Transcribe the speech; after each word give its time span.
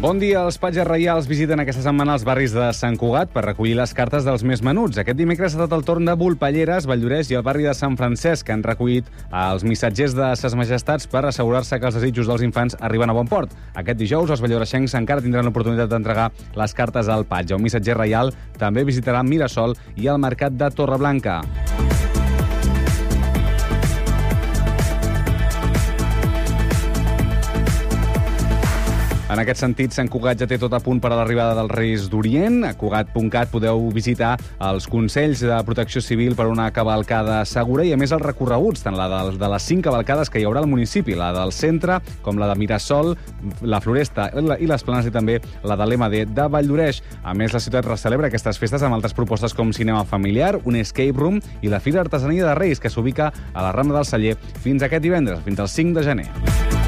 Bon 0.00 0.16
dia. 0.16 0.46
Els 0.48 0.56
patges 0.56 0.86
reials 0.88 1.26
visiten 1.28 1.60
aquesta 1.60 1.82
setmana 1.84 2.14
els 2.16 2.22
barris 2.24 2.54
de 2.56 2.70
Sant 2.72 2.94
Cugat 2.96 3.34
per 3.34 3.42
recollir 3.44 3.74
les 3.76 3.92
cartes 3.92 4.24
dels 4.24 4.40
més 4.48 4.62
menuts. 4.64 4.96
Aquest 4.96 5.18
dimecres 5.18 5.52
ha 5.52 5.58
estat 5.58 5.74
el 5.76 5.84
torn 5.84 6.08
de 6.08 6.14
Volpelleres, 6.16 6.86
Valldoreix 6.88 7.28
i 7.28 7.36
el 7.36 7.44
barri 7.44 7.68
de 7.68 7.74
Sant 7.76 7.98
Francesc, 8.00 8.46
que 8.48 8.56
han 8.56 8.64
recollit 8.64 9.12
els 9.28 9.60
missatgers 9.68 10.16
de 10.16 10.30
ses 10.40 10.56
majestats 10.56 11.04
per 11.04 11.26
assegurar-se 11.28 11.76
que 11.76 11.90
els 11.92 12.00
desitjos 12.00 12.32
dels 12.32 12.48
infants 12.48 12.80
arriben 12.80 13.12
a 13.12 13.18
bon 13.20 13.28
port. 13.28 13.52
Aquest 13.76 14.00
dijous, 14.00 14.32
els 14.32 14.40
valldoreixencs 14.40 14.96
encara 14.96 15.20
tindran 15.20 15.44
l'oportunitat 15.44 15.92
d'entregar 15.92 16.30
les 16.56 16.78
cartes 16.80 17.12
al 17.12 17.28
patge. 17.28 17.60
Un 17.60 17.68
missatger 17.68 18.00
reial 18.00 18.32
també 18.56 18.88
visitarà 18.88 19.20
Mirasol 19.20 19.76
i 20.00 20.08
el 20.08 20.16
mercat 20.24 20.56
de 20.56 20.72
Torreblanca. 20.72 21.42
En 29.30 29.38
aquest 29.38 29.60
sentit, 29.62 29.92
Sant 29.94 30.08
Cugat 30.10 30.40
ja 30.40 30.46
té 30.50 30.56
tot 30.58 30.72
a 30.74 30.80
punt 30.82 30.98
per 30.98 31.12
a 31.12 31.16
l'arribada 31.20 31.54
dels 31.54 31.70
Reis 31.70 32.06
d'Orient. 32.10 32.64
A 32.66 32.72
Cugat.cat 32.74 33.52
podeu 33.52 33.84
visitar 33.94 34.32
els 34.66 34.88
Consells 34.90 35.44
de 35.46 35.58
Protecció 35.68 36.02
Civil 36.02 36.34
per 36.34 36.48
una 36.50 36.66
cavalcada 36.74 37.36
segura 37.46 37.84
i, 37.86 37.92
a 37.94 37.98
més, 38.00 38.10
els 38.10 38.24
recorreguts, 38.24 38.82
tant 38.82 38.98
la 38.98 39.06
de, 39.12 39.20
de 39.38 39.50
les 39.52 39.68
cinc 39.70 39.86
cavalcades 39.86 40.32
que 40.34 40.42
hi 40.42 40.48
haurà 40.48 40.64
al 40.64 40.70
municipi, 40.70 41.14
la 41.14 41.30
del 41.36 41.54
centre, 41.54 42.00
com 42.26 42.42
la 42.42 42.50
de 42.50 42.58
Mirasol, 42.58 43.14
la 43.62 43.78
Floresta 43.84 44.32
i 44.34 44.66
les 44.66 44.86
Planes 44.86 45.06
i 45.06 45.14
també 45.14 45.38
la 45.62 45.78
de 45.78 45.86
l'MD 45.86 46.26
de 46.34 46.48
Valldoreix. 46.50 46.98
A 47.22 47.36
més, 47.38 47.54
la 47.54 47.62
ciutat 47.62 47.86
recelebra 47.86 48.32
aquestes 48.32 48.58
festes 48.58 48.82
amb 48.82 48.98
altres 48.98 49.14
propostes 49.14 49.54
com 49.54 49.70
cinema 49.70 50.02
familiar, 50.02 50.56
un 50.64 50.82
escape 50.82 51.14
room 51.14 51.38
i 51.62 51.70
la 51.70 51.78
Fira 51.78 52.02
Artesania 52.02 52.50
de 52.50 52.58
Reis, 52.58 52.82
que 52.82 52.90
s'ubica 52.90 53.30
a 53.30 53.62
la 53.62 53.70
Rambla 53.78 54.02
del 54.02 54.10
Celler 54.10 54.36
fins 54.66 54.82
aquest 54.82 55.06
divendres, 55.06 55.46
fins 55.46 55.62
al 55.62 55.70
5 55.70 56.00
de 56.00 56.08
gener. 56.10 56.79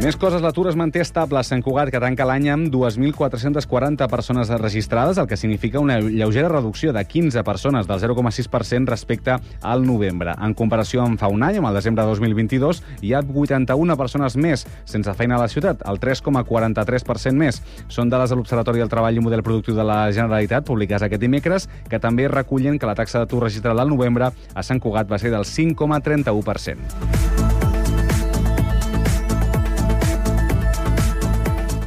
Més 0.00 0.16
coses, 0.16 0.40
l'atur 0.40 0.70
es 0.70 0.76
manté 0.80 1.02
estable 1.04 1.36
a 1.36 1.42
Sant 1.44 1.60
Cugat, 1.60 1.90
que 1.92 2.00
tanca 2.00 2.24
l'any 2.24 2.46
amb 2.48 2.70
2.440 2.72 4.06
persones 4.08 4.48
registrades, 4.48 5.18
el 5.20 5.26
que 5.28 5.36
significa 5.36 5.82
una 5.82 5.98
lleugera 6.00 6.48
reducció 6.48 6.94
de 6.96 7.02
15 7.04 7.42
persones, 7.44 7.84
del 7.86 8.00
0,6% 8.00 8.88
respecte 8.88 9.36
al 9.60 9.84
novembre. 9.84 10.32
En 10.40 10.54
comparació 10.56 11.02
amb 11.04 11.20
fa 11.20 11.28
un 11.28 11.44
any, 11.44 11.58
amb 11.60 11.68
el 11.68 11.76
desembre 11.76 12.06
de 12.06 12.14
2022, 12.14 12.80
hi 13.04 13.12
ha 13.12 13.20
81 13.20 13.98
persones 14.00 14.38
més 14.40 14.64
sense 14.88 15.14
feina 15.20 15.36
a 15.36 15.42
la 15.42 15.50
ciutat, 15.52 15.84
el 15.84 16.00
3,43% 16.00 17.36
més. 17.36 17.60
Són 17.92 18.08
dades 18.08 18.32
de 18.32 18.40
l'Observatori 18.40 18.80
del 18.80 18.88
Treball 18.88 19.20
i 19.20 19.26
Model 19.26 19.44
Productiu 19.44 19.76
de 19.76 19.84
la 19.84 20.06
Generalitat, 20.16 20.64
publicades 20.64 21.10
aquest 21.10 21.20
dimecres, 21.20 21.68
que 21.92 22.00
també 22.00 22.24
recullen 22.32 22.80
que 22.80 22.88
la 22.88 22.96
taxa 22.96 23.20
d'atur 23.20 23.44
registrada 23.44 23.84
al 23.84 23.92
novembre 23.92 24.32
a 24.32 24.64
Sant 24.64 24.80
Cugat 24.80 25.12
va 25.12 25.20
ser 25.20 25.28
del 25.36 25.44
5,31%. 25.44 27.39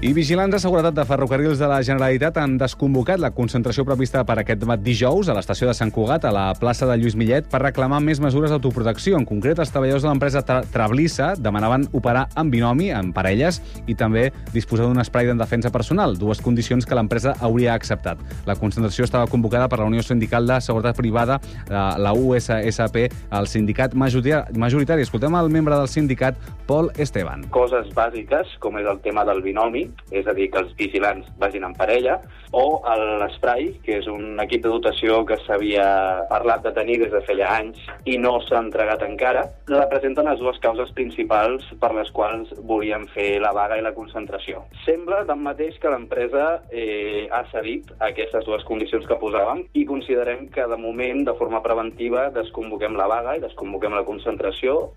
I 0.03 0.09
vigilants 0.11 0.51
de 0.51 0.59
seguretat 0.59 0.91
de 0.97 1.03
ferrocarrils 1.07 1.61
de 1.61 1.67
la 1.71 1.77
Generalitat 1.79 2.35
han 2.41 2.57
desconvocat 2.59 3.21
la 3.23 3.29
concentració 3.31 3.85
prevista 3.87 4.25
per 4.27 4.35
aquest 4.41 4.65
dijous 4.83 5.29
a 5.31 5.35
l'estació 5.37 5.69
de 5.69 5.73
Sant 5.77 5.93
Cugat, 5.95 6.25
a 6.27 6.31
la 6.35 6.41
plaça 6.59 6.83
de 6.89 6.97
Lluís 6.99 7.15
Millet, 7.15 7.47
per 7.47 7.61
reclamar 7.63 8.01
més 8.03 8.19
mesures 8.19 8.51
d'autoprotecció. 8.51 9.15
En 9.15 9.23
concret, 9.23 9.61
els 9.63 9.71
treballadors 9.71 10.03
de 10.03 10.09
l'empresa 10.09 10.41
Trablissa 10.73 11.29
demanaven 11.39 11.87
operar 11.93 12.25
en 12.35 12.51
binomi, 12.51 12.89
en 12.91 13.13
parelles, 13.15 13.61
i 13.87 13.95
també 13.95 14.25
disposar 14.51 14.89
d'un 14.89 14.99
espai 14.99 15.29
de 15.29 15.37
defensa 15.39 15.71
personal, 15.71 16.17
dues 16.19 16.43
condicions 16.43 16.83
que 16.83 16.99
l'empresa 16.99 17.37
hauria 17.39 17.71
acceptat. 17.71 18.19
La 18.43 18.57
concentració 18.59 19.07
estava 19.07 19.31
convocada 19.31 19.71
per 19.71 19.79
la 19.79 19.87
Unió 19.87 20.03
Sindical 20.03 20.51
de 20.51 20.59
Seguretat 20.59 20.99
Privada, 20.99 21.39
la 21.71 22.11
USSP, 22.11 23.07
el 23.31 23.47
sindicat 23.47 23.95
majoritari. 23.95 25.07
Escoltem 25.07 25.39
el 25.39 25.47
membre 25.47 25.79
del 25.79 25.87
sindicat, 25.87 26.35
Pol 26.67 26.91
Esteban. 26.99 27.47
Coses 27.55 27.87
bàsiques, 27.95 28.59
com 28.59 28.83
és 28.83 28.91
el 28.91 28.99
tema 28.99 29.23
del 29.23 29.39
binomi, 29.47 29.92
és 30.11 30.27
a 30.27 30.33
dir, 30.37 30.49
que 30.51 30.61
els 30.61 30.73
vigilants 30.79 31.27
vagin 31.41 31.65
en 31.67 31.75
parella, 31.77 32.19
o 32.53 32.81
l'Esprai, 33.21 33.69
que 33.85 33.97
és 33.99 34.07
un 34.09 34.39
equip 34.43 34.63
de 34.65 34.71
dotació 34.71 35.23
que 35.25 35.39
s'havia 35.43 35.85
parlat 36.29 36.63
de 36.65 36.73
tenir 36.75 36.99
des 37.01 37.11
de 37.13 37.21
feia 37.27 37.49
anys 37.57 37.79
i 38.09 38.17
no 38.21 38.35
s'ha 38.45 38.61
entregat 38.61 39.03
encara, 39.05 39.45
representen 39.69 40.29
les 40.29 40.41
dues 40.41 40.59
causes 40.63 40.91
principals 40.97 41.65
per 41.81 41.93
les 41.97 42.11
quals 42.15 42.53
volíem 42.69 43.07
fer 43.13 43.39
la 43.43 43.53
vaga 43.55 43.79
i 43.79 43.85
la 43.85 43.93
concentració. 43.97 44.63
Sembla, 44.85 45.23
tanmateix, 45.29 45.79
que 45.81 45.91
l'empresa 45.91 46.45
eh, 46.71 47.27
ha 47.31 47.43
cedit 47.51 47.89
a 47.99 48.11
aquestes 48.11 48.45
dues 48.45 48.65
condicions 48.69 49.07
que 49.09 49.19
posàvem 49.21 49.65
i 49.73 49.87
considerem 49.89 50.47
que, 50.53 50.67
de 50.69 50.77
moment, 50.77 51.23
de 51.27 51.37
forma 51.39 51.63
preventiva, 51.65 52.29
desconvoquem 52.35 52.97
la 52.99 53.09
vaga 53.09 53.37
i 53.37 53.43
desconvoquem 53.43 53.97
la 53.97 54.05
concentració 54.07 54.93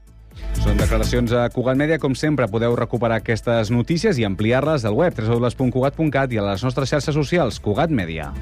són 0.62 0.78
declaracions 0.80 1.32
a 1.32 1.47
Cugat 1.54 1.78
Mèdia. 1.78 2.00
Com 2.02 2.16
sempre, 2.19 2.48
podeu 2.50 2.74
recuperar 2.78 3.20
aquestes 3.20 3.70
notícies 3.70 4.19
i 4.19 4.26
ampliar-les 4.28 4.84
al 4.88 4.97
web 4.98 5.16
www.cugat.cat 5.16 6.34
i 6.34 6.41
a 6.42 6.47
les 6.50 6.66
nostres 6.66 6.91
xarxes 6.92 7.16
socials 7.16 7.60
Cugat 7.62 7.91
Mèdia. 7.94 8.32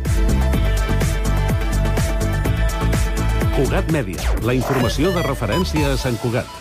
Cugat 3.54 3.90
Mèdia, 3.94 4.34
la 4.42 4.56
informació 4.56 5.14
de 5.14 5.22
referència 5.22 5.92
a 5.92 5.98
Sant 6.00 6.18
Cugat. 6.22 6.60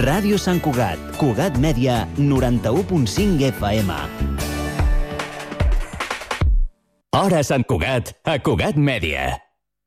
Ràdio 0.00 0.38
Sant 0.40 0.62
Cugat, 0.64 1.02
Cugat 1.18 1.58
Mèdia, 1.60 2.06
91.5 2.16 3.50
FM. 3.50 4.59
Hora 7.12 7.42
Sant 7.42 7.66
Cugat, 7.66 8.20
a 8.22 8.38
Cugat 8.38 8.76
Media. 8.76 9.36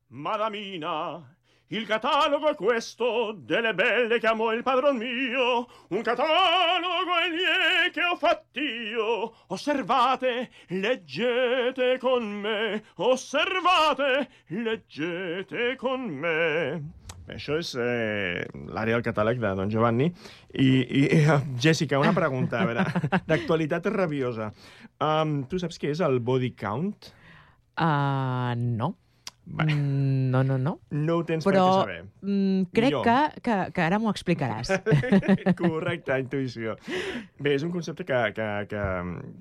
Madamina, 0.09 1.23
il 1.67 1.87
catalogo 1.87 2.49
è 2.49 2.55
questo 2.55 3.31
delle 3.31 3.73
belle 3.73 4.19
che 4.19 4.27
amo 4.27 4.51
il 4.51 4.61
padron 4.61 4.97
mio, 4.97 5.65
un 5.87 6.01
catalogo 6.01 7.15
è 7.23 7.29
lì 7.29 7.91
che 7.91 8.03
ho 8.03 8.17
fatt'io. 8.17 9.35
Osservate, 9.47 10.51
leggete 10.67 11.97
con 11.97 12.25
me, 12.25 12.83
osservate, 12.95 14.29
leggete 14.47 15.77
con 15.77 16.01
me. 16.01 17.02
Això 17.31 17.55
és 17.61 17.73
eh, 17.79 18.43
l'àrea 18.73 18.97
del 18.97 19.05
catàleg 19.05 19.39
de 19.39 19.53
Don 19.55 19.69
Giovanni. 19.71 20.09
I, 20.53 20.67
i 20.83 21.03
Jessica, 21.63 21.99
una 22.01 22.13
pregunta, 22.17 22.61
a 22.61 22.67
veure, 22.67 22.83
d'actualitat 23.29 23.87
rabiosa. 23.93 24.51
Um, 24.99 25.43
tu 25.47 25.59
saps 25.61 25.79
què 25.79 25.93
és 25.93 26.01
el 26.03 26.19
body 26.19 26.51
count? 26.59 27.13
Uh, 27.79 28.53
no. 28.59 28.93
Bé. 29.43 29.65
Mm, 29.67 30.29
No, 30.33 30.39
no, 30.47 30.55
no. 30.57 30.71
No 30.95 31.17
ho 31.19 31.23
tens 31.27 31.43
Però 31.45 31.63
per 31.63 31.63
què 31.63 31.79
saber. 31.83 31.97
mm, 32.23 32.61
crec 32.73 32.95
que, 33.05 33.17
que, 33.43 33.57
que 33.75 33.81
ara 33.83 33.99
m'ho 33.99 34.09
explicaràs. 34.13 34.71
Correcte, 35.59 36.15
intuïció. 36.23 36.77
Bé, 37.43 37.53
és 37.57 37.65
un 37.67 37.73
concepte 37.73 38.05
que, 38.07 38.21
que, 38.37 38.47
que, 38.71 38.85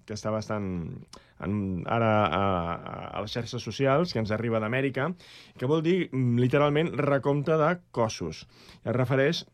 que 0.04 0.16
està 0.18 0.32
bastant 0.34 0.66
en, 1.44 1.82
ara 1.86 2.12
a, 2.26 2.42
a 3.12 3.22
les 3.24 3.32
xarxes 3.32 3.62
socials, 3.62 4.12
que 4.12 4.22
ens 4.22 4.30
arriba 4.34 4.60
d'Amèrica, 4.62 5.10
que 5.58 5.66
vol 5.70 5.82
dir, 5.82 6.08
mm, 6.12 6.38
literalment, 6.38 6.94
recompte 6.98 7.56
de 7.60 7.74
cossos. 7.90 8.46
Es 8.84 8.94
refereix 8.96 9.44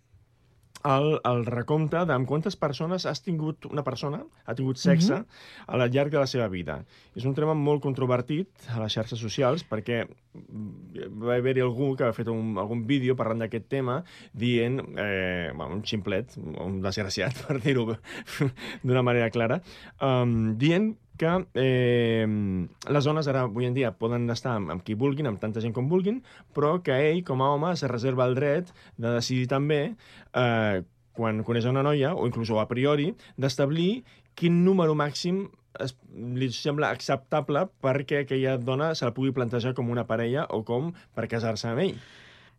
al, 0.87 1.19
al 1.27 1.45
recompte 1.45 2.05
de 2.07 2.15
amb 2.15 2.29
quantes 2.29 2.55
persones 2.57 3.05
has 3.07 3.23
tingut 3.25 3.67
una 3.67 3.83
persona, 3.83 4.21
ha 4.47 4.55
tingut 4.55 4.79
sexe 4.79 5.17
Mhm. 5.17 5.27
al 5.67 5.91
llarg 5.91 6.11
de 6.13 6.19
la 6.19 6.27
seva 6.27 6.47
vida. 6.49 6.85
És 7.17 7.25
un 7.25 7.35
tema 7.35 7.55
molt 7.55 7.83
controvertit 7.83 8.49
a 8.71 8.79
les 8.81 8.93
xarxes 8.95 9.19
socials 9.19 9.65
perquè 9.69 10.05
mm, 10.07 11.19
va 11.25 11.35
haver-hi 11.35 11.61
algú 11.65 11.97
que 11.97 12.05
ha 12.05 12.13
fet 12.13 12.29
un, 12.29 12.57
algun 12.59 12.87
vídeo 12.87 13.17
parlant 13.17 13.41
d'aquest 13.43 13.67
tema 13.69 14.05
dient, 14.33 14.79
eh, 14.97 15.51
bueno, 15.55 15.75
un 15.75 15.83
ximplet, 15.83 16.37
un 16.39 16.81
desgraciat, 16.81 17.35
per 17.49 17.59
dir-ho 17.61 17.97
d'una 18.85 19.03
manera 19.03 19.31
clara, 19.31 19.61
um, 20.01 20.55
dient 20.57 20.95
que 21.21 21.33
eh, 21.59 22.27
les 22.95 23.09
dones 23.09 23.29
ara, 23.31 23.47
avui 23.49 23.69
en 23.69 23.77
dia, 23.77 23.93
poden 23.99 24.29
estar 24.35 24.57
amb, 24.59 24.73
amb 24.75 24.85
qui 24.87 24.97
vulguin, 24.99 25.29
amb 25.31 25.43
tanta 25.43 25.63
gent 25.65 25.75
com 25.77 25.91
vulguin, 25.91 26.23
però 26.57 26.77
que 26.85 26.97
ell, 27.11 27.25
com 27.27 27.43
a 27.43 27.51
home, 27.55 27.75
se 27.77 27.91
reserva 27.91 28.29
el 28.29 28.39
dret 28.39 28.73
de 28.97 29.17
decidir 29.19 29.49
també, 29.51 29.83
eh, 30.33 30.83
quan 31.19 31.43
coneix 31.43 31.67
una 31.67 31.83
noia, 31.83 32.15
o 32.15 32.29
inclús 32.31 32.55
a 32.55 32.69
priori, 32.71 33.11
d'establir 33.37 34.05
quin 34.39 34.63
número 34.65 34.95
màxim 34.95 35.49
es, 35.83 35.97
li 36.15 36.49
sembla 36.55 36.93
acceptable 36.95 37.67
perquè 37.83 38.23
aquella 38.23 38.57
dona 38.63 38.93
se 38.95 39.07
la 39.07 39.15
pugui 39.15 39.35
plantejar 39.35 39.75
com 39.75 39.91
una 39.91 40.07
parella 40.07 40.47
o 40.55 40.63
com 40.67 40.93
per 41.15 41.27
casar-se 41.31 41.69
amb 41.71 41.85
ell. 41.87 41.99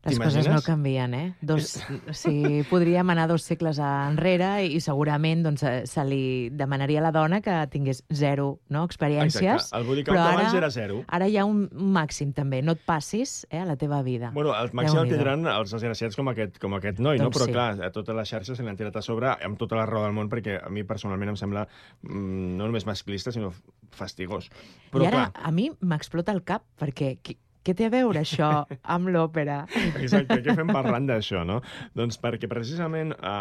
Les 0.05 0.15
coses 0.15 0.47
no 0.47 0.61
canvien, 0.63 1.13
eh? 1.13 1.25
Dos, 1.43 1.73
o 2.07 2.13
sigui, 2.15 2.61
podríem 2.69 3.09
anar 3.11 3.25
dos 3.27 3.43
segles 3.43 3.81
enrere 3.83 4.63
i 4.63 4.79
segurament 4.79 5.41
doncs, 5.43 5.63
eh, 5.67 5.81
se 5.91 6.05
li 6.07 6.21
demanaria 6.55 7.01
a 7.01 7.03
la 7.03 7.11
dona 7.11 7.41
que 7.43 7.55
tingués 7.67 8.05
zero 8.07 8.61
no, 8.71 8.85
experiències. 8.87 9.57
Exacte. 9.57 9.75
El 9.75 9.87
body 9.89 10.05
count 10.07 10.15
però 10.15 10.29
abans 10.29 10.53
ara- 10.53 10.61
era 10.61 10.69
zero. 10.71 11.01
Ara 11.07 11.27
hi 11.27 11.35
ha 11.35 11.43
un 11.43 11.65
màxim, 11.73 12.31
també. 12.33 12.61
No 12.63 12.77
et 12.77 12.85
passis 12.87 13.41
eh, 13.49 13.59
a 13.59 13.65
la 13.67 13.75
teva 13.75 13.99
vida. 14.07 14.31
Bueno, 14.33 14.53
el 14.55 14.71
màxim 14.71 15.01
el 15.03 15.11
tindran 15.11 15.43
els 15.51 15.75
desgraciats 15.75 16.15
com 16.15 16.31
aquest, 16.31 16.61
com 16.63 16.79
aquest 16.79 17.03
noi, 17.03 17.19
no? 17.19 17.27
Doncs 17.27 17.41
Però 17.41 17.49
sí. 17.49 17.57
clar, 17.57 17.67
a 17.83 17.91
totes 17.91 18.15
les 18.15 18.31
xarxes 18.31 18.57
se 18.57 18.63
l'han 18.63 18.79
tirat 18.79 18.95
a 18.95 19.03
sobre 19.03 19.35
amb 19.35 19.59
tota 19.59 19.75
la 19.75 19.85
raó 19.89 20.05
del 20.07 20.15
món, 20.15 20.31
perquè 20.31 20.61
a 20.63 20.71
mi 20.71 20.85
personalment 20.87 21.35
em 21.35 21.41
sembla 21.43 21.67
mm, 22.07 22.55
no 22.55 22.71
només 22.71 22.87
masclista, 22.87 23.35
sinó 23.35 23.51
fastigós. 23.91 24.47
Però 24.93 25.03
I 25.03 25.11
ara 25.11 25.27
clar, 25.27 25.43
a 25.43 25.51
mi 25.51 25.69
m'explota 25.81 26.31
el 26.31 26.43
cap, 26.47 26.63
perquè 26.79 27.17
qui, 27.21 27.35
què 27.65 27.75
té 27.75 27.85
a 27.89 27.91
veure 27.93 28.21
això 28.23 28.65
amb 28.95 29.11
l'òpera? 29.13 29.65
Exacte, 29.99 30.39
què 30.45 30.55
fem 30.55 30.71
parlant 30.71 31.07
d'això, 31.09 31.43
no? 31.47 31.59
Doncs 31.97 32.19
perquè 32.21 32.49
precisament 32.51 33.13
a, 33.19 33.35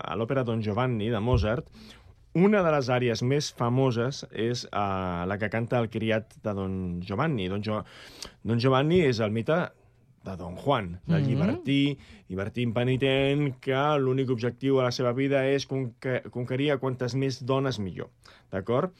a 0.00 0.16
l'òpera 0.18 0.44
Don 0.48 0.62
Giovanni 0.64 1.10
de 1.12 1.20
Mozart, 1.20 1.68
una 2.38 2.60
de 2.62 2.70
les 2.70 2.88
àrees 2.92 3.22
més 3.24 3.48
famoses 3.56 4.22
és 4.30 4.64
uh, 4.68 5.24
la 5.26 5.38
que 5.40 5.48
canta 5.50 5.80
el 5.82 5.88
criat 5.90 6.36
de 6.44 6.54
Don 6.54 6.72
Giovanni. 7.02 7.48
Don, 7.50 7.62
jo 7.64 7.82
Don 8.46 8.60
Giovanni 8.62 9.00
és 9.08 9.20
el 9.24 9.32
mite 9.34 9.56
de 10.24 10.34
Don 10.36 10.56
Juan, 10.60 11.00
del 11.06 11.22
Mhm. 11.22 11.28
llibertí, 11.28 11.98
llibertí 12.28 12.62
impenitent, 12.62 13.54
que 13.64 13.80
l'únic 13.98 14.30
objectiu 14.30 14.80
a 14.80 14.84
la 14.88 14.92
seva 14.92 15.12
vida 15.16 15.46
és 15.48 15.64
conque 15.66 16.22
conquerir 16.30 16.72
a 16.72 16.78
quantes 16.78 17.14
més 17.14 17.40
dones 17.46 17.78
millor. 17.78 18.10
D'acord? 18.52 18.92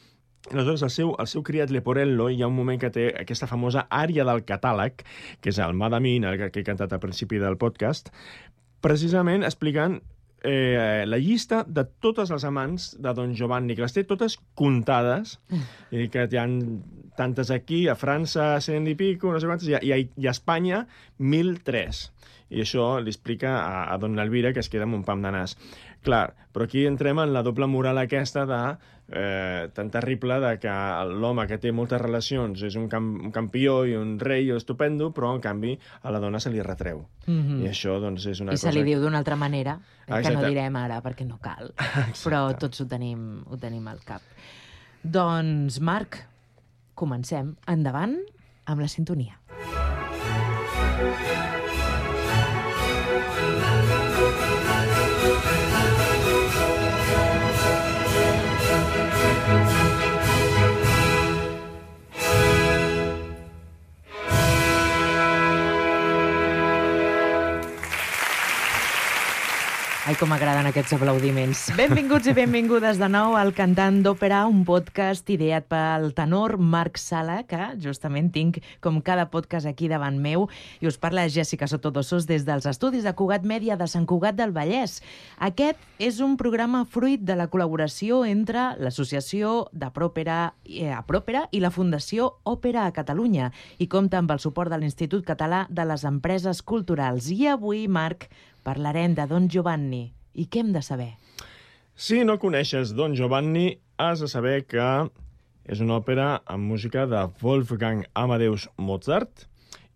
Aleshores, 0.48 0.82
el 0.86 0.92
seu, 0.94 1.14
el 1.20 1.26
seu 1.28 1.42
criat 1.44 1.72
Leporello, 1.74 2.28
hi 2.30 2.42
ha 2.42 2.48
un 2.48 2.56
moment 2.56 2.78
que 2.80 2.92
té 2.94 3.08
aquesta 3.20 3.48
famosa 3.50 3.84
àrea 3.92 4.24
del 4.24 4.44
catàleg, 4.48 5.02
que 5.42 5.50
és 5.52 5.58
el 5.60 5.74
Madamina, 5.76 6.36
que, 6.40 6.52
que 6.54 6.62
he 6.62 6.68
cantat 6.68 6.94
al 6.94 7.02
principi 7.02 7.40
del 7.42 7.58
podcast, 7.60 8.12
precisament 8.80 9.44
explicant 9.44 9.98
eh, 10.42 11.04
la 11.06 11.18
llista 11.18 11.64
de 11.66 11.84
totes 11.84 12.30
les 12.30 12.44
amants 12.44 12.92
de 13.02 13.14
Don 13.14 13.34
Giovanni, 13.34 13.76
que 13.76 13.84
les 13.84 13.96
té 13.96 14.04
totes 14.08 14.38
comptades, 14.58 15.38
i 15.90 16.08
que 16.12 16.28
hi 16.30 16.40
ha 16.40 16.46
tantes 17.18 17.50
aquí, 17.50 17.86
a 17.88 17.98
França, 17.98 18.54
cent 18.64 18.86
i 18.86 18.94
pico, 18.98 19.32
no 19.32 19.42
sé 19.42 19.50
quantes, 19.50 19.68
i 19.68 19.74
a, 19.74 19.82
i 19.82 19.92
a, 19.92 19.98
i 19.98 20.28
a 20.28 20.34
Espanya, 20.34 20.84
1.003. 21.18 22.06
I 22.54 22.62
això 22.64 22.94
li 23.02 23.12
explica 23.12 23.58
a, 23.58 23.82
a 23.92 23.98
Don 24.00 24.16
Elvira, 24.18 24.54
que 24.54 24.62
es 24.62 24.70
queda 24.72 24.86
amb 24.88 24.96
un 24.96 25.04
pam 25.04 25.20
de 25.24 25.34
nas. 25.34 25.58
Clar, 26.02 26.34
però 26.52 26.64
aquí 26.68 26.86
entrem 26.86 27.18
en 27.18 27.32
la 27.34 27.42
doble 27.42 27.66
moral 27.66 27.98
aquesta 27.98 28.44
de 28.46 28.60
eh, 29.08 29.68
tan 29.74 29.90
terrible 29.90 30.38
de 30.40 30.58
que 30.60 30.72
l'home 31.10 31.46
que 31.48 31.58
té 31.58 31.72
moltes 31.72 32.00
relacions 32.00 32.62
és 32.68 32.76
un, 32.78 32.88
cam 32.92 33.08
un 33.28 33.32
campió 33.34 33.80
i 33.88 33.96
un 33.98 34.16
rei 34.20 34.50
estupendo, 34.54 35.10
però 35.16 35.34
en 35.34 35.42
canvi 35.44 35.74
a 36.02 36.12
la 36.14 36.20
dona 36.22 36.40
se 36.40 36.52
li 36.54 36.62
retreu. 36.62 37.04
Mhm. 37.26 37.62
I 37.64 37.70
això 37.72 37.98
doncs 38.00 38.26
és 38.26 38.40
una 38.44 38.52
I 38.52 38.60
se 38.60 38.68
cosa... 38.68 38.78
li 38.78 38.84
diu 38.86 39.02
d'una 39.02 39.18
altra 39.18 39.36
manera, 39.36 39.78
eh, 40.06 40.06
que 40.06 40.12
no 40.30 40.38
Exacte. 40.38 40.48
direm 40.48 40.76
ara 40.76 41.02
perquè 41.02 41.26
no 41.26 41.38
cal, 41.42 41.72
però 42.24 42.46
tots 42.58 42.80
ho 42.80 42.88
tenim, 42.88 43.44
ho 43.46 43.56
tenim 43.56 43.86
al 43.88 44.02
cap. 44.04 44.22
Doncs, 45.02 45.80
Marc, 45.80 46.24
comencem. 46.94 47.54
Endavant 47.70 48.18
amb 48.66 48.82
la 48.82 48.88
sintonia. 48.88 49.38
Ai, 70.08 70.14
com 70.16 70.30
m'agraden 70.32 70.64
aquests 70.64 70.94
aplaudiments. 70.96 71.66
Benvinguts 71.76 72.30
i 72.30 72.32
benvingudes 72.32 72.96
de 72.96 73.10
nou 73.12 73.34
al 73.36 73.50
Cantant 73.52 73.98
d'Òpera, 74.00 74.38
un 74.48 74.62
podcast 74.64 75.28
ideat 75.28 75.66
pel 75.68 76.14
tenor 76.16 76.54
Marc 76.56 76.96
Sala, 76.96 77.42
que 77.44 77.66
justament 77.84 78.30
tinc, 78.32 78.56
com 78.80 79.02
cada 79.04 79.26
podcast 79.28 79.68
aquí 79.68 79.84
davant 79.92 80.16
meu, 80.16 80.46
i 80.80 80.88
us 80.88 80.96
parla 80.96 81.26
Jessica 81.28 81.68
Sotodossos 81.68 82.24
des 82.24 82.48
dels 82.48 82.64
estudis 82.72 83.04
de 83.04 83.12
Cugat 83.12 83.44
Mèdia 83.44 83.76
de 83.76 83.84
Sant 83.84 84.08
Cugat 84.08 84.38
del 84.40 84.56
Vallès. 84.56 85.02
Aquest 85.44 85.84
és 86.00 86.22
un 86.24 86.38
programa 86.40 86.86
fruit 86.88 87.20
de 87.20 87.36
la 87.36 87.50
col·laboració 87.52 88.22
entre 88.24 88.70
l'Associació 88.80 89.66
de 89.76 89.92
Pròpera, 89.92 90.54
eh, 90.64 90.96
Pròpera 91.04 91.50
i 91.52 91.60
la 91.60 91.68
Fundació 91.68 92.30
Òpera 92.48 92.86
a 92.86 92.96
Catalunya 92.96 93.52
i 93.76 93.92
compta 93.92 94.24
amb 94.24 94.32
el 94.32 94.40
suport 94.40 94.72
de 94.72 94.80
l'Institut 94.80 95.28
Català 95.28 95.66
de 95.68 95.84
les 95.84 96.08
Empreses 96.08 96.64
Culturals. 96.64 97.28
I 97.28 97.52
avui, 97.52 97.84
Marc, 97.92 98.30
parlarem 98.66 99.14
de 99.14 99.26
Don 99.30 99.48
Giovanni. 99.50 100.08
I 100.34 100.46
què 100.46 100.62
hem 100.62 100.72
de 100.74 100.82
saber? 100.84 101.12
Si 101.98 102.22
no 102.24 102.38
coneixes 102.38 102.94
Don 102.94 103.16
Giovanni, 103.18 103.80
has 103.98 104.22
de 104.22 104.28
saber 104.30 104.62
que 104.70 104.86
és 105.68 105.82
una 105.84 105.98
òpera 105.98 106.28
amb 106.46 106.70
música 106.70 107.04
de 107.10 107.24
Wolfgang 107.42 108.06
Amadeus 108.14 108.68
Mozart 108.78 109.48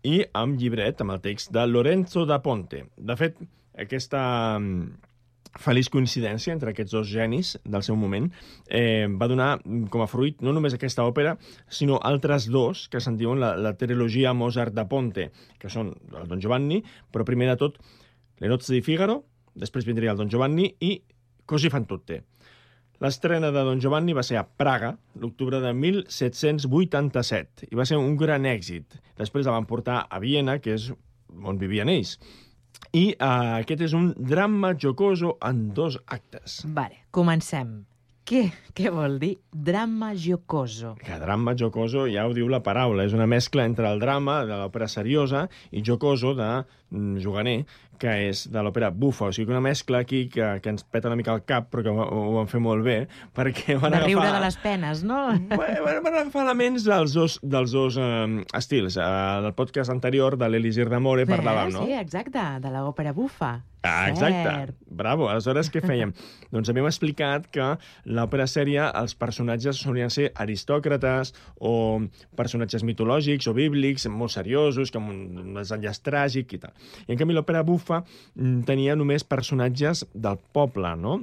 i 0.03 0.19
amb 0.35 0.59
llibret, 0.59 0.99
amb 1.01 1.15
el 1.15 1.23
text 1.23 1.53
de 1.55 1.63
Lorenzo 1.65 2.27
da 2.29 2.41
Ponte. 2.43 2.83
De 2.97 3.15
fet, 3.17 3.39
aquesta 3.79 4.21
mm, 4.59 5.13
feliç 5.63 5.89
coincidència 5.93 6.53
entre 6.53 6.73
aquests 6.73 6.93
dos 6.93 7.07
genis 7.09 7.55
del 7.63 7.85
seu 7.85 7.97
moment 7.99 8.29
eh, 8.67 9.07
va 9.07 9.29
donar 9.31 9.55
mm, 9.61 9.87
com 9.93 10.03
a 10.03 10.09
fruit 10.09 10.41
no 10.45 10.53
només 10.53 10.75
aquesta 10.75 11.05
òpera, 11.07 11.37
sinó 11.69 11.99
altres 12.03 12.49
dos 12.51 12.87
que 12.91 13.01
se'n 13.01 13.17
diuen 13.17 13.41
la, 13.41 13.53
la 13.55 13.75
trilogia 13.77 14.33
Mozart 14.37 14.75
da 14.75 14.87
Ponte, 14.89 15.29
que 15.57 15.71
són 15.71 15.93
el 16.19 16.29
Don 16.29 16.41
Giovanni, 16.41 16.83
però 17.11 17.25
primer 17.25 17.53
de 17.53 17.59
tot 17.65 17.79
Le 18.41 18.49
nozze 18.49 18.73
di 18.73 18.81
Figaro, 18.85 19.21
després 19.53 19.85
vindria 19.85 20.13
el 20.13 20.17
Don 20.17 20.31
Giovanni 20.31 20.71
i 20.81 20.95
Così 21.45 21.69
fan 21.69 21.85
tutte. 21.85 22.23
L'estrena 23.03 23.49
de 23.51 23.63
Don 23.67 23.81
Giovanni 23.83 24.13
va 24.15 24.23
ser 24.23 24.37
a 24.39 24.45
Praga, 24.47 24.93
l'octubre 25.19 25.59
de 25.59 25.73
1787, 25.75 27.67
i 27.67 27.75
va 27.75 27.85
ser 27.89 27.99
un 27.99 28.15
gran 28.15 28.47
èxit. 28.47 28.95
Després 29.19 29.49
la 29.49 29.57
van 29.57 29.67
portar 29.67 30.05
a 30.07 30.21
Viena, 30.23 30.59
que 30.63 30.77
és 30.77 30.87
on 31.43 31.59
vivien 31.59 31.91
ells. 31.91 32.15
I 32.95 33.09
uh, 33.17 33.59
aquest 33.59 33.83
és 33.89 33.95
un 33.97 34.13
drama 34.15 34.71
jocoso 34.79 35.35
en 35.43 35.65
dos 35.75 35.97
actes. 36.07 36.61
Vale, 36.77 37.03
comencem. 37.11 37.81
Què, 38.23 38.45
què 38.71 38.87
vol 38.93 39.17
dir 39.19 39.33
drama 39.51 40.13
jocoso? 40.15 40.93
Que 41.01 41.17
drama 41.19 41.57
jocoso 41.59 42.05
ja 42.07 42.23
ho 42.23 42.31
diu 42.31 42.47
la 42.47 42.61
paraula, 42.63 43.03
és 43.03 43.15
una 43.17 43.27
mescla 43.27 43.65
entre 43.67 43.89
el 43.91 43.99
drama 43.99 44.37
de 44.47 44.55
l'òpera 44.61 44.87
seriosa 44.87 45.49
i 45.75 45.83
jocoso 45.83 46.31
de 46.37 46.47
mm, 46.61 47.17
juganer, 47.25 47.57
que 48.01 48.13
és 48.29 48.45
de 48.51 48.63
l'òpera 48.63 48.91
bufa. 48.91 49.29
O 49.29 49.35
sigui, 49.35 49.51
una 49.53 49.63
mescla 49.63 50.03
aquí 50.03 50.25
que, 50.31 50.59
que 50.63 50.73
ens 50.73 50.83
peta 50.83 51.11
una 51.11 51.17
mica 51.19 51.35
el 51.35 51.43
cap, 51.47 51.69
però 51.71 51.85
que 51.85 51.93
ho, 51.93 52.05
ho 52.05 52.35
van 52.37 52.49
fer 52.51 52.61
molt 52.63 52.85
bé, 52.85 52.97
perquè 53.35 53.77
van 53.77 53.93
De 53.93 54.01
agafar... 54.01 54.09
riure 54.09 54.31
de 54.37 54.43
les 54.45 54.57
penes, 54.63 55.03
no? 55.07 55.21
Bueno, 55.53 55.83
van 55.85 56.03
van 56.03 56.19
agafar 56.21 56.45
elements 56.47 56.87
dels 56.87 57.17
dos, 57.17 57.39
dels 57.43 57.75
dos 57.75 57.99
eh, 57.99 58.45
estils. 58.57 58.97
En 58.97 59.49
el 59.49 59.53
podcast 59.57 59.93
anterior 59.93 60.37
de 60.37 60.49
l'Elisir 60.49 60.89
d'Amore 60.91 61.27
parlàvem, 61.29 61.73
no? 61.75 61.85
Sí, 61.87 61.95
exacte, 61.99 62.47
de 62.63 62.73
l'òpera 62.73 63.13
bufa. 63.15 63.59
Ah, 63.83 64.09
exacte. 64.09 64.43
Cert. 64.47 64.75
Bravo. 64.87 65.27
Aleshores, 65.27 65.67
què 65.67 65.81
fèiem? 65.83 66.13
doncs 66.55 66.69
havíem 66.71 66.85
explicat 66.87 67.49
que 67.51 67.65
l'òpera 68.07 68.45
sèria 68.47 68.85
els 68.95 69.11
personatges 69.19 69.81
solien 69.83 70.13
ser 70.13 70.29
aristòcrates 70.39 71.33
o 71.59 71.73
personatges 72.39 72.85
mitològics 72.87 73.49
o 73.51 73.53
bíblics, 73.57 74.07
molt 74.07 74.31
seriosos, 74.31 74.91
que 74.91 75.01
amb 75.01 75.11
un 75.11 75.57
desenllaç 75.59 75.99
tràgic 76.05 76.55
i 76.55 76.61
tal. 76.63 76.71
I 77.09 77.17
en 77.17 77.19
canvi 77.19 77.35
l'òpera 77.35 77.65
bufa 77.83 78.03
mm, 78.35 78.63
tenia 78.69 78.95
només 78.95 79.27
personatges 79.27 80.07
del 80.15 80.39
poble, 80.55 80.95
no? 80.97 81.21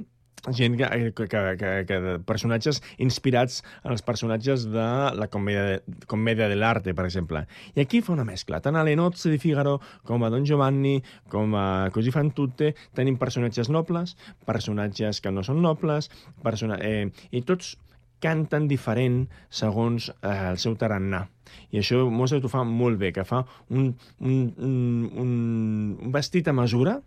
gent 0.49 0.73
que, 0.77 0.87
que, 1.13 1.27
que, 1.29 1.41
que, 1.57 1.71
que 1.85 1.97
personatges 2.25 2.81
inspirats 2.97 3.59
en 3.83 3.91
els 3.93 4.01
personatges 4.01 4.65
de 4.73 4.85
la 5.13 5.27
comèdia, 5.29 5.81
comèdia 6.09 6.47
de 6.49 6.57
l'arte, 6.57 6.95
per 6.97 7.05
exemple. 7.05 7.43
I 7.75 7.83
aquí 7.83 8.01
fa 8.01 8.15
una 8.15 8.25
mescla. 8.25 8.57
Tant 8.61 8.75
a 8.75 8.83
Le 8.83 8.95
di 8.95 9.37
Figaro 9.37 9.79
com 10.03 10.23
a 10.23 10.31
Don 10.33 10.45
Giovanni, 10.45 11.03
com 11.29 11.53
a 11.53 11.91
Così 11.93 12.09
fan 12.09 12.31
tutte, 12.31 12.73
tenim 12.95 13.17
personatges 13.17 13.69
nobles, 13.69 14.17
personatges 14.45 15.21
que 15.21 15.31
no 15.31 15.43
són 15.43 15.61
nobles, 15.61 16.09
persona 16.41 16.79
eh, 16.81 17.11
i 17.29 17.41
tots 17.45 17.77
canten 18.21 18.67
diferent 18.69 19.23
segons 19.49 20.09
eh, 20.13 20.51
el 20.51 20.59
seu 20.61 20.77
tarannà. 20.79 21.25
I 21.71 21.81
això 21.81 22.03
Mozart 22.09 22.45
ho 22.45 22.51
fa 22.51 22.63
molt 22.67 22.99
bé, 23.01 23.11
que 23.15 23.25
fa 23.27 23.43
un, 23.69 23.91
un, 24.19 24.35
un, 24.57 24.75
un, 25.23 26.11
vestit 26.13 26.47
a 26.47 26.55
mesura, 26.55 26.99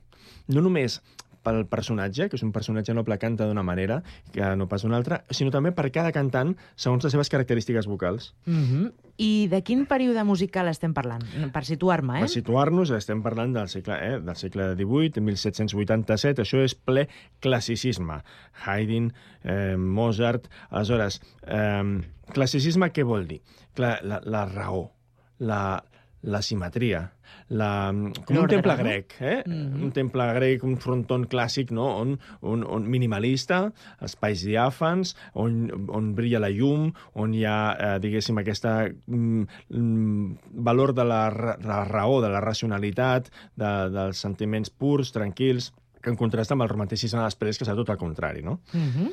no 0.49 0.65
només 0.65 1.01
pel 1.45 1.65
personatge, 1.71 2.29
que 2.31 2.39
és 2.39 2.45
un 2.47 2.53
personatge 2.55 2.95
noble 2.97 3.19
canta 3.23 3.47
d'una 3.49 3.65
manera 3.67 4.01
que 4.33 4.49
no 4.59 4.69
pas 4.71 4.85
d'una 4.85 4.99
altra, 4.99 5.23
sinó 5.31 5.53
també 5.55 5.75
per 5.77 5.91
cada 5.95 6.13
cantant 6.17 6.55
segons 6.75 7.05
les 7.05 7.15
seves 7.15 7.31
característiques 7.33 7.87
vocals. 7.91 8.33
Mm 8.47 8.65
-hmm. 8.65 8.93
I 9.17 9.47
de 9.49 9.63
quin 9.63 9.87
període 9.87 10.25
musical 10.25 10.69
estem 10.69 10.93
parlant? 10.95 11.23
Per 11.53 11.65
situar-me, 11.65 12.19
eh? 12.19 12.21
Per 12.21 12.29
situar-nos, 12.29 12.91
estem 12.91 13.23
parlant 13.23 13.53
del 13.55 13.69
segle, 13.69 13.95
eh, 13.95 14.21
del 14.21 14.37
segle 14.37 14.75
XVIII, 14.75 15.21
1787, 15.21 16.43
això 16.43 16.59
és 16.65 16.75
ple 16.75 17.09
classicisme. 17.41 18.23
Haydn, 18.65 19.13
eh, 19.45 19.77
Mozart... 19.77 20.49
Aleshores, 20.71 21.21
eh, 21.47 22.01
classicisme 22.33 22.91
què 22.91 23.05
vol 23.05 23.27
dir? 23.27 23.41
Clar, 23.75 24.01
la, 24.03 24.21
la 24.25 24.47
raó, 24.47 24.91
la, 25.39 25.85
la 26.25 26.41
simetria, 26.43 27.05
la, 27.49 27.93
com 28.25 28.39
un 28.41 28.49
temple 28.49 28.77
grec, 28.79 29.15
eh? 29.21 29.43
Mhm. 29.47 29.83
Un 29.85 29.93
temple 29.93 30.27
grec, 30.39 30.65
un 30.65 30.77
fronton 30.81 31.27
clàssic, 31.29 31.71
no? 31.75 31.87
On, 32.01 32.17
on, 32.41 32.65
on 32.65 32.89
minimalista, 32.89 33.61
espais 34.05 34.45
diàfans, 34.47 35.15
on, 35.35 35.69
on 35.93 36.13
brilla 36.17 36.41
la 36.41 36.51
llum, 36.55 36.91
on 37.21 37.35
hi 37.37 37.45
ha, 37.49 37.59
eh, 37.75 37.95
diguéssim, 38.01 38.41
aquesta 38.41 38.77
mm, 38.89 39.47
mm, 39.69 40.61
valor 40.65 40.95
de 40.97 41.05
la, 41.05 41.23
la 41.65 41.85
raó, 41.89 42.21
de 42.25 42.33
la 42.33 42.43
racionalitat, 42.45 43.31
de, 43.61 43.73
dels 43.93 44.25
sentiments 44.25 44.71
purs, 44.71 45.13
tranquils, 45.13 45.73
que 46.05 46.13
en 46.13 46.19
contrasta 46.21 46.53
amb 46.55 46.65
el 46.67 46.69
romanticisme 46.69 47.23
després, 47.25 47.59
que 47.59 47.65
serà 47.65 47.77
tot 47.79 47.93
el 47.93 48.01
contrari, 48.01 48.45
no? 48.45 48.61
Mhm. 48.73 49.13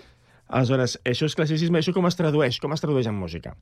Aleshores, 0.52 0.98
això 1.08 1.28
és 1.30 1.36
classicisme, 1.38 1.80
això 1.80 1.94
com 1.96 2.06
es 2.10 2.18
tradueix? 2.20 2.60
Com 2.60 2.74
es 2.76 2.84
tradueix 2.84 3.08
en 3.08 3.16
música? 3.16 3.54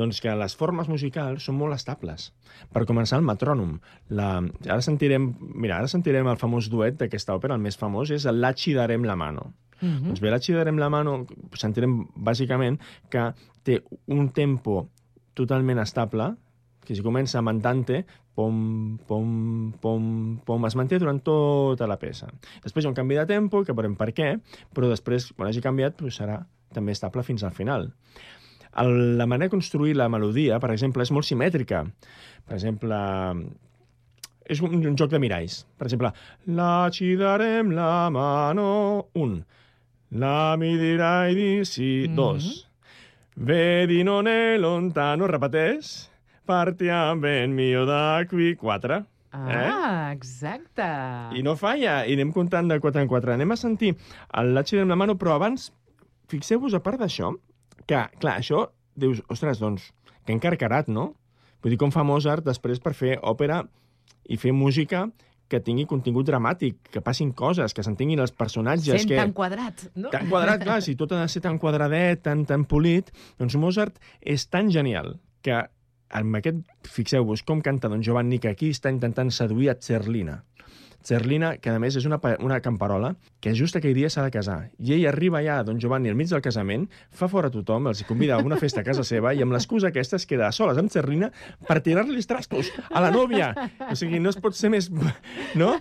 Doncs 0.00 0.22
que 0.24 0.32
les 0.40 0.54
formes 0.56 0.88
musicals 0.88 1.44
són 1.44 1.58
molt 1.60 1.76
estables. 1.76 2.30
Per 2.72 2.86
començar, 2.88 3.18
el 3.20 3.26
metrònom. 3.28 3.76
La... 4.16 4.30
Ara 4.64 4.80
sentirem, 4.84 5.28
mira, 5.52 5.76
ara 5.82 5.90
sentirem 5.92 6.30
el 6.32 6.40
famós 6.40 6.70
duet 6.72 6.96
d'aquesta 7.00 7.36
òpera, 7.36 7.58
el 7.58 7.64
més 7.64 7.76
famós, 7.76 8.14
és 8.16 8.24
el 8.30 8.40
La 8.40 8.54
ci 8.56 8.72
darem 8.76 9.04
la 9.04 9.16
mano. 9.20 9.52
Mhm. 9.82 10.08
Doncs 10.08 10.24
bé, 10.24 10.32
la 10.32 10.40
ci 10.40 10.56
darem 10.56 10.80
la 10.80 10.88
mano, 10.90 11.20
sentirem 11.54 12.00
bàsicament 12.16 12.80
que 13.12 13.28
té 13.62 13.82
un 14.06 14.30
tempo 14.32 14.88
totalment 15.34 15.78
estable, 15.84 16.32
que 16.84 16.96
si 16.96 17.04
comença 17.04 17.38
amb 17.38 17.52
andante, 17.52 18.06
pom, 18.38 18.98
pom, 19.08 19.30
pom, 19.82 20.02
pom, 20.46 20.66
es 20.68 20.76
manté 20.78 21.00
durant 21.02 21.18
tota 21.26 21.88
la 21.90 21.96
peça. 21.98 22.28
Després 22.62 22.84
hi 22.84 22.86
ha 22.86 22.92
un 22.92 22.98
canvi 22.98 23.16
de 23.18 23.24
tempo, 23.26 23.64
que 23.66 23.74
veurem 23.74 23.96
per 23.98 24.12
què, 24.14 24.36
però 24.76 24.90
després, 24.92 25.32
quan 25.34 25.50
hagi 25.50 25.62
canviat, 25.64 25.96
doncs 25.98 26.20
serà 26.22 26.36
també 26.74 26.94
estable 26.94 27.24
fins 27.26 27.42
al 27.42 27.56
final. 27.56 27.88
El, 28.78 28.92
la 29.18 29.26
manera 29.26 29.48
de 29.48 29.54
construir 29.56 29.96
la 29.98 30.06
melodia, 30.12 30.60
per 30.62 30.70
exemple, 30.70 31.02
és 31.02 31.10
molt 31.10 31.26
simètrica. 31.26 31.80
Per 32.46 32.54
exemple, 32.54 32.98
és 34.48 34.60
un, 34.62 34.76
un 34.78 34.94
joc 34.96 35.10
de 35.10 35.18
miralls. 35.20 35.64
Per 35.80 35.88
exemple, 35.88 36.12
la 36.46 36.88
ci 36.94 37.14
darem 37.18 37.72
la 37.74 38.08
mano, 38.14 38.68
un. 39.18 39.40
La 40.20 40.54
mi 40.60 40.76
dirai 40.80 41.34
di 41.34 41.50
sì, 41.68 42.06
Mhm. 42.06 42.14
dos. 42.14 42.68
Vedi 43.34 44.02
non 44.02 44.26
è 44.26 44.56
lontano, 44.58 45.26
repeteix. 45.26 46.08
Partiamo 46.48 47.20
ben 47.20 47.52
mio 47.54 47.84
da 47.84 48.24
qui, 48.24 48.54
quatre. 48.56 49.04
Ah, 49.32 50.12
exacte. 50.14 50.86
I 51.36 51.42
no 51.44 51.52
falla, 51.60 51.98
i 52.08 52.14
anem 52.16 52.30
comptant 52.32 52.70
de 52.70 52.78
4 52.80 53.02
en 53.04 53.10
4. 53.10 53.34
Anem 53.34 53.52
a 53.52 53.58
sentir 53.60 53.90
el 54.32 54.54
Lachi 54.56 54.78
de 54.80 54.86
la 54.88 54.96
mano, 54.96 55.18
però 55.20 55.34
abans, 55.36 55.66
fixeu-vos, 56.32 56.72
a 56.72 56.80
part 56.80 57.04
d'això, 57.04 57.34
que, 57.84 58.00
clar, 58.24 58.38
això, 58.40 58.64
dius, 58.96 59.20
ostres, 59.28 59.60
doncs, 59.60 59.90
que 60.24 60.32
encarcarat, 60.32 60.88
no? 60.88 61.10
Vull 61.60 61.76
dir, 61.76 61.82
com 61.84 61.92
fa 61.92 62.06
Mozart 62.08 62.48
després 62.48 62.80
per 62.80 62.96
fer 62.96 63.18
òpera 63.20 63.60
i 64.24 64.40
fer 64.40 64.56
música 64.56 65.04
que 65.52 65.60
tingui 65.60 65.84
contingut 65.84 66.32
dramàtic, 66.32 66.80
que 66.88 67.04
passin 67.04 67.36
coses, 67.36 67.76
que 67.76 67.84
s'entenguin 67.84 68.24
els 68.24 68.32
personatges, 68.32 69.02
Sent 69.02 69.12
que... 69.12 69.20
tan 69.20 69.36
quadrat, 69.36 69.90
no? 70.00 70.08
Tan 70.16 70.32
quadrat, 70.32 70.64
clar, 70.64 70.80
si 70.80 70.96
tot 70.96 71.12
ha 71.12 71.26
de 71.26 71.28
ser 71.28 71.44
tan 71.44 71.60
quadradet, 71.60 72.24
tan, 72.24 72.48
tan 72.48 72.64
polit, 72.64 73.12
doncs 73.36 73.60
Mozart 73.60 74.00
és 74.24 74.48
tan 74.48 74.72
genial 74.72 75.18
que 75.44 75.66
amb 76.10 76.38
aquest, 76.38 76.62
fixeu-vos 76.88 77.44
com 77.46 77.62
canta 77.64 77.90
Don 77.92 78.04
Giovanni, 78.04 78.38
que 78.42 78.52
aquí 78.52 78.70
està 78.74 78.92
intentant 78.92 79.32
seduir 79.34 79.72
a 79.72 79.76
Zerlina. 79.80 80.42
Zerlina, 81.08 81.54
que 81.62 81.70
a 81.70 81.78
més 81.80 81.96
és 81.96 82.04
una, 82.08 82.18
una 82.44 82.58
camperola, 82.60 83.12
que 83.40 83.54
just 83.56 83.76
aquell 83.78 83.94
dia 83.96 84.10
s'ha 84.10 84.24
de 84.26 84.32
casar. 84.34 84.58
I 84.82 84.96
ell 84.96 85.06
arriba 85.08 85.38
allà, 85.38 85.60
Don 85.64 85.78
Giovanni, 85.80 86.10
al 86.10 86.18
mig 86.18 86.28
del 86.28 86.42
casament, 86.44 86.88
fa 87.14 87.30
fora 87.30 87.50
tothom, 87.54 87.88
els 87.88 88.02
convida 88.08 88.36
a 88.36 88.44
una 88.44 88.58
festa 88.60 88.82
a 88.82 88.86
casa 88.86 89.06
seva 89.06 89.32
i 89.32 89.42
amb 89.44 89.54
l'excusa 89.54 89.88
aquesta 89.92 90.18
es 90.18 90.26
queda 90.28 90.48
a 90.48 90.52
soles 90.52 90.80
amb 90.80 90.92
Zerlina 90.92 91.30
per 91.68 91.78
tirar-li 91.86 92.18
els 92.18 92.28
trastos 92.28 92.72
a 92.90 93.02
la 93.04 93.12
nòvia. 93.14 93.52
O 93.88 93.96
sigui, 93.96 94.20
no 94.20 94.34
es 94.34 94.40
pot 94.42 94.58
ser 94.58 94.72
més... 94.74 94.90
No? 95.56 95.72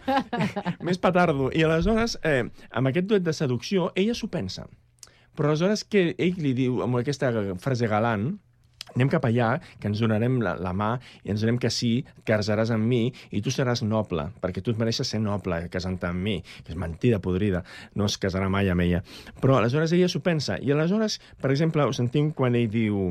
més 0.88 1.02
petardo. 1.02 1.52
I 1.52 1.66
aleshores, 1.66 2.20
eh, 2.24 2.46
amb 2.72 2.92
aquest 2.92 3.10
duet 3.10 3.26
de 3.26 3.34
seducció, 3.36 3.92
ella 3.96 4.16
s'ho 4.16 4.30
pensa. 4.32 4.68
Però 5.38 5.52
aleshores 5.52 5.84
que 5.84 6.12
ell 6.16 6.40
li 6.42 6.54
diu, 6.58 6.82
amb 6.86 7.02
aquesta 7.02 7.34
frase 7.62 7.90
galant, 7.90 8.38
anem 8.98 9.12
cap 9.14 9.28
allà, 9.30 9.54
que 9.80 9.90
ens 9.92 10.02
donarem 10.04 10.40
la, 10.44 10.56
la 10.62 10.74
mà 10.76 10.96
i 11.24 11.34
ens 11.34 11.46
direm 11.46 11.60
que 11.62 11.72
sí, 11.74 12.02
que 12.24 12.34
casaràs 12.38 12.74
amb 12.74 12.86
mi 12.90 13.06
i 13.32 13.42
tu 13.46 13.54
seràs 13.54 13.84
noble, 13.86 14.28
perquè 14.42 14.64
tu 14.64 14.74
et 14.74 14.82
mereixes 14.82 15.14
ser 15.14 15.22
noble 15.24 15.64
casant-te 15.74 16.10
amb 16.10 16.24
mi, 16.24 16.40
que 16.66 16.74
és 16.74 16.80
mentida 16.80 17.22
podrida, 17.24 17.64
no 17.96 18.10
es 18.10 18.18
casarà 18.22 18.50
mai 18.52 18.70
amb 18.74 18.86
ella. 18.86 19.04
Però 19.42 19.58
aleshores 19.58 19.94
ella 19.96 20.10
s'ho 20.12 20.22
pensa, 20.26 20.60
i 20.62 20.74
aleshores, 20.74 21.22
per 21.42 21.54
exemple, 21.54 21.86
ho 21.86 21.96
sentim 21.96 22.34
quan 22.36 22.58
ell 22.58 22.70
diu 22.74 23.08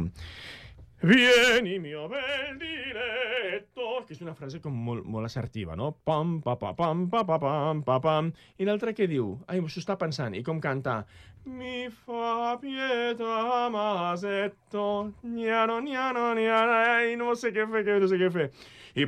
Vieni 1.02 1.78
mio 1.78 2.06
bel 2.08 2.56
diletto, 2.56 3.88
que 4.08 4.14
és 4.16 4.22
una 4.24 4.32
frase 4.34 4.62
com 4.64 4.72
molt, 4.72 5.04
molt 5.04 5.28
assertiva, 5.28 5.76
no? 5.76 5.90
Pam, 6.08 6.38
pa, 6.40 6.54
pa, 6.56 6.72
pam, 6.78 7.02
pa, 7.12 7.20
pa, 7.28 7.36
pam, 7.42 7.82
pa, 7.84 7.98
pam. 8.00 8.30
I 8.56 8.64
l'altre 8.64 8.94
què 8.96 9.04
diu? 9.10 9.34
Ai, 9.44 9.60
s'ho 9.68 9.82
està 9.82 9.98
pensant. 10.00 10.32
I 10.32 10.42
com 10.46 10.62
canta? 10.62 11.02
Mi 11.44 11.84
fa 11.92 12.56
pietà 12.62 13.68
masetto, 13.70 15.12
niano, 15.22 15.78
niano, 15.84 16.32
niano, 16.34 16.80
ai, 16.96 17.14
no 17.20 17.36
sé 17.36 17.52
què 17.52 17.68
fer, 17.70 17.84
que 17.84 18.00
no 18.00 18.08
sé 18.08 18.18
què 18.22 18.32
fer. 18.32 18.50
I, 18.96 19.06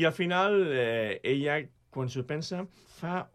i 0.00 0.08
al 0.08 0.16
final, 0.16 0.62
eh, 0.72 1.20
ella, 1.22 1.60
quan 1.92 2.08
s'ho 2.08 2.24
pensa, 2.26 2.64
fa 2.96 3.26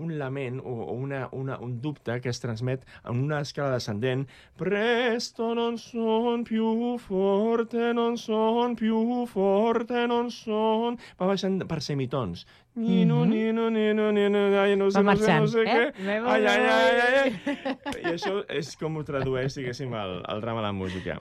un 0.00 0.16
lament 0.18 0.58
o, 0.64 0.72
o 0.88 0.94
una, 0.96 1.28
una, 1.36 1.58
un 1.60 1.76
dubte 1.84 2.16
que 2.24 2.30
es 2.32 2.40
transmet 2.42 2.86
en 3.04 3.20
una 3.26 3.40
escala 3.44 3.74
descendent. 3.76 4.26
Presto 4.58 5.52
non 5.54 5.76
son 5.78 6.42
più 6.48 6.96
forte, 6.98 7.92
non 7.92 8.16
son 8.18 8.74
più 8.80 9.26
forte, 9.28 10.06
non 10.10 10.30
son... 10.32 10.96
Va 11.20 11.28
baixant 11.30 11.62
per 11.68 11.80
semitons. 11.84 12.46
Nino, 12.80 13.24
Mhm. 13.24 13.30
nino, 13.30 13.64
nino, 13.68 14.10
nino, 14.14 14.38
ai, 14.62 14.76
no 14.78 14.90
sé, 14.90 15.02
Va 15.02 15.02
no 15.02 15.16
sé, 15.18 15.26
marxant, 15.26 15.40
no 15.42 15.46
sé 15.48 15.62
eh? 15.66 15.92
què. 15.98 16.12
Ai, 16.24 16.46
ai, 16.46 16.66
ai, 16.70 17.00
ai, 17.00 17.16
ai. 17.20 17.96
I 18.00 18.12
això 18.14 18.36
és 18.48 18.76
com 18.78 18.96
ho 18.96 19.02
tradueix, 19.04 19.56
diguéssim, 19.58 19.92
el, 19.98 20.20
el 20.22 20.40
drama 20.40 20.62
a 20.62 20.68
la 20.70 20.72
música. 20.72 21.18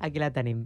Aquí 0.00 0.18
la 0.18 0.32
tenim. 0.32 0.64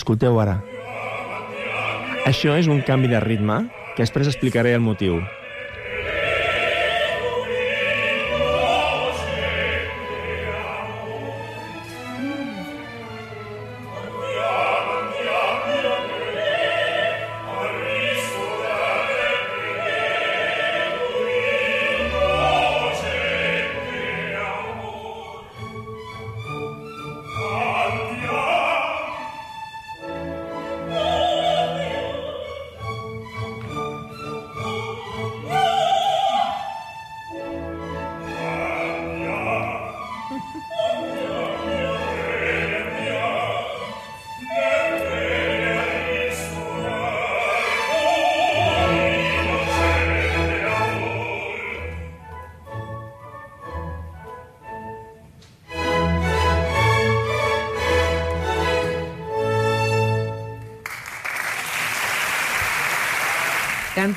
Escolteu 0.09 0.39
ara. 0.41 0.55
Això 2.25 2.55
és 2.57 2.65
un 2.73 2.79
canvi 2.81 3.11
de 3.13 3.19
ritme 3.21 3.59
que 3.93 4.01
després 4.01 4.31
explicaré 4.31 4.73
el 4.73 4.81
motiu. 4.81 5.19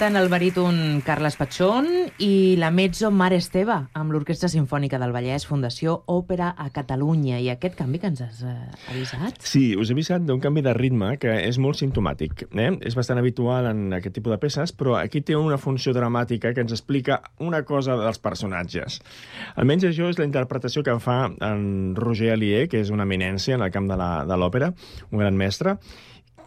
Canten 0.02 0.18
el 0.18 0.32
baríton 0.34 0.78
Carles 1.06 1.36
Patxón 1.38 1.86
i 2.26 2.56
la 2.58 2.72
mezzo 2.74 3.12
Mar 3.14 3.36
Esteve 3.36 3.76
amb 3.94 4.10
l'Orquestra 4.16 4.48
Simfònica 4.50 4.98
del 4.98 5.14
Vallès, 5.14 5.46
Fundació 5.46 6.00
Òpera 6.10 6.48
a 6.58 6.72
Catalunya. 6.74 7.38
I 7.38 7.52
aquest 7.54 7.78
canvi 7.78 8.02
que 8.02 8.10
ens 8.10 8.24
has 8.26 8.40
eh, 8.42 8.56
avisat? 8.90 9.38
Sí, 9.46 9.76
us 9.78 9.92
he 9.92 9.94
avisat 9.94 10.26
d'un 10.26 10.42
canvi 10.42 10.66
de 10.66 10.74
ritme 10.74 11.12
que 11.22 11.38
és 11.46 11.62
molt 11.62 11.78
sintomàtic. 11.78 12.48
Eh? 12.50 12.72
És 12.82 12.98
bastant 12.98 13.22
habitual 13.22 13.70
en 13.76 13.94
aquest 14.00 14.18
tipus 14.18 14.34
de 14.34 14.42
peces, 14.42 14.74
però 14.74 14.98
aquí 14.98 15.22
té 15.22 15.38
una 15.38 15.62
funció 15.62 15.94
dramàtica 15.94 16.56
que 16.58 16.66
ens 16.66 16.74
explica 16.74 17.22
una 17.38 17.62
cosa 17.62 17.94
dels 18.02 18.18
personatges. 18.26 19.04
Almenys 19.54 19.92
això 19.92 20.10
és 20.10 20.18
la 20.18 20.26
interpretació 20.26 20.82
que 20.82 20.98
fa 20.98 21.28
en 21.30 21.94
Roger 21.94 22.34
Alier, 22.40 22.66
que 22.74 22.82
és 22.82 22.90
una 22.90 23.06
eminència 23.06 23.54
en 23.54 23.62
el 23.62 23.70
camp 23.70 23.94
de 23.94 24.42
l'òpera, 24.42 24.74
un 25.12 25.22
gran 25.22 25.38
mestre, 25.38 25.78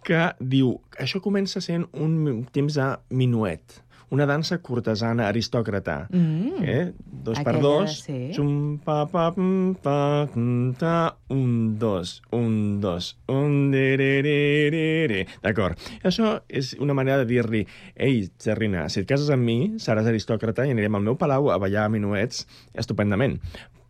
que 0.04 0.28
diu 0.40 0.76
això 1.00 1.22
comença 1.24 1.62
sent 1.64 1.88
un 1.96 2.44
temps 2.54 2.76
de 2.76 2.90
minuet, 3.16 3.80
una 4.14 4.26
dansa 4.28 4.60
cortesana 4.62 5.26
aristòcrata. 5.26 5.96
Mm. 6.12 6.62
Eh? 6.62 6.92
Dos 7.24 7.40
per 7.40 7.54
Aquella, 7.56 7.62
dos. 7.62 7.96
sí. 8.04 8.18
Xum, 8.36 8.78
pa, 8.84 9.00
pa, 9.10 9.30
pum, 9.34 9.74
pa, 9.82 10.28
tum, 10.32 10.72
ta, 10.78 11.16
un, 11.34 11.74
dos, 11.80 12.20
un, 12.36 12.80
dos, 12.84 13.14
un, 13.32 13.70
de, 13.72 13.84
de, 13.98 14.10
de, 14.26 14.36
de, 14.74 14.84
de. 15.10 15.22
D'acord. 15.42 15.80
Això 16.04 16.36
és 16.48 16.74
una 16.78 16.94
manera 16.94 17.22
de 17.24 17.28
dir-li 17.32 17.64
ei, 17.96 18.28
Serrina, 18.38 18.86
si 18.92 19.02
et 19.02 19.08
cases 19.10 19.32
amb 19.34 19.42
mi, 19.48 19.58
seràs 19.82 20.06
aristòcrata 20.10 20.68
i 20.68 20.76
anirem 20.76 21.00
al 21.00 21.08
meu 21.08 21.18
palau 21.18 21.50
a 21.50 21.58
ballar 21.58 21.88
minuets 21.90 22.44
estupendament. 22.74 23.40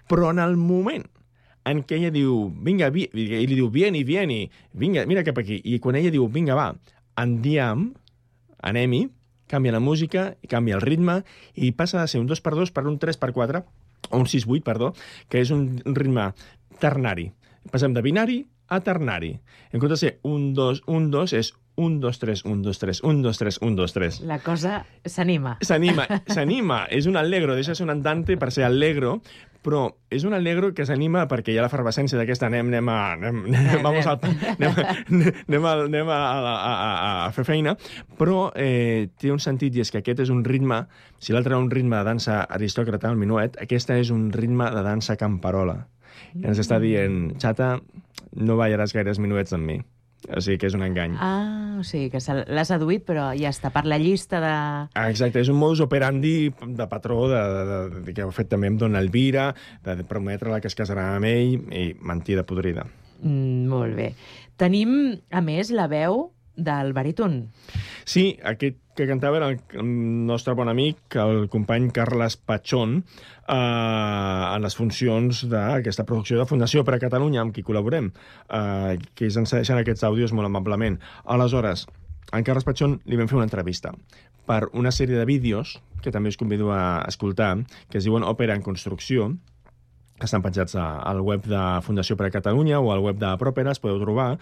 Però 0.08 0.30
en 0.30 0.40
el 0.40 0.56
moment 0.60 1.04
en 1.64 1.82
què 1.84 1.98
ella 1.98 2.12
diu, 2.14 2.48
vinga, 2.64 2.90
vi... 2.94 3.06
ell 3.12 3.48
li 3.48 3.56
diu, 3.56 3.70
vieni, 3.72 4.04
vieni, 4.04 4.44
vinga, 4.72 5.04
mira 5.08 5.24
cap 5.26 5.40
aquí. 5.40 5.60
I 5.64 5.78
quan 5.82 5.98
ella 5.98 6.12
diu, 6.12 6.26
vinga, 6.32 6.56
va, 6.58 6.70
andiam, 7.20 7.88
anem-hi, 8.64 9.06
canvia 9.50 9.74
la 9.74 9.80
música, 9.80 10.32
i 10.44 10.50
canvia 10.50 10.78
el 10.78 10.84
ritme, 10.84 11.22
i 11.54 11.72
passa 11.76 12.02
de 12.02 12.10
ser 12.10 12.20
un 12.20 12.28
2x2 12.28 12.72
per 12.74 12.86
un 12.90 12.98
3x4, 13.00 13.64
o 14.10 14.20
un 14.20 14.28
6-8, 14.28 14.62
perdó, 14.64 14.92
que 15.32 15.40
és 15.40 15.52
un 15.54 15.68
ritme 15.96 16.30
ternari. 16.82 17.30
Passem 17.72 17.96
de 17.96 18.04
binari 18.04 18.42
a 18.68 18.80
ternari. 18.84 19.34
En 19.72 19.80
comptes 19.80 20.00
de 20.00 20.02
ser 20.02 20.14
un 20.28 20.52
2, 20.56 20.84
un 20.92 21.08
2, 21.12 21.36
és 21.40 21.54
un, 21.76 21.98
2, 22.00 22.18
3, 22.18 22.44
un, 22.44 22.62
2, 22.62 22.78
3, 22.78 23.02
un, 23.02 23.22
2, 23.22 23.38
3, 23.38 23.58
un, 23.62 23.76
2, 23.76 23.92
3. 23.92 24.20
La 24.28 24.38
cosa 24.38 24.84
s'anima. 25.04 25.56
S'anima, 25.60 26.06
s'anima. 26.34 26.84
És 26.90 27.06
un 27.10 27.16
allegro, 27.16 27.54
deixa 27.54 27.72
de 27.72 27.80
ser 27.80 27.88
un 27.88 27.94
andante 27.94 28.36
per 28.38 28.52
ser 28.54 28.64
allegro, 28.68 29.20
però 29.64 29.86
és 30.12 30.26
un 30.28 30.36
allegro 30.36 30.74
que 30.76 30.84
s'anima 30.84 31.24
perquè 31.30 31.54
hi 31.54 31.58
ha 31.58 31.64
l'efervescència 31.64 32.18
d'aquesta 32.20 32.50
anem, 32.50 32.68
anem 32.68 32.90
a... 32.92 32.98
Anem, 33.14 33.40
anem, 33.48 33.80
vamos 33.86 34.06
al, 34.10 34.20
anem, 34.52 34.76
anem, 34.76 35.64
a, 35.64 35.72
anem 35.86 36.12
a, 36.12 36.18
a, 36.20 36.52
a, 36.52 37.14
a 37.24 37.32
fer 37.34 37.46
feina, 37.48 37.72
però 38.20 38.50
eh, 38.60 39.08
té 39.20 39.32
un 39.32 39.40
sentit 39.40 39.74
i 39.74 39.82
és 39.82 39.90
que 39.90 40.04
aquest 40.04 40.20
és 40.26 40.34
un 40.34 40.44
ritme, 40.44 40.82
si 41.18 41.32
l'altre 41.32 41.56
era 41.56 41.62
un 41.62 41.72
ritme 41.72 41.96
de 41.96 42.04
dansa 42.10 42.42
aristòcrata, 42.44 43.08
el 43.10 43.18
minuet, 43.20 43.56
aquesta 43.64 43.96
és 43.98 44.12
un 44.14 44.28
ritme 44.36 44.68
de 44.74 44.84
dansa 44.84 45.16
camperola. 45.20 45.80
I 46.36 46.44
ens 46.50 46.60
està 46.60 46.78
dient, 46.82 47.32
xata, 47.40 47.78
no 48.36 48.60
ballaràs 48.60 48.92
gaires 48.94 49.20
minuets 49.22 49.56
amb 49.56 49.70
mi. 49.70 49.80
O 50.32 50.40
sigui 50.40 50.58
que 50.60 50.68
és 50.70 50.76
un 50.76 50.84
engany. 50.86 51.16
Ah, 51.20 51.76
o 51.80 51.84
sigui, 51.86 52.08
que 52.12 52.20
se 52.24 52.36
l'ha 52.42 52.64
seduït, 52.68 53.04
però 53.04 53.30
ja 53.36 53.50
està 53.52 53.70
per 53.74 53.84
la 53.90 53.98
llista 54.00 54.40
de... 54.40 54.52
Ah, 54.88 55.08
exacte, 55.10 55.42
és 55.42 55.50
un 55.52 55.58
modus 55.60 55.82
operandi 55.84 56.34
de 56.50 56.86
patró 56.90 57.24
de, 57.32 57.40
de, 57.40 57.80
de, 58.06 58.14
que 58.16 58.24
ha 58.24 58.30
fet 58.34 58.48
també 58.52 58.70
amb 58.72 58.80
Dona 58.80 59.02
Elvira, 59.04 59.50
de, 59.84 59.98
de 60.00 60.06
prometre-la 60.08 60.62
que 60.64 60.70
es 60.72 60.78
casarà 60.78 61.10
amb 61.18 61.28
ell, 61.28 61.58
i 61.74 61.90
mentida 62.00 62.46
podrida. 62.48 62.86
Mm, 63.20 63.66
molt 63.72 63.98
bé. 63.98 64.12
Tenim, 64.60 64.94
a 65.34 65.42
més, 65.44 65.74
la 65.74 65.88
veu 65.90 66.28
del 66.56 66.94
baríton. 66.94 67.40
Sí, 68.06 68.34
aquest 68.46 68.78
que 68.94 69.06
cantava 69.06 69.40
era 69.40 69.48
el, 69.50 69.58
nostre 70.28 70.54
bon 70.54 70.70
amic, 70.70 71.16
el 71.20 71.48
company 71.52 71.90
Carles 71.94 72.36
Patxón, 72.36 73.00
eh, 73.00 73.54
en 73.54 74.62
les 74.64 74.76
funcions 74.78 75.44
d'aquesta 75.50 76.06
producció 76.08 76.38
de 76.38 76.46
Fundació 76.48 76.84
per 76.86 76.96
a 76.96 77.02
Catalunya, 77.02 77.42
amb 77.42 77.54
qui 77.54 77.66
col·laborem, 77.66 78.12
eh, 78.48 78.98
que 79.14 79.30
ens 79.30 79.50
cedeixen 79.50 79.80
aquests 79.80 80.06
àudios 80.06 80.32
molt 80.32 80.50
amablement. 80.50 81.00
Aleshores, 81.24 81.86
en 82.32 82.46
Carles 82.46 82.66
Patxón 82.66 83.00
li 83.04 83.18
vam 83.18 83.28
fer 83.30 83.40
una 83.40 83.48
entrevista 83.48 83.92
per 84.46 84.68
una 84.72 84.92
sèrie 84.92 85.18
de 85.18 85.24
vídeos, 85.24 85.80
que 86.02 86.12
també 86.12 86.28
us 86.28 86.38
convido 86.40 86.70
a 86.72 87.02
escoltar, 87.08 87.56
que 87.90 87.98
es 87.98 88.04
diuen 88.04 88.24
Òpera 88.24 88.54
en 88.54 88.62
construcció, 88.62 89.32
que 90.18 90.28
estan 90.28 90.44
penjats 90.44 90.76
al 90.78 91.20
web 91.26 91.46
de 91.50 91.60
Fundació 91.82 92.14
per 92.16 92.28
a 92.28 92.34
Catalunya 92.34 92.78
o 92.78 92.92
al 92.92 93.02
web 93.02 93.18
de 93.18 93.32
Propera, 93.40 93.72
es 93.74 93.80
podeu 93.82 93.98
trobar, 94.02 94.36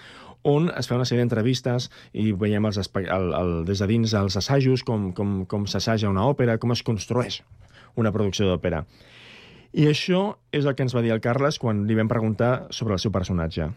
on 0.49 0.71
es 0.77 0.89
fa 0.91 0.97
una 0.99 1.07
sèrie 1.09 1.23
d'entrevistes 1.23 1.89
i 2.13 2.33
veiem 2.33 2.67
els, 2.67 2.79
el, 2.83 3.33
el, 3.39 3.53
des 3.69 3.83
de 3.83 3.89
dins 3.91 4.15
els 4.19 4.37
assajos, 4.41 4.85
com, 4.87 5.11
com, 5.17 5.43
com 5.47 5.67
s'assaja 5.67 6.11
una 6.11 6.27
òpera, 6.29 6.59
com 6.59 6.75
es 6.75 6.83
construeix 6.87 7.43
una 7.97 8.13
producció 8.13 8.49
d'òpera. 8.49 8.85
I 9.73 9.87
això 9.89 10.35
és 10.53 10.67
el 10.67 10.75
que 10.77 10.85
ens 10.85 10.93
va 10.93 11.01
dir 11.05 11.15
el 11.15 11.23
Carles 11.25 11.59
quan 11.61 11.87
li 11.89 11.97
vam 11.97 12.11
preguntar 12.11 12.67
sobre 12.71 12.99
el 12.99 13.01
seu 13.01 13.13
personatge. 13.13 13.71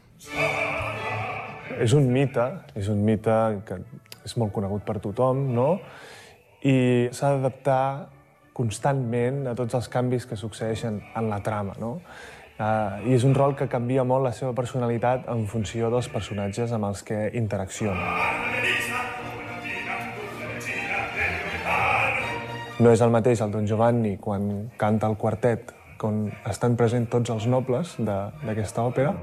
És 1.80 1.94
un 1.96 2.10
mite, 2.12 2.44
és 2.76 2.90
un 2.92 3.00
mite 3.06 3.36
que 3.68 3.80
és 4.26 4.36
molt 4.40 4.52
conegut 4.56 4.84
per 4.88 4.98
tothom, 5.04 5.46
no? 5.56 5.70
I 6.66 7.08
s'ha 7.16 7.36
d'adaptar 7.36 8.10
constantment 8.56 9.44
a 9.52 9.56
tots 9.56 9.76
els 9.78 9.88
canvis 9.92 10.26
que 10.28 10.38
succeeixen 10.40 11.02
en 11.16 11.30
la 11.30 11.42
trama, 11.44 11.76
no? 11.80 12.00
Uh, 12.56 13.04
I 13.04 13.12
és 13.18 13.24
un 13.28 13.34
rol 13.36 13.52
que 13.60 13.66
canvia 13.68 14.06
molt 14.08 14.24
la 14.24 14.32
seva 14.32 14.54
personalitat 14.56 15.26
en 15.28 15.42
funció 15.52 15.90
dels 15.92 16.08
personatges 16.08 16.72
amb 16.72 16.88
els 16.88 17.02
que 17.04 17.18
interacciona. 17.36 18.06
No 22.80 22.92
és 22.92 23.02
el 23.04 23.12
mateix 23.12 23.42
el 23.44 23.52
Don 23.52 23.68
Giovanni 23.68 24.16
quan 24.24 24.70
canta 24.80 25.08
el 25.12 25.18
quartet, 25.20 25.74
on 26.06 26.30
estan 26.46 26.76
presents 26.78 27.10
tots 27.10 27.32
els 27.34 27.48
nobles 27.48 27.96
de- 27.98 28.32
d'aquesta 28.46 28.84
òpera, 28.88 29.16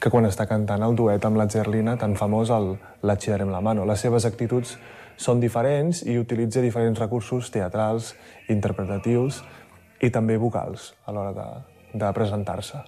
que 0.00 0.10
quan 0.10 0.26
està 0.28 0.44
cantant 0.50 0.82
el 0.84 0.96
duet 0.98 1.24
amb 1.24 1.38
la 1.40 1.46
Zerlina, 1.48 1.96
tan 1.96 2.16
famós, 2.16 2.50
el 2.50 2.74
La 3.02 3.16
Chidarem 3.16 3.50
la 3.52 3.60
mano. 3.60 3.86
Les 3.86 4.00
seves 4.00 4.26
actituds 4.28 4.76
són 5.16 5.40
diferents 5.40 6.02
i 6.06 6.18
utilitza 6.18 6.62
diferents 6.64 7.00
recursos 7.00 7.50
teatrals, 7.54 8.14
interpretatius 8.48 9.42
i 10.02 10.10
també 10.10 10.36
vocals 10.38 10.92
a 11.06 11.14
l'hora 11.14 11.32
de, 11.36 11.48
de 11.94 12.12
presentar-se. 12.16 12.82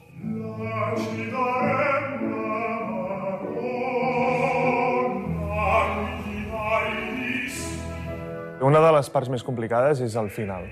Una 8.66 8.80
de 8.82 8.92
les 8.96 9.10
parts 9.12 9.30
més 9.30 9.44
complicades 9.46 10.00
és 10.02 10.16
el 10.16 10.32
final. 10.32 10.66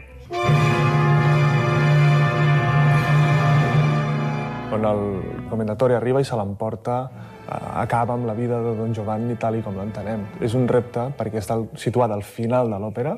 on 4.75 4.85
el 4.85 5.47
comendatori 5.51 5.95
arriba 5.95 6.21
i 6.21 6.27
se 6.27 6.37
l'emporta, 6.37 6.97
acaba 7.49 8.15
amb 8.15 8.27
la 8.27 8.35
vida 8.35 8.61
de 8.63 8.75
Don 8.77 8.95
Giovanni 8.95 9.37
tal 9.41 9.59
i 9.59 9.63
com 9.63 9.77
l'entenem. 9.77 10.27
És 10.41 10.55
un 10.55 10.69
repte 10.69 11.11
perquè 11.19 11.41
està 11.43 11.59
situat 11.77 12.13
al 12.15 12.23
final 12.23 12.71
de 12.73 12.81
l'òpera 12.81 13.17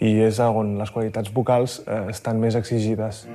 i 0.00 0.12
és 0.20 0.40
on 0.44 0.76
les 0.78 0.92
qualitats 0.92 1.32
vocals 1.32 1.80
eh, 1.86 2.06
estan 2.12 2.40
més 2.40 2.56
exigides. 2.58 3.26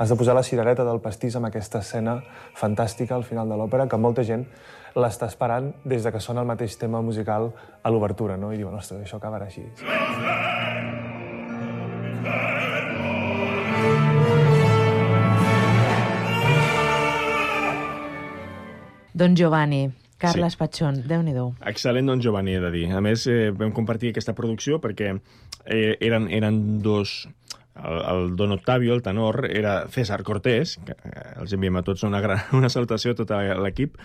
Has 0.00 0.08
de 0.08 0.16
posar 0.16 0.32
la 0.32 0.42
cirereta 0.42 0.84
del 0.84 1.02
pastís 1.04 1.34
amb 1.36 1.50
aquesta 1.50 1.82
escena 1.84 2.22
fantàstica 2.56 3.14
al 3.14 3.26
final 3.28 3.50
de 3.52 3.58
l'òpera 3.60 3.84
que 3.86 4.00
molta 4.00 4.24
gent 4.24 4.46
l'està 4.96 5.28
esperant 5.28 5.74
des 5.84 6.02
de 6.02 6.12
que 6.12 6.24
sona 6.24 6.40
el 6.40 6.48
mateix 6.48 6.78
tema 6.80 7.02
musical 7.04 7.52
a 7.82 7.92
l'obertura, 7.92 8.40
no? 8.40 8.48
I 8.52 8.56
diuen, 8.56 8.74
ostres, 8.80 9.04
això 9.04 9.20
acabarà 9.20 9.46
així. 9.52 9.68
Don 19.20 19.34
Giovanni, 19.36 19.90
Carles 20.16 20.54
sí. 20.54 20.58
Patxón, 20.60 21.02
déu 21.04 21.20
nhi 21.20 21.34
Excel·lent 21.68 22.08
Don 22.08 22.22
Giovanni, 22.24 22.54
he 22.56 22.60
de 22.62 22.70
dir. 22.72 22.86
A 22.96 23.02
més, 23.04 23.26
eh, 23.28 23.50
vam 23.52 23.72
compartir 23.76 24.14
aquesta 24.14 24.32
producció 24.32 24.80
perquè 24.80 25.12
eh, 25.12 25.96
eren, 26.00 26.30
eren 26.32 26.80
dos... 26.80 27.28
El, 27.80 28.00
el 28.12 28.32
Don 28.36 28.52
Octavio, 28.52 28.92
el 28.92 29.00
tenor, 29.00 29.46
era 29.46 29.86
César 29.88 30.22
Cortés, 30.24 30.74
que 30.84 30.96
eh, 30.96 31.26
els 31.40 31.52
enviem 31.52 31.76
a 31.76 31.84
tots 31.84 32.02
una, 32.08 32.20
gran, 32.20 32.40
una 32.58 32.72
salutació 32.72 33.12
a 33.12 33.18
tot 33.20 33.32
l'equip, 33.60 34.00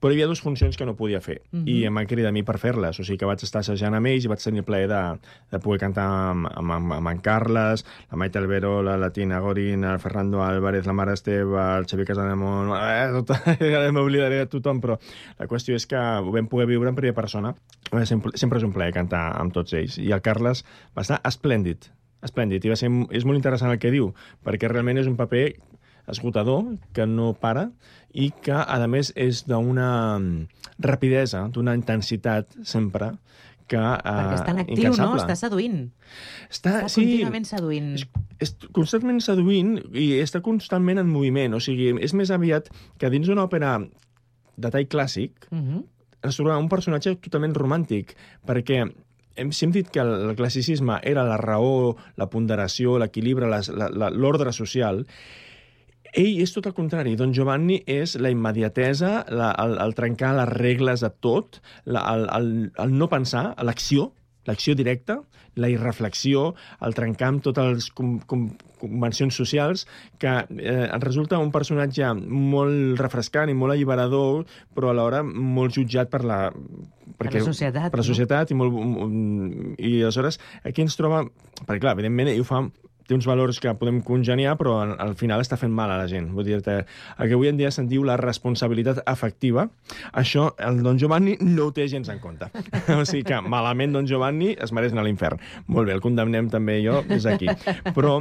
però 0.00 0.12
hi 0.12 0.16
havia 0.16 0.28
dues 0.30 0.42
funcions 0.44 0.76
que 0.76 0.86
no 0.86 0.96
podia 0.96 1.20
fer, 1.20 1.40
uh 1.52 1.58
-huh. 1.58 1.68
i 1.68 1.84
em 1.84 1.94
van 1.94 2.06
cridar 2.06 2.28
a 2.30 2.32
mi 2.32 2.42
per 2.42 2.58
fer-les, 2.58 3.00
o 3.00 3.04
sigui 3.04 3.18
que 3.18 3.26
vaig 3.26 3.42
estar 3.42 3.60
assajant 3.60 3.94
amb 3.94 4.06
ells 4.06 4.24
i 4.24 4.28
vaig 4.28 4.42
tenir 4.42 4.60
el 4.60 4.64
plaer 4.64 4.88
de, 4.88 5.18
de 5.50 5.58
poder 5.58 5.80
cantar 5.80 6.06
amb, 6.30 6.46
amb, 6.54 6.72
amb, 6.72 6.92
amb 6.92 7.08
en 7.08 7.18
Carles, 7.20 7.84
la 8.10 8.16
Maite 8.16 8.38
Albero, 8.38 8.82
la 8.82 8.96
Latina 8.96 9.40
Gorin, 9.40 9.84
el 9.84 9.98
Fernando 9.98 10.42
Álvarez, 10.42 10.86
la 10.86 10.92
Mare 10.92 11.12
Esteve, 11.12 11.78
el 11.78 11.86
Xavier 11.86 12.06
Casademont... 12.06 12.72
Eh, 12.76 13.08
tot, 13.12 13.30
ara 13.78 13.92
m'oblidaré 13.92 14.38
de 14.38 14.46
tothom, 14.46 14.80
però 14.80 14.98
la 15.38 15.46
qüestió 15.46 15.74
és 15.74 15.86
que 15.86 15.96
ho 15.96 16.32
vam 16.32 16.48
poder 16.48 16.66
viure 16.66 16.88
en 16.88 16.94
primera 16.94 17.14
persona. 17.14 17.54
Sempre, 18.04 18.32
sempre 18.34 18.58
és 18.58 18.64
un 18.64 18.72
plaer 18.72 18.92
cantar 18.92 19.40
amb 19.40 19.52
tots 19.52 19.72
ells. 19.72 19.98
I 19.98 20.12
el 20.12 20.22
Carles 20.22 20.64
va 20.96 21.02
estar 21.02 21.20
esplèndid, 21.24 21.90
esplèndid, 22.26 22.64
i 22.64 22.72
va 22.72 22.76
ser, 22.76 22.90
és 23.10 23.24
molt 23.24 23.38
interessant 23.38 23.72
el 23.72 23.80
que 23.82 23.92
diu, 23.94 24.12
perquè 24.44 24.70
realment 24.70 24.98
és 24.98 25.06
un 25.10 25.16
paper 25.18 25.46
esgotador, 26.10 26.76
que 26.94 27.06
no 27.06 27.32
para, 27.40 27.70
i 28.12 28.30
que, 28.42 28.54
a 28.54 28.78
més, 28.90 29.12
és 29.16 29.44
d'una 29.48 29.90
rapidesa, 30.78 31.46
d'una 31.52 31.74
intensitat 31.76 32.54
sempre, 32.64 33.14
que, 33.66 33.78
eh, 33.78 34.00
Perquè 34.02 34.36
està 34.38 34.52
en 34.54 34.62
actiu, 34.62 34.92
no? 34.94 35.08
Està 35.18 35.34
seduint. 35.38 35.78
Està, 36.46 36.76
està 36.78 36.90
sí, 36.92 37.02
contínuament 37.02 37.48
seduint. 37.48 37.88
És, 37.98 38.06
és 38.46 38.52
constantment 38.76 39.18
seduint 39.24 39.72
i 39.90 40.06
està 40.22 40.40
constantment 40.44 41.02
en 41.02 41.10
moviment. 41.10 41.56
O 41.58 41.62
sigui, 41.62 41.90
és 42.02 42.14
més 42.14 42.30
aviat 42.34 42.70
que 43.00 43.10
dins 43.10 43.26
d'una 43.26 43.46
òpera 43.48 43.80
de 44.56 44.70
tall 44.72 44.86
clàssic 44.88 45.48
uh 45.50 45.58
-huh. 45.58 45.82
es 46.22 46.36
troba 46.36 46.58
un 46.58 46.68
personatge 46.68 47.16
totalment 47.16 47.54
romàntic, 47.54 48.14
perquè 48.46 48.86
hem, 49.36 49.52
si 49.52 49.64
hem 49.64 49.72
dit 49.72 49.90
que 49.90 50.00
el, 50.00 50.30
el 50.30 50.36
classicisme 50.36 51.00
era 51.02 51.24
la 51.24 51.36
raó, 51.36 51.96
la 52.16 52.28
ponderació, 52.30 52.98
l'equilibre, 52.98 53.46
l'ordre 53.46 54.52
social, 54.52 55.06
ell 56.16 56.42
és 56.42 56.52
tot 56.54 56.66
el 56.68 56.74
contrari. 56.76 57.14
Don 57.18 57.32
Giovanni 57.36 57.80
és 57.86 58.16
la 58.20 58.32
immediatesa, 58.32 59.12
la, 59.32 59.52
el, 59.62 59.76
el 59.82 59.96
trencar 59.98 60.34
les 60.40 60.52
regles 60.56 61.04
de 61.04 61.12
tot, 61.24 61.60
la, 61.84 62.04
el, 62.14 62.28
el, 62.38 62.52
el 62.84 62.94
no 62.96 63.10
pensar, 63.12 63.50
l'acció, 63.66 64.10
l'acció 64.46 64.76
directa, 64.78 65.20
la 65.56 65.68
irreflexió, 65.72 66.50
el 66.84 66.94
trencar 66.96 67.30
amb 67.32 67.42
totes 67.44 67.70
les 67.72 67.88
com, 67.96 68.16
com, 68.28 68.46
convencions 68.80 69.36
socials, 69.36 69.86
que 70.20 70.32
eh, 70.60 70.86
resulta 71.02 71.40
un 71.40 71.52
personatge 71.52 72.12
molt 72.16 73.00
refrescant 73.00 73.50
i 73.50 73.56
molt 73.56 73.74
alliberador, 73.74 74.44
però 74.76 74.92
alhora 74.92 75.22
molt 75.26 75.76
jutjat 75.78 76.12
per 76.12 76.22
la, 76.28 76.40
perquè, 77.16 77.38
per 77.38 77.40
la 77.40 77.46
societat. 77.48 77.90
Per 77.92 78.02
la 78.02 78.08
societat, 78.10 78.52
no? 78.52 78.56
i, 78.56 78.60
molt, 78.60 79.78
i 79.80 79.94
aleshores 80.02 80.40
aquí 80.64 80.84
ens 80.84 80.98
troba... 81.00 81.24
Perquè, 81.64 81.80
clar, 81.80 81.96
evidentment, 81.96 82.28
ell 82.28 82.44
ho 82.44 82.46
fa 82.46 82.66
té 83.06 83.14
uns 83.14 83.26
valors 83.28 83.60
que 83.62 83.72
podem 83.78 84.00
congeniar, 84.04 84.56
però 84.58 84.76
al, 84.82 84.94
al 85.02 85.14
final 85.18 85.42
està 85.42 85.58
fent 85.60 85.72
mal 85.74 85.92
a 85.92 85.98
la 86.00 86.08
gent. 86.10 86.28
Vull 86.34 86.46
dir-te, 86.48 86.78
el 87.16 87.30
que 87.30 87.36
avui 87.36 87.50
en 87.50 87.58
dia 87.60 87.70
se'n 87.74 87.88
diu 87.90 88.04
la 88.06 88.18
responsabilitat 88.20 89.02
afectiva, 89.06 89.68
això 90.12 90.48
el 90.62 90.82
Don 90.84 90.98
Giovanni 91.00 91.36
no 91.42 91.68
ho 91.68 91.74
té 91.76 91.86
gens 91.90 92.10
en 92.12 92.20
compte. 92.22 92.50
o 92.96 93.04
sigui 93.08 93.24
que 93.28 93.40
malament 93.46 93.94
Don 93.94 94.08
Giovanni 94.08 94.54
es 94.54 94.74
mereix 94.76 94.94
anar 94.94 95.04
a 95.04 95.08
l'infern. 95.08 95.42
Molt 95.70 95.90
bé, 95.90 95.96
el 95.96 96.02
condemnem 96.04 96.50
també 96.52 96.80
jo 96.84 97.00
des 97.06 97.26
d'aquí. 97.26 97.50
Però... 97.96 98.18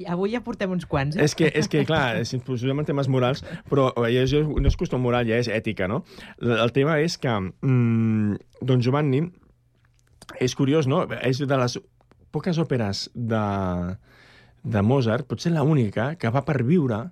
I 0.00 0.08
avui 0.12 0.34
ja 0.36 0.42
portem 0.44 0.72
uns 0.74 0.86
quants, 0.88 1.16
eh? 1.16 1.24
És 1.26 1.36
que, 1.38 1.48
és 1.48 1.70
que 1.72 1.84
clar, 1.88 2.20
si 2.28 2.38
ens 2.38 2.46
posem 2.46 2.82
en 2.82 2.88
temes 2.88 3.10
morals, 3.12 3.42
però 3.70 3.88
ja 4.04 4.26
és, 4.26 4.34
no 4.36 4.68
és 4.68 4.78
qüestió 4.78 5.00
moral, 5.00 5.28
ja 5.28 5.40
és 5.40 5.50
ètica, 5.52 5.88
no? 5.90 6.02
El 6.42 6.72
tema 6.76 7.00
és 7.02 7.16
que 7.20 7.32
mm, 7.32 8.38
Don 8.66 8.82
Giovanni 8.84 9.24
és 10.42 10.54
curiós, 10.58 10.88
no? 10.90 11.04
És 11.22 11.40
de 11.40 11.58
les 11.60 11.78
poques 12.34 12.58
òperes 12.60 13.06
de, 13.14 13.42
de 14.66 14.82
Mozart, 14.82 15.28
potser 15.30 15.54
l'única 15.54 16.14
que 16.18 16.30
va 16.34 16.44
perviure 16.46 17.04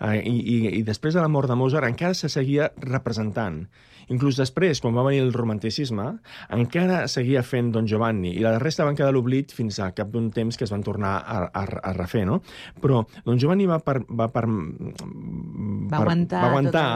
eh, 0.00 0.18
i, 0.24 0.36
i, 0.40 0.58
i 0.80 0.82
després 0.86 1.14
de 1.14 1.22
la 1.22 1.30
mort 1.30 1.50
de 1.50 1.56
Mozart 1.58 1.88
encara 1.88 2.16
se 2.16 2.30
seguia 2.32 2.70
representant. 2.80 3.66
Inclús 4.10 4.36
després, 4.40 4.80
quan 4.82 4.96
va 4.96 5.04
venir 5.06 5.20
el 5.22 5.32
romanticisme, 5.32 6.08
encara 6.52 7.04
seguia 7.08 7.44
fent 7.46 7.70
Don 7.74 7.86
Giovanni, 7.88 8.32
i 8.34 8.42
la 8.42 8.56
resta 8.58 8.86
van 8.88 8.96
quedar 8.98 9.12
a 9.12 9.14
l'oblit 9.14 9.54
fins 9.54 9.78
a 9.78 9.92
cap 9.96 10.10
d'un 10.12 10.30
temps 10.34 10.58
que 10.58 10.66
es 10.66 10.72
van 10.74 10.82
tornar 10.82 11.14
a, 11.20 11.44
a, 11.46 11.62
a 11.62 11.92
refer, 11.96 12.24
no? 12.28 12.40
Però 12.82 13.04
Don 13.28 13.38
Giovanni 13.38 13.68
va 13.70 13.78
per... 13.84 14.00
Va, 14.08 14.28
per, 14.32 14.44
va 14.48 16.02
aguantar, 16.02 16.42
va 16.42 16.50
aguantar 16.50 16.88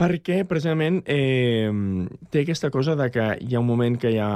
perquè 0.00 0.44
precisament 0.48 1.02
eh, 1.04 1.68
té 2.32 2.44
aquesta 2.44 2.70
cosa 2.72 2.94
de 2.96 3.10
que 3.12 3.26
hi 3.44 3.54
ha 3.54 3.60
un 3.60 3.68
moment 3.68 3.98
que 4.00 4.14
hi 4.14 4.18
ha 4.22 4.30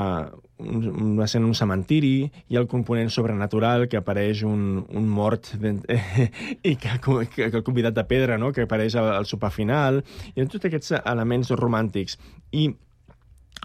un, 0.61 0.83
una 1.15 1.25
escena 1.25 1.49
un 1.49 1.57
cementiri, 1.57 2.29
hi 2.49 2.59
ha 2.59 2.61
el 2.61 2.69
component 2.69 3.09
sobrenatural 3.13 3.87
que 3.89 3.97
apareix 3.97 4.43
un, 4.45 4.83
un 4.85 5.09
mort 5.09 5.55
eh, 5.57 6.29
i 6.71 6.77
que, 6.77 6.99
que, 7.01 7.49
que 7.49 7.51
el 7.51 7.65
convidat 7.65 7.97
de 7.97 8.05
pedra, 8.11 8.37
no? 8.39 8.53
que 8.53 8.69
apareix 8.69 8.97
al, 9.01 9.15
al 9.15 9.29
sopar 9.31 9.53
final, 9.55 10.03
i 10.35 10.45
tots 10.45 10.69
aquests 10.69 10.99
elements 11.01 11.55
romàntics. 11.57 12.19
I 12.53 12.69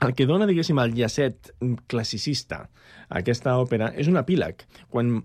el 0.05 0.15
que 0.15 0.27
dona, 0.29 0.47
diguéssim, 0.47 0.79
el 0.79 0.95
llacet 0.95 1.51
classicista 1.91 2.63
a 3.09 3.19
aquesta 3.19 3.57
òpera 3.59 3.91
és 3.99 4.07
un 4.07 4.21
epíleg. 4.21 4.63
Quan 4.87 5.17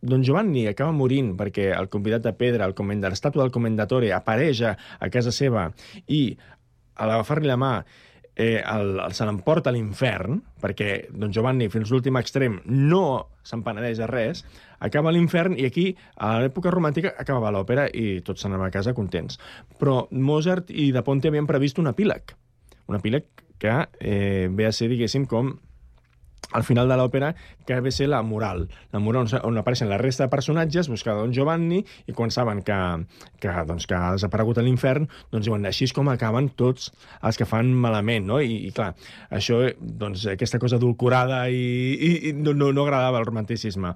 Don 0.00 0.22
Giovanni 0.22 0.66
acaba 0.70 0.94
morint 0.94 1.32
perquè 1.38 1.72
el 1.74 1.88
convidat 1.90 2.22
de 2.26 2.34
pedra, 2.38 2.66
el 2.66 2.74
l'estàtua 3.10 3.42
del 3.44 3.54
comendatore, 3.54 4.12
apareix 4.14 4.62
a, 4.62 4.76
casa 5.10 5.32
seva 5.34 5.70
i 6.06 6.36
a 6.98 7.06
l'agafar-li 7.06 7.48
la 7.48 7.56
mà 7.58 7.72
eh, 8.38 8.62
el, 8.62 9.00
el, 9.02 9.12
se 9.12 9.26
l'emporta 9.26 9.70
a 9.70 9.74
l'infern, 9.74 10.38
perquè 10.62 11.08
Don 11.10 11.34
Giovanni 11.34 11.68
fins 11.68 11.90
l'últim 11.90 12.16
extrem 12.20 12.60
no 12.70 13.02
se'n 13.42 13.64
penedeix 13.66 13.98
de 13.98 14.06
res, 14.06 14.44
acaba 14.78 15.12
l'infern 15.12 15.58
i 15.58 15.66
aquí, 15.66 15.90
a 16.16 16.36
l'època 16.44 16.70
romàntica, 16.70 17.16
acabava 17.18 17.50
l'òpera 17.54 17.88
i 17.90 18.20
tots 18.24 18.44
s'anaven 18.44 18.70
a 18.70 18.74
casa 18.74 18.94
contents. 18.94 19.40
Però 19.80 20.04
Mozart 20.12 20.70
i 20.70 20.92
De 20.94 21.02
Ponte 21.02 21.28
havien 21.28 21.50
previst 21.50 21.82
un 21.82 21.90
epíleg, 21.90 22.36
un 22.86 23.00
epíleg 23.00 23.26
que 23.58 23.74
eh, 23.98 24.46
ve 24.54 24.68
a 24.68 24.72
ser, 24.72 24.86
diguéssim, 24.92 25.26
com 25.26 25.56
al 26.52 26.64
final 26.64 26.88
de 26.88 26.96
l'òpera 26.96 27.34
que 27.66 27.80
ve 27.84 27.92
ser 27.92 28.08
la 28.08 28.22
moral. 28.22 28.66
La 28.92 29.00
moral 29.02 29.26
on, 29.26 29.32
on 29.50 29.60
apareixen 29.60 29.90
la 29.90 29.98
resta 30.00 30.26
de 30.26 30.32
personatges, 30.32 30.88
buscar 30.88 31.16
Don 31.18 31.34
Giovanni, 31.34 31.82
i 32.06 32.16
quan 32.16 32.32
saben 32.34 32.62
que, 32.66 32.78
que, 33.42 33.52
doncs, 33.68 33.88
que 33.88 33.98
ha 33.98 34.14
desaparegut 34.16 34.58
a 34.58 34.64
l'infern, 34.64 35.08
doncs 35.32 35.48
diuen, 35.48 35.66
així 35.68 35.88
és 35.88 35.94
com 35.96 36.08
acaben 36.12 36.50
tots 36.56 36.92
els 37.22 37.38
que 37.38 37.48
fan 37.48 37.72
malament, 37.74 38.26
no? 38.28 38.40
I, 38.40 38.64
i 38.68 38.72
clar, 38.74 38.94
això, 39.34 39.60
doncs, 39.78 40.26
aquesta 40.32 40.60
cosa 40.62 40.80
adulcorada 40.80 41.44
i, 41.52 41.62
i, 41.94 42.12
i 42.30 42.34
no, 42.36 42.56
no, 42.56 42.72
no 42.72 42.86
agradava 42.86 43.20
el 43.20 43.28
romanticisme. 43.28 43.94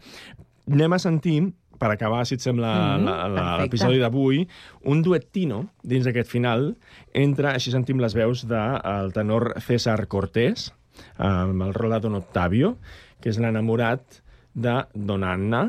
Anem 0.72 0.94
a 0.94 1.00
sentir 1.02 1.40
per 1.82 1.90
acabar, 1.90 2.22
si 2.28 2.36
et 2.36 2.44
sembla, 2.44 2.98
mm 2.98 3.06
-hmm, 3.08 3.62
l'episodi 3.62 3.98
d'avui, 3.98 4.46
un 4.84 5.02
duettino 5.02 5.64
dins 5.82 6.04
d'aquest 6.04 6.30
final 6.30 6.76
entre, 7.12 7.48
així 7.48 7.72
sentim 7.72 7.98
les 7.98 8.14
veus 8.14 8.46
del 8.46 9.08
de, 9.08 9.12
tenor 9.12 9.54
César 9.58 10.06
Cortés, 10.06 10.70
amb 11.16 11.64
el 11.66 11.74
rol 11.74 11.96
de 11.96 12.02
Don 12.04 12.18
Octavio, 12.18 12.76
que 13.20 13.30
és 13.32 13.40
l'enamorat 13.40 14.20
de 14.54 14.76
Don 14.94 15.24
Anna, 15.24 15.66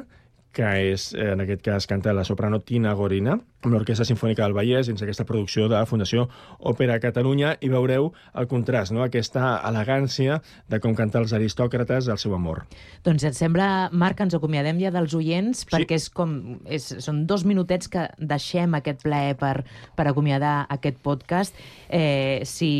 que 0.53 0.69
és, 0.93 1.11
en 1.17 1.41
aquest 1.43 1.63
cas, 1.65 1.87
canta 1.89 2.13
la 2.13 2.25
soprano 2.27 2.61
Tina 2.61 2.93
Gorina, 2.97 3.39
amb 3.65 3.76
l'Orquestra 3.76 4.06
Sinfònica 4.08 4.43
del 4.43 4.56
Vallès, 4.56 4.89
dins 4.89 5.02
aquesta 5.04 5.26
producció 5.28 5.69
de 5.71 5.80
Fundació 5.89 6.28
Òpera 6.60 6.99
Catalunya, 7.04 7.56
i 7.63 7.69
veureu 7.71 8.12
el 8.39 8.49
contrast, 8.52 8.93
no? 8.95 9.04
aquesta 9.06 9.56
elegància 9.67 10.39
de 10.71 10.80
com 10.84 10.95
cantar 10.97 11.23
els 11.23 11.34
aristòcrates 11.36 12.10
el 12.12 12.19
seu 12.21 12.36
amor. 12.36 12.63
Doncs 13.06 13.26
et 13.30 13.38
sembla, 13.38 13.89
Marc, 13.91 14.21
ens 14.26 14.36
acomiadem 14.38 14.82
ja 14.84 14.93
dels 14.93 15.15
oients, 15.17 15.63
sí. 15.63 15.71
perquè 15.71 15.99
és 15.99 16.10
com, 16.13 16.38
és, 16.67 16.89
són 17.04 17.23
dos 17.30 17.47
minutets 17.47 17.91
que 17.91 18.08
deixem 18.19 18.76
aquest 18.80 19.04
plaer 19.06 19.38
per, 19.39 19.56
per 19.97 20.08
acomiadar 20.12 20.63
aquest 20.73 20.99
podcast. 21.04 21.58
Eh, 21.89 22.43
si 22.47 22.73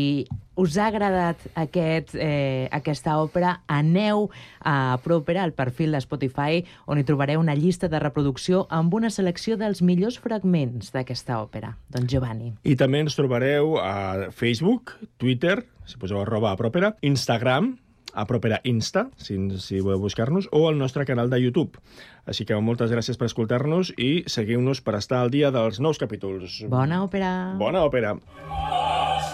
us 0.54 0.76
ha 0.78 0.86
agradat 0.86 1.40
aquest, 1.58 2.14
eh, 2.14 2.68
aquesta 2.70 3.16
òpera, 3.18 3.60
aneu 3.66 4.28
a 4.60 4.98
Propera, 5.02 5.42
al 5.42 5.52
perfil 5.52 5.92
de 5.92 6.00
Spotify, 6.00 6.62
on 6.86 6.98
hi 6.98 7.04
trobareu 7.04 7.40
una 7.40 7.56
llista 7.58 7.88
de 7.88 7.98
reproducció 7.98 8.66
amb 8.70 8.94
una 8.94 9.10
selecció 9.10 9.58
dels 9.58 9.82
millors 9.82 10.20
fragments 10.22 10.73
d'aquesta 10.94 11.38
òpera. 11.42 11.74
Doncs 11.92 12.10
Giovanni. 12.10 12.52
I 12.64 12.74
també 12.80 13.04
ens 13.04 13.16
trobareu 13.18 13.76
a 13.78 14.30
Facebook, 14.34 14.96
Twitter, 15.18 15.60
si 15.86 16.00
poseu 16.00 16.20
arroba 16.22 16.52
a 16.52 16.58
Propera, 16.60 16.94
Instagram, 17.02 17.74
a 18.14 18.26
Propera 18.30 18.60
Insta, 18.64 19.08
si, 19.18 19.36
si 19.58 19.80
voleu 19.80 20.00
buscar-nos, 20.02 20.48
o 20.52 20.68
al 20.68 20.78
nostre 20.78 21.04
canal 21.04 21.30
de 21.30 21.42
YouTube. 21.42 21.82
Així 22.26 22.46
que 22.48 22.58
moltes 22.62 22.94
gràcies 22.94 23.18
per 23.20 23.28
escoltar-nos 23.28 23.92
i 23.98 24.24
seguiu-nos 24.30 24.80
per 24.84 24.96
estar 25.00 25.20
al 25.20 25.34
dia 25.34 25.52
dels 25.54 25.82
nous 25.82 26.00
capítols. 26.00 26.62
Bona 26.70 27.02
òpera! 27.04 27.54
Bona 27.60 27.84
òpera! 27.84 28.16
Ja 28.48 29.33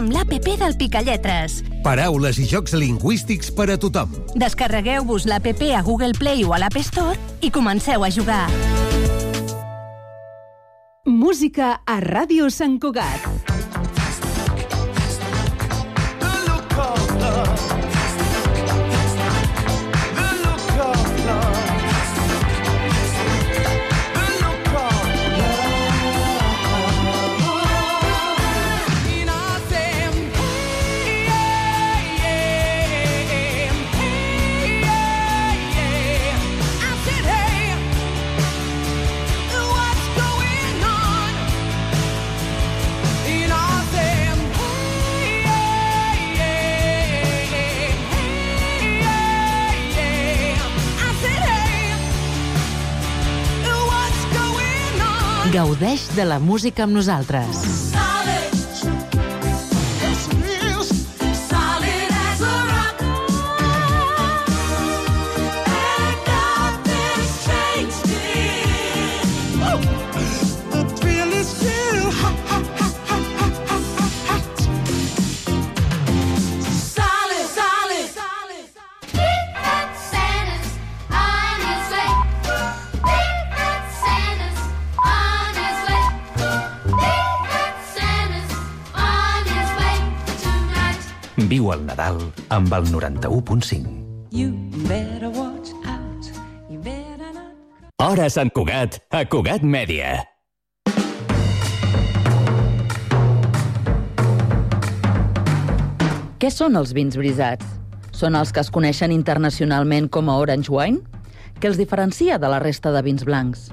Estrenem 0.00 0.16
l'APP 0.16 0.54
del 0.56 0.76
Picalletres. 0.80 1.58
Paraules 1.84 2.38
i 2.40 2.46
jocs 2.48 2.72
lingüístics 2.72 3.50
per 3.52 3.66
a 3.68 3.76
tothom. 3.76 4.14
Descarregueu-vos 4.32 5.26
l'APP 5.28 5.74
a 5.76 5.82
Google 5.84 6.16
Play 6.16 6.44
o 6.44 6.54
a 6.56 6.60
l'App 6.62 6.80
Store 6.80 7.18
i 7.44 7.52
comenceu 7.52 8.04
a 8.04 8.08
jugar. 8.08 8.46
Música 11.04 11.80
a 11.84 12.00
Ràdio 12.00 12.48
Sant 12.48 12.80
Cugat. 12.80 13.49
Gaudeix 55.60 56.06
de 56.16 56.24
la 56.24 56.38
música 56.40 56.86
amb 56.86 56.96
nosaltres. 56.96 58.29
Viu 91.70 91.78
el 91.78 91.86
Nadal 91.86 92.16
amb 92.50 92.72
el 92.74 92.86
91.5. 92.90 93.86
You 94.32 94.50
better 94.88 95.28
watch 95.30 95.70
out. 95.86 96.26
You 96.68 96.80
better 96.82 97.30
not. 97.32 97.54
Hora 98.02 98.28
Sant 98.30 98.50
Cugat, 98.50 98.98
a 99.10 99.22
Cugat 99.24 99.62
Mèdia. 99.62 100.24
Què 106.40 106.50
són 106.50 106.74
els 106.74 106.90
vins 106.96 107.14
brisats? 107.14 107.66
Són 108.10 108.34
els 108.34 108.50
que 108.50 108.64
es 108.64 108.70
coneixen 108.74 109.14
internacionalment 109.14 110.10
com 110.10 110.28
a 110.28 110.38
Orange 110.42 110.72
Wine? 110.74 111.04
Què 111.60 111.70
els 111.70 111.78
diferencia 111.78 112.38
de 112.42 112.50
la 112.50 112.58
resta 112.58 112.90
de 112.90 113.04
vins 113.06 113.22
blancs? 113.22 113.68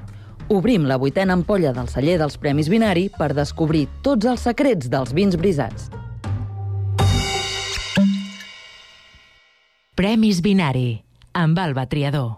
Obrim 0.54 0.86
la 0.86 1.00
vuitena 1.02 1.34
ampolla 1.34 1.74
del 1.74 1.90
celler 1.90 2.20
dels 2.22 2.38
Premis 2.38 2.70
Binari 2.70 3.10
per 3.18 3.34
descobrir 3.34 3.88
tots 4.04 4.30
els 4.30 4.46
secrets 4.46 4.92
dels 4.92 5.18
vins 5.18 5.40
brisats. 5.40 5.90
Premis 9.98 10.44
Binari, 10.46 11.02
amb 11.34 11.58
Alba 11.58 11.88
Triador. 11.90 12.36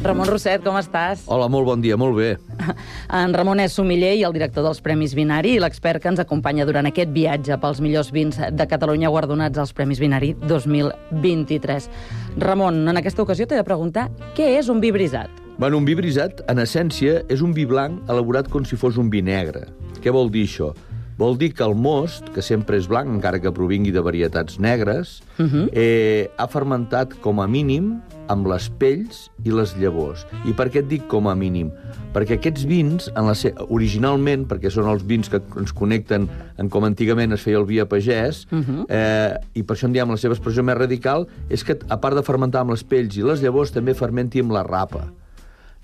Ramon 0.00 0.24
Rosset, 0.24 0.64
com 0.64 0.80
estàs? 0.80 1.26
Hola, 1.28 1.50
molt 1.52 1.68
bon 1.68 1.84
dia, 1.84 2.00
molt 2.00 2.16
bé. 2.16 2.32
En 3.20 3.36
Ramon 3.36 3.60
és 3.60 3.76
sommelier 3.76 4.16
i 4.16 4.24
el 4.24 4.32
director 4.32 4.64
dels 4.64 4.80
Premis 4.80 5.12
Binari 5.12 5.58
i 5.58 5.60
l'expert 5.60 6.00
que 6.00 6.08
ens 6.08 6.24
acompanya 6.24 6.64
durant 6.64 6.88
aquest 6.88 7.12
viatge 7.12 7.60
pels 7.60 7.84
millors 7.84 8.08
vins 8.08 8.40
de 8.40 8.72
Catalunya 8.72 9.12
guardonats 9.12 9.60
als 9.60 9.76
Premis 9.76 10.00
Binari 10.00 10.32
2023. 10.48 11.92
Ramon, 12.40 12.86
en 12.88 13.04
aquesta 13.04 13.28
ocasió 13.28 13.44
t'he 13.44 13.60
de 13.60 13.68
preguntar 13.68 14.08
què 14.32 14.54
és 14.56 14.72
un 14.72 14.80
vi 14.80 14.96
brisat? 14.96 15.44
Bueno, 15.58 15.78
un 15.78 15.86
vi 15.88 15.94
brisat, 15.96 16.42
en 16.52 16.58
essència, 16.60 17.22
és 17.32 17.40
un 17.40 17.54
vi 17.56 17.64
blanc 17.64 18.10
elaborat 18.12 18.50
com 18.52 18.66
si 18.68 18.76
fos 18.76 18.98
un 19.00 19.08
vi 19.08 19.22
negre. 19.24 19.62
Què 20.04 20.12
vol 20.12 20.28
dir 20.28 20.42
això? 20.44 20.74
Vol 21.16 21.38
dir 21.40 21.54
que 21.56 21.64
el 21.64 21.72
most, 21.80 22.28
que 22.34 22.44
sempre 22.44 22.76
és 22.76 22.84
blanc, 22.90 23.08
encara 23.08 23.40
que 23.40 23.52
provingui 23.56 23.88
de 23.94 24.02
varietats 24.04 24.58
negres, 24.60 25.22
uh 25.38 25.46
-huh. 25.46 25.70
eh, 25.72 26.28
ha 26.36 26.46
fermentat 26.46 27.14
com 27.22 27.40
a 27.40 27.46
mínim 27.46 28.02
amb 28.28 28.46
les 28.46 28.68
pells 28.68 29.30
i 29.44 29.50
les 29.50 29.74
llavors. 29.78 30.26
I 30.44 30.52
per 30.52 30.68
què 30.68 30.80
et 30.80 30.88
dic 30.88 31.06
com 31.08 31.26
a 31.26 31.34
mínim? 31.34 31.70
Perquè 32.12 32.36
aquests 32.36 32.66
vins, 32.66 33.10
en 33.16 33.26
la 33.26 33.34
se... 33.34 33.54
originalment, 33.70 34.46
perquè 34.46 34.68
són 34.68 34.86
els 34.88 35.06
vins 35.06 35.26
que 35.28 35.40
ens 35.56 35.72
connecten 35.72 36.28
en 36.58 36.68
com 36.68 36.84
antigament 36.84 37.32
es 37.32 37.40
feia 37.40 37.58
el 37.58 37.64
vi 37.64 37.80
a 37.80 37.86
pagès, 37.86 38.46
uh 38.52 38.58
-huh. 38.58 38.84
eh, 38.90 39.38
i 39.54 39.62
per 39.62 39.74
això 39.74 39.86
en 39.86 39.92
diem 39.92 40.10
la 40.10 40.18
seva 40.18 40.34
expressió 40.34 40.62
més 40.62 40.76
radical, 40.76 41.26
és 41.48 41.64
que, 41.64 41.78
a 41.88 41.96
part 41.98 42.14
de 42.14 42.22
fermentar 42.22 42.60
amb 42.60 42.70
les 42.72 42.84
pells 42.84 43.16
i 43.16 43.22
les 43.22 43.40
llavors, 43.40 43.72
també 43.72 43.94
fermenti 43.94 44.40
amb 44.40 44.52
la 44.52 44.62
rapa. 44.62 45.12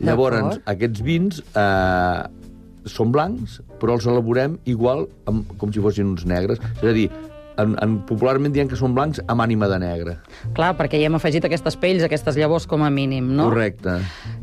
Llavors, 0.00 0.60
aquests 0.66 1.02
vins 1.04 1.42
eh, 1.52 2.22
són 2.90 3.12
blancs, 3.14 3.60
però 3.82 3.98
els 3.98 4.06
elaborem 4.10 4.56
igual 4.70 5.06
amb, 5.30 5.52
com 5.58 5.74
si 5.74 5.82
fossin 5.82 6.14
uns 6.14 6.24
negres. 6.28 6.62
És 6.80 6.88
a 6.88 6.94
dir, 6.96 7.08
en, 7.60 7.76
en, 7.82 7.98
popularment 8.08 8.54
dient 8.54 8.70
que 8.70 8.78
són 8.78 8.94
blancs 8.96 9.20
amb 9.26 9.44
ànima 9.44 9.68
de 9.70 9.78
negre. 9.82 10.16
Clar, 10.56 10.72
perquè 10.78 11.00
hi 11.00 11.06
hem 11.08 11.18
afegit 11.18 11.46
aquestes 11.48 11.76
pells, 11.80 12.04
aquestes 12.06 12.38
llavors 12.40 12.66
com 12.70 12.84
a 12.86 12.90
mínim, 12.90 13.32
no? 13.36 13.48
Correcte. 13.50 13.98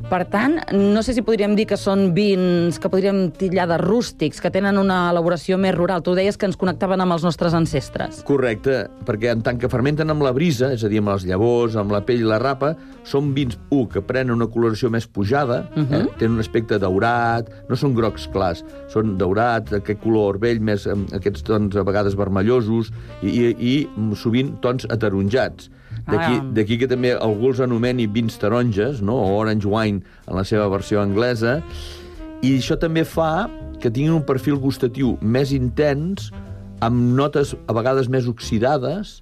Per 0.09 0.23
tant, 0.25 0.55
no 0.73 1.03
sé 1.05 1.13
si 1.13 1.21
podríem 1.21 1.51
dir 1.53 1.67
que 1.69 1.77
són 1.77 2.15
vins 2.15 2.79
que 2.81 2.89
podríem 2.89 3.27
titllar 3.37 3.67
de 3.69 3.75
rústics, 3.77 4.39
que 4.41 4.49
tenen 4.49 4.79
una 4.81 5.03
elaboració 5.11 5.59
més 5.61 5.75
rural. 5.75 6.01
Tu 6.01 6.15
deies 6.17 6.33
que 6.39 6.47
ens 6.49 6.57
connectaven 6.57 7.03
amb 7.03 7.13
els 7.13 7.27
nostres 7.27 7.53
ancestres. 7.53 8.23
Correcte, 8.25 8.79
perquè 9.05 9.29
en 9.35 9.43
tant 9.45 9.59
que 9.61 9.69
fermenten 9.69 10.09
amb 10.09 10.25
la 10.25 10.33
brisa, 10.33 10.71
és 10.73 10.81
a 10.81 10.89
dir, 10.89 11.03
amb 11.03 11.13
les 11.13 11.27
llavors, 11.29 11.77
amb 11.77 11.93
la 11.93 12.01
pell 12.07 12.23
i 12.23 12.25
la 12.25 12.39
rapa, 12.41 12.71
són 13.05 13.35
vins, 13.37 13.59
un, 13.69 13.85
que 13.93 14.01
prenen 14.01 14.33
una 14.33 14.49
coloració 14.49 14.89
més 14.89 15.05
pujada, 15.05 15.67
uh 15.75 15.83
-huh. 15.83 16.01
eh? 16.01 16.17
tenen 16.17 16.39
un 16.39 16.45
aspecte 16.45 16.79
daurat, 16.79 17.45
no 17.69 17.75
són 17.75 17.93
grocs 17.93 18.27
clars, 18.33 18.65
són 18.87 19.15
daurats, 19.17 19.73
aquest 19.73 20.01
color 20.01 20.39
vell, 20.39 20.59
més 20.59 20.87
aquests 20.87 21.43
tons 21.43 21.75
a 21.75 21.83
vegades 21.83 22.15
vermellosos, 22.15 22.91
i, 23.21 23.29
i, 23.29 23.57
i 23.59 23.89
sovint 24.15 24.59
tons 24.59 24.87
ataronjats. 24.89 25.69
D'aquí 26.55 26.79
que 26.81 26.89
també 26.89 27.13
algú 27.15 27.51
els 27.53 27.61
anomeni 27.63 28.07
vins 28.11 28.37
taronges, 28.41 29.03
no? 29.05 29.17
o 29.19 29.39
orange 29.39 29.67
wine 29.69 30.03
en 30.27 30.37
la 30.37 30.45
seva 30.47 30.67
versió 30.71 31.03
anglesa, 31.03 31.59
i 32.41 32.55
això 32.55 32.77
també 32.79 33.03
fa 33.03 33.49
que 33.79 33.91
tinguin 33.91 34.15
un 34.15 34.25
perfil 34.27 34.59
gustatiu 34.59 35.17
més 35.21 35.51
intens, 35.55 36.29
amb 36.83 37.15
notes 37.17 37.53
a 37.67 37.75
vegades 37.75 38.07
més 38.11 38.27
oxidades, 38.31 39.19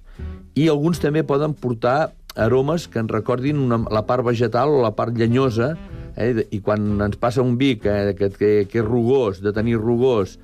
i 0.58 0.68
alguns 0.70 1.02
també 1.02 1.24
poden 1.26 1.54
portar 1.54 2.12
aromes 2.38 2.86
que 2.90 3.00
ens 3.02 3.10
recordin 3.10 3.58
una, 3.62 3.80
la 3.90 4.04
part 4.06 4.24
vegetal 4.26 4.70
o 4.74 4.82
la 4.82 4.94
part 4.94 5.16
llenyosa, 5.18 5.72
eh? 6.16 6.46
i 6.54 6.60
quan 6.62 6.98
ens 7.02 7.18
passa 7.18 7.42
un 7.42 7.56
vi 7.58 7.76
que, 7.82 8.14
que, 8.18 8.30
que, 8.34 8.52
que 8.70 8.82
és 8.82 8.86
rugós, 8.86 9.42
de 9.42 9.54
tenir 9.54 9.78
rugós, 9.78 10.38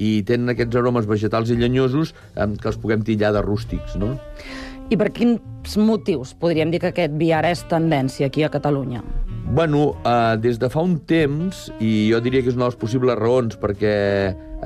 i 0.00 0.20
tenen 0.26 0.54
aquests 0.54 0.78
aromes 0.78 1.08
vegetals 1.10 1.50
i 1.50 1.58
llenyosos 1.58 2.14
eh, 2.14 2.46
que 2.60 2.70
els 2.70 2.78
puguem 2.80 3.02
tillar 3.06 3.34
de 3.34 3.42
rústics, 3.44 3.98
no? 4.00 4.14
I 4.90 4.96
per 4.98 5.12
quins 5.14 5.76
motius 5.78 6.32
podríem 6.34 6.72
dir 6.72 6.80
que 6.82 6.88
aquest 6.90 7.12
vi 7.14 7.28
ara 7.30 7.52
és 7.54 7.60
tendència 7.70 8.26
aquí 8.26 8.42
a 8.42 8.48
Catalunya? 8.50 9.04
Bueno, 9.54 9.94
eh, 10.02 10.36
des 10.42 10.58
de 10.58 10.66
fa 10.70 10.82
un 10.82 10.96
temps, 11.06 11.68
i 11.78 12.10
jo 12.10 12.18
diria 12.22 12.42
que 12.42 12.50
és 12.50 12.56
una 12.58 12.66
de 12.66 12.72
les 12.72 12.78
possibles 12.80 13.18
raons 13.18 13.54
perquè 13.62 13.94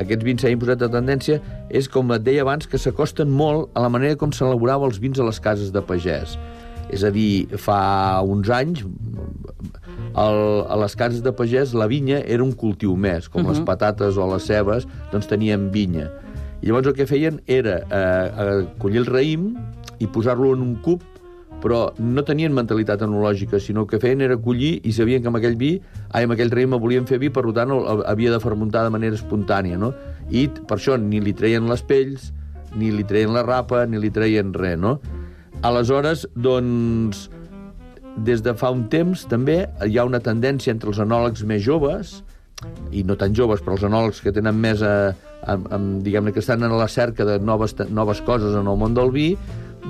aquests 0.00 0.24
vins 0.24 0.40
s'hagin 0.40 0.62
posat 0.62 0.80
de 0.80 0.88
tendència, 0.88 1.42
és, 1.68 1.90
com 1.92 2.12
et 2.16 2.24
deia 2.24 2.40
abans, 2.40 2.64
que 2.64 2.80
s'acosten 2.80 3.28
molt 3.28 3.68
a 3.76 3.84
la 3.84 3.92
manera 3.92 4.16
com 4.16 4.32
s'elaborava 4.32 4.88
els 4.88 4.96
vins 5.00 5.20
a 5.20 5.28
les 5.28 5.40
cases 5.44 5.70
de 5.76 5.84
pagès. 5.84 6.38
És 6.88 7.04
a 7.04 7.12
dir, 7.12 7.44
fa 7.60 8.24
uns 8.24 8.48
anys, 8.48 8.80
el, 8.84 10.40
a 10.64 10.80
les 10.80 10.96
cases 10.96 11.20
de 11.20 11.37
pagès 11.37 11.76
la 11.76 11.88
vinya 11.90 12.24
era 12.24 12.44
un 12.44 12.56
cultiu 12.56 12.96
més, 12.96 13.28
com 13.28 13.42
uh 13.42 13.48
-huh. 13.48 13.52
les 13.52 13.60
patates 13.60 14.16
o 14.16 14.32
les 14.32 14.44
cebes, 14.48 14.88
doncs 15.12 15.28
tenien 15.28 15.70
vinya. 15.70 16.08
I 16.62 16.68
llavors 16.68 16.87
el 16.87 16.94
que 16.94 17.06
feien 17.06 17.42
era 17.46 17.84
eh, 17.90 18.66
collir 18.78 19.04
el 19.04 19.06
raïm 19.06 19.52
i 20.00 20.09
posar-lo 20.11 20.52
en 20.54 20.62
un 20.62 20.76
cub, 20.83 21.02
però 21.62 21.87
no 21.98 22.24
tenien 22.26 22.52
mentalitat 22.52 23.02
enològica, 23.07 23.61
sinó 23.62 23.87
que 23.88 24.00
feien 24.02 24.24
era 24.24 24.37
collir 24.37 24.78
i 24.85 24.92
sabien 24.92 25.22
que 25.22 25.30
amb 25.30 25.38
aquell 25.38 25.57
vi, 25.57 25.78
ai, 26.11 26.26
amb 26.26 26.35
aquell 26.35 26.52
raïm 26.52 26.76
volien 26.80 27.07
fer 27.09 27.20
vi, 27.22 27.30
per 27.33 27.46
tant 27.57 27.72
el, 27.72 28.02
havia 28.11 28.35
de 28.35 28.40
fermentar 28.42 28.85
de 28.85 28.92
manera 28.92 29.16
espontània, 29.16 29.78
no? 29.80 29.94
I 30.28 30.48
per 30.48 30.76
això 30.76 30.98
ni 31.00 31.22
li 31.24 31.33
treien 31.37 31.68
les 31.70 31.85
pells, 31.87 32.33
ni 32.76 32.90
li 32.92 33.07
treien 33.07 33.33
la 33.33 33.44
rapa, 33.46 33.85
ni 33.87 34.00
li 34.02 34.11
treien 34.12 34.52
res, 34.57 34.76
no? 34.80 34.98
Aleshores, 35.64 36.26
doncs, 36.35 37.28
des 38.26 38.42
de 38.44 38.52
fa 38.54 38.70
un 38.70 38.85
temps 38.92 39.24
també 39.30 39.64
hi 39.87 39.98
ha 39.98 40.04
una 40.07 40.20
tendència 40.22 40.74
entre 40.74 40.92
els 40.92 41.00
enòlegs 41.02 41.46
més 41.48 41.64
joves, 41.64 42.18
i 42.92 43.02
no 43.04 43.16
tan 43.20 43.35
joves, 43.35 43.62
però 43.64 43.78
els 43.78 43.85
enòlegs 43.88 44.20
que 44.24 44.33
tenen 44.33 44.57
més 44.61 44.83
a, 44.85 45.14
a, 45.42 45.57
a 45.57 45.78
diguem-ne 46.04 46.33
que 46.33 46.42
estan 46.44 46.62
a 46.62 46.70
la 46.70 46.88
cerca 46.88 47.26
de 47.26 47.38
noves, 47.40 47.76
noves 47.90 48.22
coses 48.24 48.54
en 48.54 48.68
el 48.70 48.78
món 48.80 48.94
del 48.96 49.12
vi, 49.14 49.33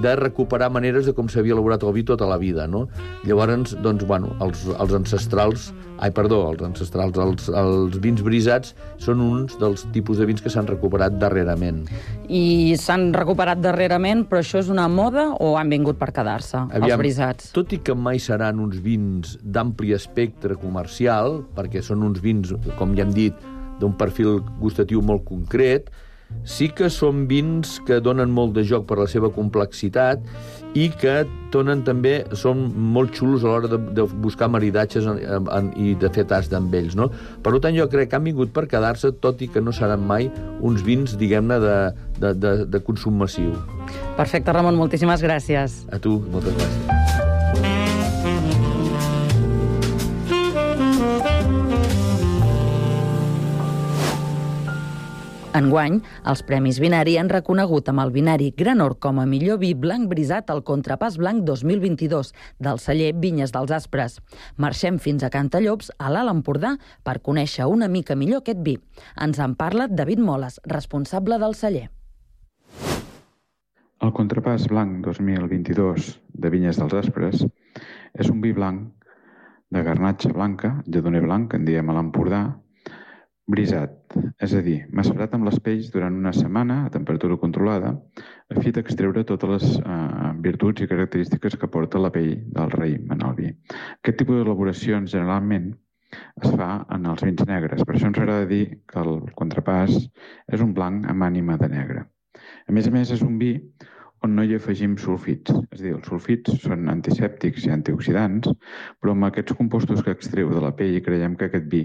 de 0.03 0.15
recuperar 0.17 0.71
maneres 0.75 1.07
de 1.07 1.15
com 1.15 1.29
s'havia 1.31 1.55
elaborat 1.55 1.85
el 1.87 1.93
vi 1.95 2.05
tota 2.07 2.27
la 2.27 2.39
vida, 2.41 2.67
no? 2.67 2.87
Llavors, 3.25 3.75
doncs, 3.85 4.05
bueno, 4.09 4.33
els, 4.45 4.65
els 4.75 4.95
ancestrals, 4.97 5.71
ai, 6.03 6.11
perdó, 6.15 6.41
els 6.51 6.65
ancestrals, 6.67 7.19
els, 7.21 7.49
els 7.49 7.99
vins 8.03 8.23
brisats 8.25 8.75
són 9.03 9.23
uns 9.23 9.59
dels 9.61 9.87
tipus 9.95 10.19
de 10.19 10.27
vins 10.29 10.43
que 10.43 10.53
s'han 10.53 10.69
recuperat 10.71 11.19
darrerament. 11.21 11.85
I 12.29 12.75
s'han 12.81 13.13
recuperat 13.15 13.63
darrerament, 13.63 14.25
però 14.29 14.43
això 14.43 14.61
és 14.63 14.71
una 14.73 14.89
moda 14.91 15.31
o 15.39 15.55
han 15.61 15.71
vingut 15.73 16.01
per 16.01 16.11
quedar-se, 16.17 16.67
els 16.75 16.97
brisats? 16.99 17.53
Tot 17.55 17.73
i 17.77 17.81
que 17.85 17.95
mai 17.95 18.23
seran 18.23 18.63
uns 18.63 18.81
vins 18.83 19.39
d'ampli 19.43 19.95
espectre 19.95 20.59
comercial, 20.59 21.43
perquè 21.55 21.85
són 21.85 22.03
uns 22.07 22.23
vins, 22.25 22.55
com 22.79 22.97
ja 22.99 23.07
hem 23.07 23.15
dit, 23.15 23.51
d'un 23.81 23.95
perfil 23.99 24.39
gustatiu 24.61 25.03
molt 25.03 25.25
concret, 25.27 25.91
sí 26.45 26.69
que 26.69 26.91
són 26.93 27.25
vins 27.31 27.79
que 27.87 28.01
donen 28.05 28.33
molt 28.35 28.55
de 28.57 28.65
joc 28.67 28.87
per 28.89 28.99
la 29.01 29.09
seva 29.11 29.31
complexitat 29.33 30.23
i 30.75 30.89
que 31.01 31.23
donen 31.55 31.85
també, 31.87 32.17
són 32.35 32.65
molt 32.75 33.15
xulos 33.15 33.45
a 33.45 33.53
l'hora 33.53 33.71
de, 33.71 33.79
de 33.95 34.07
buscar 34.25 34.49
maridatges 34.51 35.07
en, 35.07 35.21
en, 35.23 35.51
en, 35.55 35.71
i 35.79 35.95
de 35.99 36.11
fer 36.15 36.27
tast 36.31 36.55
amb 36.57 36.75
ells. 36.75 36.97
No? 36.99 37.11
Per 37.47 37.55
tant, 37.61 37.77
jo 37.79 37.87
crec 37.93 38.11
que 38.11 38.19
han 38.19 38.27
vingut 38.27 38.51
per 38.57 38.67
quedar-se, 38.71 39.13
tot 39.23 39.45
i 39.45 39.49
que 39.49 39.63
no 39.63 39.75
seran 39.75 40.03
mai 40.03 40.27
uns 40.61 40.83
vins, 40.87 41.15
diguem-ne, 41.21 41.61
de, 41.63 41.77
de, 42.19 42.35
de, 42.35 42.57
de 42.75 42.83
consum 42.83 43.23
massiu. 43.23 43.55
Perfecte, 44.19 44.51
Ramon, 44.51 44.75
moltíssimes 44.81 45.23
gràcies. 45.23 45.85
A 45.95 46.03
tu, 46.03 46.19
moltes 46.35 46.59
gràcies. 46.59 47.24
Enguany, 55.55 56.01
els 56.27 56.41
Premis 56.43 56.81
Binari 56.83 57.13
han 57.15 57.29
reconegut 57.31 57.87
amb 57.87 58.03
el 58.03 58.11
Binari 58.11 58.49
Granor 58.59 58.97
com 58.99 59.21
a 59.23 59.27
millor 59.31 59.61
vi 59.61 59.69
blanc 59.79 60.09
brisat 60.11 60.49
al 60.51 60.65
Contrapàs 60.67 61.15
Blanc 61.21 61.45
2022 61.47 62.33
del 62.67 62.81
celler 62.83 63.13
Vinyes 63.23 63.55
dels 63.55 63.71
Aspres. 63.77 64.17
Marxem 64.59 64.99
fins 64.99 65.23
a 65.23 65.31
Cantallops, 65.31 65.93
a 66.03 66.11
l'Alt 66.11 66.33
Empordà, 66.33 66.73
per 67.07 67.21
conèixer 67.23 67.69
una 67.71 67.87
mica 67.87 68.17
millor 68.19 68.43
aquest 68.43 68.65
vi. 68.67 68.75
Ens 69.15 69.39
en 69.39 69.55
parla 69.55 69.87
David 69.87 70.25
Moles, 70.27 70.59
responsable 70.67 71.39
del 71.39 71.55
celler. 71.55 71.87
El 74.03 74.11
Contrapàs 74.19 74.67
Blanc 74.75 75.07
2022 75.07 76.11
de 76.35 76.51
Vinyes 76.51 76.83
dels 76.83 76.99
Aspres 77.05 77.47
és 77.47 78.27
un 78.27 78.43
vi 78.43 78.51
blanc 78.59 78.91
de 79.71 79.87
garnatxa 79.87 80.35
blanca, 80.35 80.81
lledoner 80.91 81.23
blanc, 81.23 81.55
en 81.55 81.63
diem 81.63 81.87
a 81.87 81.95
l'Empordà, 81.95 82.43
brisat, 83.51 83.93
és 84.41 84.55
a 84.57 84.63
dir, 84.65 84.79
macerat 84.97 85.35
amb 85.37 85.45
les 85.49 85.59
pells 85.61 85.91
durant 85.93 86.15
una 86.17 86.33
setmana 86.33 86.79
a 86.85 86.91
temperatura 86.93 87.37
controlada, 87.41 87.93
a 88.49 88.61
fi 88.65 88.73
d'extreure 88.73 89.25
totes 89.29 89.51
les 89.51 89.79
eh, 89.81 90.31
virtuts 90.47 90.85
i 90.85 90.89
característiques 90.89 91.57
que 91.61 91.69
porta 91.69 92.01
la 92.01 92.13
pell 92.15 92.33
del 92.57 92.73
raïm 92.73 93.13
en 93.13 93.25
el 93.29 93.35
vi. 93.41 93.51
Aquest 94.01 94.23
tipus 94.23 94.41
d'elaboracions 94.41 95.13
generalment 95.13 95.75
es 96.15 96.55
fa 96.55 96.85
en 96.95 97.09
els 97.11 97.25
vins 97.27 97.45
negres. 97.49 97.83
Per 97.85 97.97
això 97.97 98.09
ens 98.09 98.21
agrada 98.23 98.47
dir 98.49 98.65
que 98.91 99.03
el 99.03 99.27
contrapàs 99.37 99.99
és 99.99 100.63
un 100.65 100.73
blanc 100.77 101.09
amb 101.11 101.27
ànima 101.27 101.59
de 101.61 101.69
negre. 101.73 102.07
A 102.69 102.73
més 102.73 102.89
a 102.89 102.95
més, 102.95 103.13
és 103.13 103.25
un 103.27 103.37
vi 103.39 103.59
on 104.25 104.33
no 104.39 104.45
hi 104.45 104.55
afegim 104.57 104.95
sulfits. 104.97 105.53
És 105.69 105.83
a 105.83 105.83
dir, 105.83 105.93
els 105.99 106.09
sulfits 106.09 106.57
són 106.63 106.89
antisèptics 106.89 107.67
i 107.67 107.75
antioxidants, 107.75 108.55
però 109.03 109.13
amb 109.13 109.29
aquests 109.29 109.59
compostos 109.59 110.01
que 110.01 110.17
extreu 110.17 110.55
de 110.55 110.65
la 110.65 110.73
pell 110.79 110.97
creiem 111.05 111.37
que 111.37 111.51
aquest 111.51 111.69
vi 111.69 111.85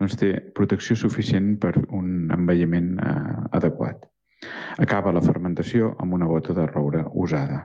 doncs, 0.00 0.16
té 0.20 0.32
protecció 0.56 0.96
suficient 0.96 1.56
per 1.62 1.72
un 1.88 2.28
envelliment 2.34 2.92
eh, 3.00 3.14
adequat. 3.58 4.04
Acaba 4.82 5.14
la 5.16 5.24
fermentació 5.24 5.94
amb 6.02 6.18
una 6.18 6.28
bota 6.28 6.54
de 6.56 6.66
roure 6.68 7.06
usada. 7.24 7.64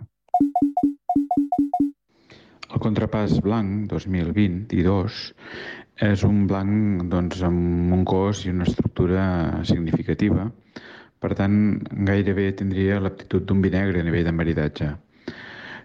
El 2.72 2.80
contrapàs 2.80 3.42
blanc 3.44 3.90
2022 3.92 5.20
és 6.08 6.24
un 6.24 6.46
blanc 6.48 7.04
doncs, 7.12 7.44
amb 7.44 7.94
un 7.94 8.06
cos 8.08 8.46
i 8.46 8.54
una 8.54 8.66
estructura 8.70 9.24
significativa, 9.68 10.48
per 11.22 11.36
tant, 11.38 11.56
gairebé 12.08 12.48
tindria 12.58 13.02
l'aptitud 13.04 13.44
d'un 13.46 13.60
vi 13.62 13.70
negre 13.76 14.02
a 14.02 14.08
nivell 14.08 14.26
de 14.26 14.34
maridatge. 14.34 14.88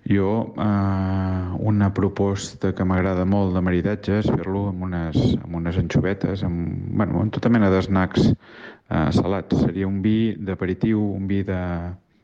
Jo, 0.07 0.54
eh, 0.57 1.57
una 1.59 1.92
proposta 1.92 2.70
que 2.74 2.84
m'agrada 2.86 3.24
molt 3.26 3.57
de 3.57 3.62
maridatge 3.64 4.20
és 4.20 4.28
fer-lo 4.30 4.68
amb, 4.70 4.84
unes, 4.86 5.18
amb 5.40 5.59
unes 5.59 5.78
anxovetes, 5.82 6.44
amb, 6.46 6.92
bueno, 6.94 7.24
amb 7.24 7.34
tota 7.34 7.50
mena 7.50 7.72
d'esnacs 7.74 8.28
eh, 8.30 9.09
salats. 9.16 9.64
Seria 9.64 9.90
un 9.90 9.98
vi 10.07 10.36
d'aperitiu, 10.38 11.02
un 11.02 11.26
vi 11.26 11.42
de, 11.48 11.61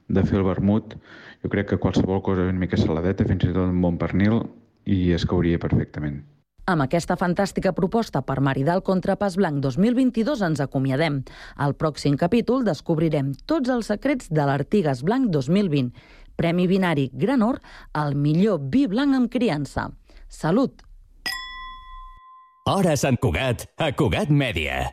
de 0.06 0.26
fer 0.28 0.38
el 0.38 0.46
vermut. 0.46 0.94
Jo 1.42 1.50
crec 1.50 1.72
que 1.72 1.80
qualsevol 1.82 2.22
cosa 2.22 2.46
una 2.46 2.62
mica 2.62 2.78
saladeta, 2.78 3.26
fins 3.26 3.48
i 3.48 3.54
tot 3.54 3.66
un 3.66 3.82
bon 3.82 3.98
pernil, 3.98 4.44
i 4.86 5.08
es 5.16 5.26
cauria 5.26 5.58
perfectament. 5.62 6.22
Amb 6.70 6.84
aquesta 6.84 7.16
fantàstica 7.18 7.72
proposta 7.74 8.20
per 8.22 8.36
maridar 8.38 8.76
el 8.78 8.84
Contrapàs 8.86 9.34
Blanc 9.34 9.58
2022 9.64 10.44
ens 10.46 10.60
acomiadem. 10.62 11.16
Al 11.58 11.74
pròxim 11.74 12.14
capítol 12.14 12.62
descobrirem 12.62 13.32
tots 13.50 13.72
els 13.74 13.90
secrets 13.90 14.30
de 14.30 14.46
l'Artigas 14.46 15.02
Blanc 15.02 15.26
2020, 15.34 15.90
Premi 16.36 16.68
Binari 16.70 17.10
Gran 17.12 17.42
Or 17.42 17.60
al 17.92 18.14
millor 18.14 18.60
vi 18.72 18.86
blanc 18.86 19.14
amb 19.14 19.30
criança. 19.32 19.90
Salut! 20.28 20.82
Hora 22.70 22.94
Sant 22.96 23.18
Cugat, 23.18 23.66
a 23.76 23.90
Cugat 23.90 24.30
Mèdia. 24.30 24.84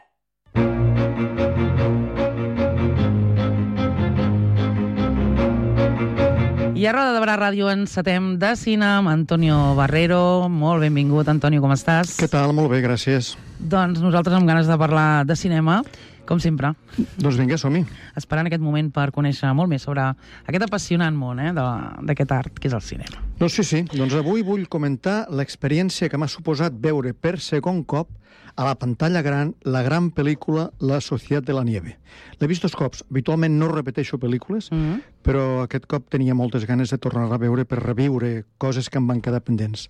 I 6.80 6.86
a 6.88 6.94
Roda 6.96 7.12
de 7.12 7.20
Barà 7.20 7.34
Ràdio 7.36 7.68
encetem 7.68 8.38
de 8.40 8.54
cine 8.56 8.88
amb 8.88 9.12
Antonio 9.12 9.76
Barrero. 9.76 10.48
Molt 10.48 10.80
benvingut, 10.86 11.28
Antonio, 11.28 11.60
com 11.60 11.74
estàs? 11.76 12.14
Què 12.16 12.30
tal? 12.32 12.54
Molt 12.56 12.72
bé, 12.72 12.80
gràcies. 12.80 13.34
Doncs 13.60 14.00
nosaltres 14.00 14.38
amb 14.38 14.48
ganes 14.48 14.70
de 14.72 14.78
parlar 14.80 15.26
de 15.28 15.36
cinema, 15.36 15.82
com 16.30 16.40
sempre. 16.42 16.72
Doncs 17.18 17.40
vinga, 17.40 17.58
som-hi. 17.58 17.82
Esperant 18.20 18.48
aquest 18.50 18.62
moment 18.62 18.92
per 18.94 19.10
conèixer 19.16 19.50
molt 19.58 19.72
més 19.72 19.86
sobre 19.86 20.06
aquest 20.46 20.68
apassionant 20.68 21.18
món 21.18 21.42
eh, 21.42 21.50
d'aquest 21.56 22.36
art 22.36 22.62
que 22.62 22.70
és 22.70 22.78
el 22.78 22.86
cinema. 22.86 23.24
Doncs 23.40 23.58
sí, 23.58 23.66
sí. 23.66 23.84
Doncs 23.96 24.14
avui 24.20 24.46
vull 24.46 24.68
comentar 24.70 25.24
l'experiència 25.34 26.10
que 26.12 26.22
m'ha 26.22 26.30
suposat 26.30 26.78
veure 26.78 27.16
per 27.18 27.40
segon 27.42 27.82
cop 27.84 28.14
a 28.60 28.66
la 28.68 28.76
pantalla 28.76 29.22
gran 29.24 29.54
la 29.64 29.82
gran 29.86 30.10
pel·lícula 30.12 30.70
La 30.80 31.00
Societat 31.02 31.48
de 31.48 31.56
la 31.56 31.64
Nieve. 31.64 31.96
L'he 32.40 32.50
vist 32.52 32.66
dos 32.66 32.76
cops. 32.76 33.06
Habitualment 33.10 33.56
no 33.58 33.70
repeteixo 33.72 34.20
pel·lícules, 34.20 34.70
mm 34.72 34.78
-hmm. 34.78 35.02
Però 35.26 35.64
aquest 35.64 35.86
cop 35.90 36.08
tenia 36.12 36.36
moltes 36.38 36.66
ganes 36.70 36.92
de 36.94 36.98
tornar 37.02 37.28
a 37.32 37.40
veure 37.42 37.66
per 37.66 37.82
reviure 37.82 38.46
coses 38.58 38.90
que 38.90 39.00
em 39.02 39.08
van 39.10 39.22
quedar 39.22 39.42
pendents. 39.46 39.88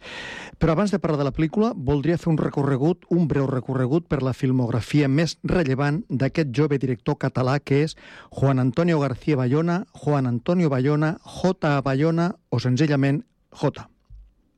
Però 0.60 0.74
abans 0.74 0.92
de 0.92 1.00
parlar 1.00 1.20
de 1.22 1.28
la 1.30 1.34
pel·lícula, 1.36 1.72
voldria 1.76 2.18
fer 2.18 2.32
un 2.34 2.40
recorregut, 2.42 3.06
un 3.10 3.28
breu 3.28 3.48
recorregut 3.48 4.08
per 4.10 4.22
la 4.26 4.34
filmografia 4.34 5.08
més 5.08 5.38
rellevant 5.44 6.04
d'aquest 6.10 6.54
jove 6.56 6.80
director 6.82 7.20
català 7.22 7.60
que 7.60 7.84
és 7.86 7.98
Juan 8.36 8.60
Antonio 8.60 9.00
García 9.00 9.38
Bayona, 9.40 9.84
Juan 9.94 10.28
Antonio 10.28 10.70
Bayona, 10.70 11.18
J. 11.24 11.80
Bayona 11.86 12.32
o 12.50 12.60
senzillament 12.60 13.24
J. 13.52 13.86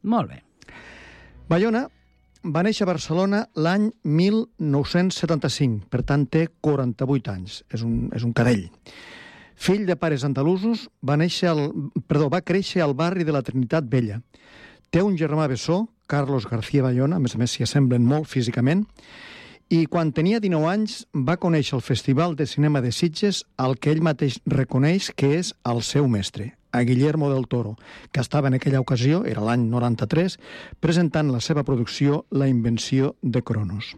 Molt 0.03 0.31
bé. 0.31 0.41
Bayona 1.51 1.87
va 2.43 2.63
néixer 2.65 2.87
a 2.87 2.89
Barcelona 2.89 3.43
l'any 3.53 3.91
1975, 4.03 5.85
per 5.93 6.01
tant 6.07 6.25
té 6.25 6.47
48 6.61 7.33
anys, 7.33 7.61
és 7.69 7.83
un, 7.85 8.07
és 8.15 8.23
un 8.25 8.33
cadell. 8.33 8.63
Fill 9.61 9.85
de 9.85 9.93
pares 9.93 10.23
andalusos, 10.25 10.87
va, 11.05 11.13
néixer 11.21 11.51
al, 11.51 11.67
perdó, 12.09 12.31
va 12.33 12.39
créixer 12.41 12.81
al 12.81 12.95
barri 12.97 13.21
de 13.27 13.33
la 13.35 13.43
Trinitat 13.45 13.85
Vella. 13.85 14.15
Té 14.89 15.03
un 15.05 15.13
germà 15.19 15.45
bessó, 15.51 15.83
Carlos 16.09 16.47
García 16.49 16.81
Bayona, 16.81 17.19
a 17.19 17.21
més 17.21 17.35
a 17.37 17.41
més 17.41 17.53
s'hi 17.53 17.67
assemblen 17.67 18.01
molt 18.01 18.25
físicament, 18.25 18.87
i 19.69 19.83
quan 19.85 20.09
tenia 20.17 20.39
19 20.41 20.65
anys 20.67 20.95
va 21.13 21.35
conèixer 21.37 21.75
el 21.77 21.83
Festival 21.85 22.33
de 22.39 22.47
Cinema 22.49 22.81
de 22.81 22.89
Sitges, 22.91 23.43
al 23.61 23.77
que 23.77 23.93
ell 23.93 24.01
mateix 24.01 24.39
reconeix 24.49 25.11
que 25.13 25.29
és 25.37 25.51
el 25.69 25.83
seu 25.85 26.09
mestre, 26.09 26.47
a 26.73 26.81
Guillermo 26.81 27.29
del 27.29 27.45
Toro, 27.45 27.75
que 28.11 28.23
estava 28.25 28.49
en 28.49 28.57
aquella 28.57 28.81
ocasió, 28.81 29.21
era 29.29 29.45
l'any 29.45 29.67
93, 29.69 30.39
presentant 30.81 31.29
la 31.29 31.39
seva 31.39 31.61
producció 31.63 32.23
La 32.31 32.49
invenció 32.49 33.13
de 33.21 33.43
Cronos. 33.45 33.93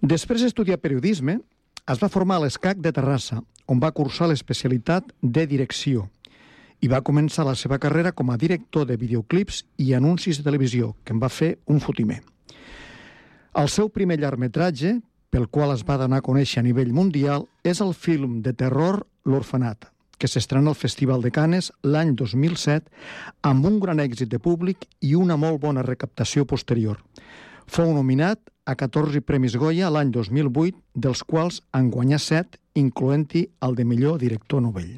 Després 0.00 0.40
d'estudiar 0.40 0.80
periodisme, 0.80 1.42
es 1.86 2.00
va 2.00 2.10
formar 2.10 2.40
a 2.40 2.46
l'ESCAC 2.46 2.80
de 2.80 2.94
Terrassa, 2.96 3.42
on 3.66 3.80
va 3.82 3.92
cursar 3.92 4.28
l'especialitat 4.30 5.10
de 5.22 5.46
direcció 5.46 6.06
i 6.84 6.88
va 6.92 7.02
començar 7.02 7.46
la 7.46 7.56
seva 7.56 7.78
carrera 7.82 8.12
com 8.12 8.30
a 8.30 8.36
director 8.36 8.86
de 8.86 8.96
videoclips 9.00 9.64
i 9.80 9.94
anuncis 9.96 10.38
de 10.38 10.44
televisió, 10.44 10.94
que 11.04 11.14
en 11.14 11.20
va 11.22 11.32
fer 11.32 11.56
un 11.66 11.80
fotimer. 11.80 12.20
El 13.56 13.70
seu 13.72 13.88
primer 13.88 14.18
llargmetratge, 14.20 14.98
pel 15.32 15.48
qual 15.48 15.72
es 15.72 15.84
va 15.88 15.96
donar 15.96 16.20
a 16.20 16.26
conèixer 16.26 16.60
a 16.60 16.66
nivell 16.66 16.92
mundial, 16.92 17.46
és 17.64 17.80
el 17.80 17.94
film 17.94 18.42
de 18.44 18.52
terror 18.52 19.06
L'Orfenat, 19.24 19.88
que 20.20 20.28
s'estrena 20.28 20.70
al 20.70 20.78
Festival 20.78 21.24
de 21.24 21.32
Canes 21.32 21.72
l'any 21.82 22.12
2007 22.16 22.92
amb 23.48 23.66
un 23.66 23.80
gran 23.80 24.00
èxit 24.04 24.30
de 24.32 24.38
públic 24.38 24.86
i 25.00 25.14
una 25.16 25.36
molt 25.40 25.60
bona 25.64 25.84
recaptació 25.84 26.44
posterior. 26.44 27.00
Fou 27.66 27.90
nominat 27.92 28.40
a 28.66 28.76
14 28.76 29.24
Premis 29.24 29.56
Goya 29.56 29.90
l'any 29.90 30.12
2008, 30.14 30.76
dels 30.94 31.24
quals 31.24 31.62
en 31.74 31.90
guanyà 31.90 32.20
7, 32.22 32.60
incloent-hi 32.76 33.48
el 33.66 33.74
de 33.74 33.84
millor 33.84 34.20
director 34.20 34.62
novell. 34.62 34.96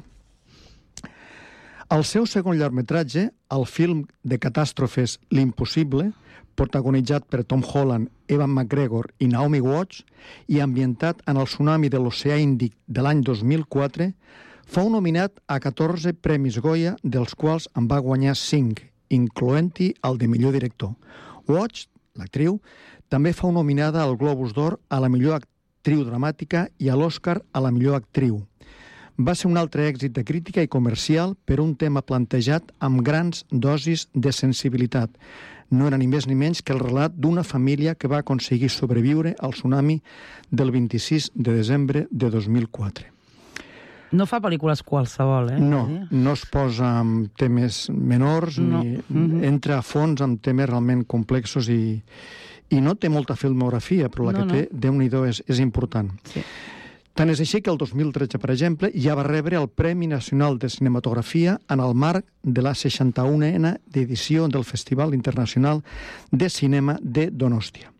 El 1.89 2.03
seu 2.05 2.27
segon 2.29 2.59
llargmetratge, 2.59 3.29
el 3.49 3.63
film 3.65 4.03
de 4.21 4.37
catàstrofes 4.37 5.15
L'Impossible, 5.33 6.11
protagonitzat 6.59 7.25
per 7.31 7.41
Tom 7.47 7.63
Holland, 7.65 8.11
Evan 8.27 8.51
McGregor 8.51 9.07
i 9.17 9.29
Naomi 9.31 9.61
Watts, 9.63 10.03
i 10.45 10.59
ambientat 10.61 11.23
en 11.25 11.39
el 11.41 11.49
tsunami 11.49 11.89
de 11.89 12.01
l'oceà 12.03 12.37
Índic 12.37 12.75
de 12.85 13.01
l'any 13.01 13.23
2004, 13.25 14.11
fou 14.69 14.91
nominat 14.93 15.39
a 15.47 15.57
14 15.63 16.13
Premis 16.21 16.59
Goya, 16.61 16.93
dels 17.01 17.33
quals 17.33 17.65
en 17.79 17.89
va 17.89 18.03
guanyar 18.05 18.35
5, 18.37 18.85
incloent-hi 19.09 19.93
el 20.05 20.21
de 20.21 20.29
millor 20.29 20.53
director. 20.53 20.93
Watts, 21.49 21.87
l'actriu, 22.19 22.59
també 23.09 23.33
fou 23.33 23.55
nominada 23.55 24.03
al 24.03 24.13
Globus 24.19 24.53
d'Or 24.53 24.77
a 24.93 25.01
la 25.01 25.09
millor 25.09 25.39
actriu 25.39 25.55
dramàtica 25.97 26.67
i 26.77 26.89
a 26.89 26.95
l'Oscar 26.95 27.41
a 27.51 27.59
la 27.59 27.71
millor 27.71 27.95
actriu. 27.95 28.43
Va 29.19 29.33
ser 29.35 29.49
un 29.49 29.57
altre 29.57 29.89
èxit 29.89 30.13
de 30.15 30.23
crítica 30.23 30.61
i 30.63 30.67
comercial 30.67 31.35
per 31.45 31.59
un 31.59 31.75
tema 31.75 32.01
plantejat 32.01 32.71
amb 32.79 33.01
grans 33.01 33.45
dosis 33.51 34.07
de 34.13 34.31
sensibilitat. 34.31 35.09
No 35.71 35.87
era 35.87 35.97
ni 35.97 36.07
més 36.07 36.25
ni 36.25 36.35
menys 36.35 36.61
que 36.63 36.73
el 36.73 36.79
relat 36.79 37.11
d'una 37.13 37.43
família 37.43 37.95
que 37.95 38.07
va 38.07 38.19
aconseguir 38.19 38.69
sobreviure 38.69 39.35
al 39.39 39.51
tsunami 39.53 40.01
del 40.49 40.71
26 40.71 41.31
de 41.35 41.53
desembre 41.53 42.07
de 42.11 42.29
2004. 42.29 43.05
No 44.11 44.25
fa 44.25 44.39
pel·lícules 44.41 44.81
qualsevol, 44.81 45.51
eh? 45.53 45.59
No, 45.59 45.83
no 46.09 46.31
es 46.33 46.45
posa 46.49 46.99
amb 46.99 47.27
temes 47.37 47.89
menors, 47.93 48.57
No. 48.57 48.81
ni 48.83 48.97
Mhm. 49.07 49.43
entra 49.43 49.77
a 49.77 49.81
fons 49.83 50.21
amb 50.21 50.41
temes 50.41 50.67
realment 50.67 51.05
complexos 51.05 51.69
i, 51.69 52.01
i 52.69 52.81
no 52.81 52.95
té 52.95 53.09
molta 53.09 53.35
filmografia, 53.35 54.09
però 54.09 54.29
la 54.29 54.31
No, 54.33 54.39
que 54.39 54.45
no. 54.45 54.53
té, 54.53 54.67
déu 54.71 54.93
nhi 54.93 55.09
és, 55.29 55.43
és 55.47 55.59
important. 55.59 56.11
Sí. 56.33 56.43
Tant 57.19 57.29
és 57.29 57.39
així 57.43 57.59
que 57.61 57.69
el 57.69 57.77
2013, 57.77 58.39
per 58.39 58.51
exemple, 58.53 58.91
ja 58.95 59.15
va 59.17 59.25
rebre 59.27 59.57
el 59.57 59.67
Premi 59.67 60.07
Nacional 60.07 60.57
de 60.57 60.69
Cinematografia 60.69 61.59
en 61.67 61.81
el 61.83 61.93
marc 61.93 62.25
de 62.43 62.61
la 62.61 62.71
61a 62.71 63.73
edició 63.93 64.47
del 64.47 64.63
Festival 64.63 65.13
Internacional 65.13 65.83
de 66.31 66.49
Cinema 66.49 66.97
de 67.01 67.29
Donòstia. 67.29 67.91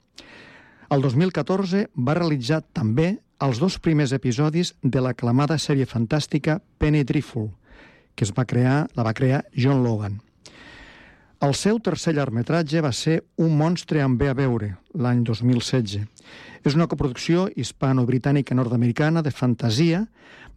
El 0.89 1.01
2014 1.01 1.89
va 1.97 2.15
realitzar 2.15 2.61
també 2.73 3.17
els 3.39 3.59
dos 3.59 3.77
primers 3.79 4.13
episodis 4.15 4.73
de 4.81 5.01
l'aclamada 5.03 5.57
sèrie 5.59 5.85
fantàstica 5.85 6.61
Penny 6.77 7.03
Dreadful, 7.03 7.51
que 8.15 8.23
es 8.23 8.31
va 8.31 8.45
crear, 8.45 8.87
la 8.95 9.03
va 9.03 9.13
crear 9.13 9.43
John 9.55 9.83
Logan. 9.83 10.21
El 11.39 11.53
seu 11.55 11.77
tercer 11.79 12.11
llargmetratge 12.17 12.81
va 12.83 12.89
ser 12.91 13.21
Un 13.39 13.53
monstre 13.55 14.01
amb 14.03 14.19
bé 14.19 14.27
a 14.27 14.35
veure, 14.35 14.73
l'any 14.91 15.21
2016. 15.23 16.01
És 16.67 16.75
una 16.75 16.87
coproducció 16.91 17.45
hispano-britànica-nord-americana 17.55 19.23
de 19.23 19.31
fantasia 19.31 20.01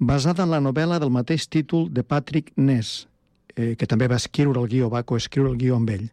basada 0.01 0.43
en 0.43 0.51
la 0.51 0.59
novel·la 0.59 0.99
del 0.99 1.15
mateix 1.15 1.47
títol 1.47 1.87
de 1.95 2.03
Patrick 2.03 2.51
Ness, 2.57 3.07
eh, 3.55 3.77
que 3.79 3.87
també 3.87 4.11
va 4.11 4.19
escriure 4.19 4.59
el 4.59 4.67
guió, 4.67 4.91
va 4.91 5.05
coescriure 5.07 5.53
el 5.53 5.61
guió 5.61 5.79
amb 5.79 5.95
ell. 5.95 6.11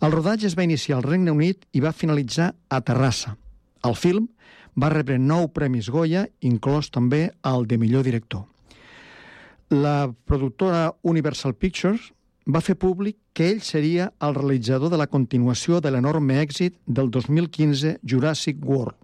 El 0.00 0.16
rodatge 0.16 0.48
es 0.48 0.56
va 0.56 0.64
iniciar 0.64 0.96
al 0.96 1.04
Regne 1.04 1.36
Unit 1.36 1.68
i 1.76 1.84
va 1.84 1.92
finalitzar 1.92 2.54
a 2.70 2.80
Terrassa. 2.80 3.36
El 3.84 3.92
film 3.94 4.30
va 4.72 4.88
rebre 4.88 5.18
nou 5.20 5.50
premis 5.52 5.92
Goya, 5.92 6.30
inclòs 6.40 6.88
també 6.88 7.26
el 7.44 7.68
de 7.68 7.76
millor 7.76 8.08
director. 8.08 8.46
La 9.68 10.08
productora 10.24 10.94
Universal 11.02 11.52
Pictures 11.52 12.14
va 12.48 12.64
fer 12.64 12.78
públic 12.80 13.18
que 13.38 13.52
ell 13.52 13.60
seria 13.62 14.08
el 14.18 14.34
realitzador 14.34 14.90
de 14.90 14.98
la 14.98 15.06
continuació 15.06 15.76
de 15.78 15.92
l'enorme 15.94 16.40
èxit 16.42 16.74
del 16.90 17.06
2015 17.14 18.00
Jurassic 18.02 18.58
World. 18.66 18.96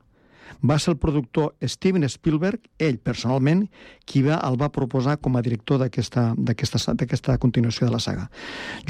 Va 0.58 0.74
ser 0.82 0.90
el 0.90 0.98
productor 0.98 1.52
Steven 1.62 2.02
Spielberg, 2.10 2.58
ell 2.82 2.98
personalment, 2.98 3.68
qui 4.02 4.24
va, 4.26 4.40
el 4.42 4.58
va 4.58 4.72
proposar 4.74 5.20
com 5.22 5.38
a 5.38 5.42
director 5.46 5.78
d'aquesta 5.78 7.38
continuació 7.38 7.86
de 7.86 7.94
la 7.94 8.02
saga. 8.02 8.26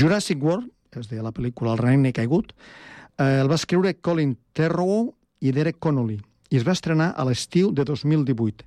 Jurassic 0.01 0.41
World, 0.41 0.71
és 0.97 1.13
de 1.13 1.21
la 1.21 1.35
pel·lícula 1.37 1.75
El 1.75 1.83
regne 1.83 2.15
caigut, 2.17 2.57
eh, 3.19 3.43
el 3.43 3.53
va 3.53 3.61
escriure 3.61 3.99
Colin 4.01 4.39
Trevorrow 4.57 5.11
i 5.45 5.53
Derek 5.53 5.77
Connolly 5.77 6.23
i 6.49 6.57
es 6.57 6.65
va 6.65 6.73
estrenar 6.73 7.13
a 7.13 7.29
l'estiu 7.29 7.69
de 7.69 7.85
2018. 7.85 8.65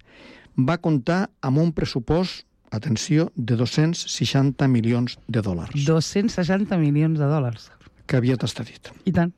Va 0.70 0.78
comptar 0.78 1.24
amb 1.42 1.58
un 1.58 1.74
pressupost 1.74 2.46
atenció, 2.72 3.32
de 3.36 3.56
260 3.56 4.68
milions 4.68 5.18
de 5.28 5.42
dòlars. 5.42 5.74
260 5.88 6.78
milions 6.78 7.20
de 7.20 7.28
dòlars. 7.28 7.70
Que 8.08 8.18
havia 8.20 8.38
estat 8.40 8.68
dit. 8.68 8.92
I 9.06 9.14
tant. 9.16 9.34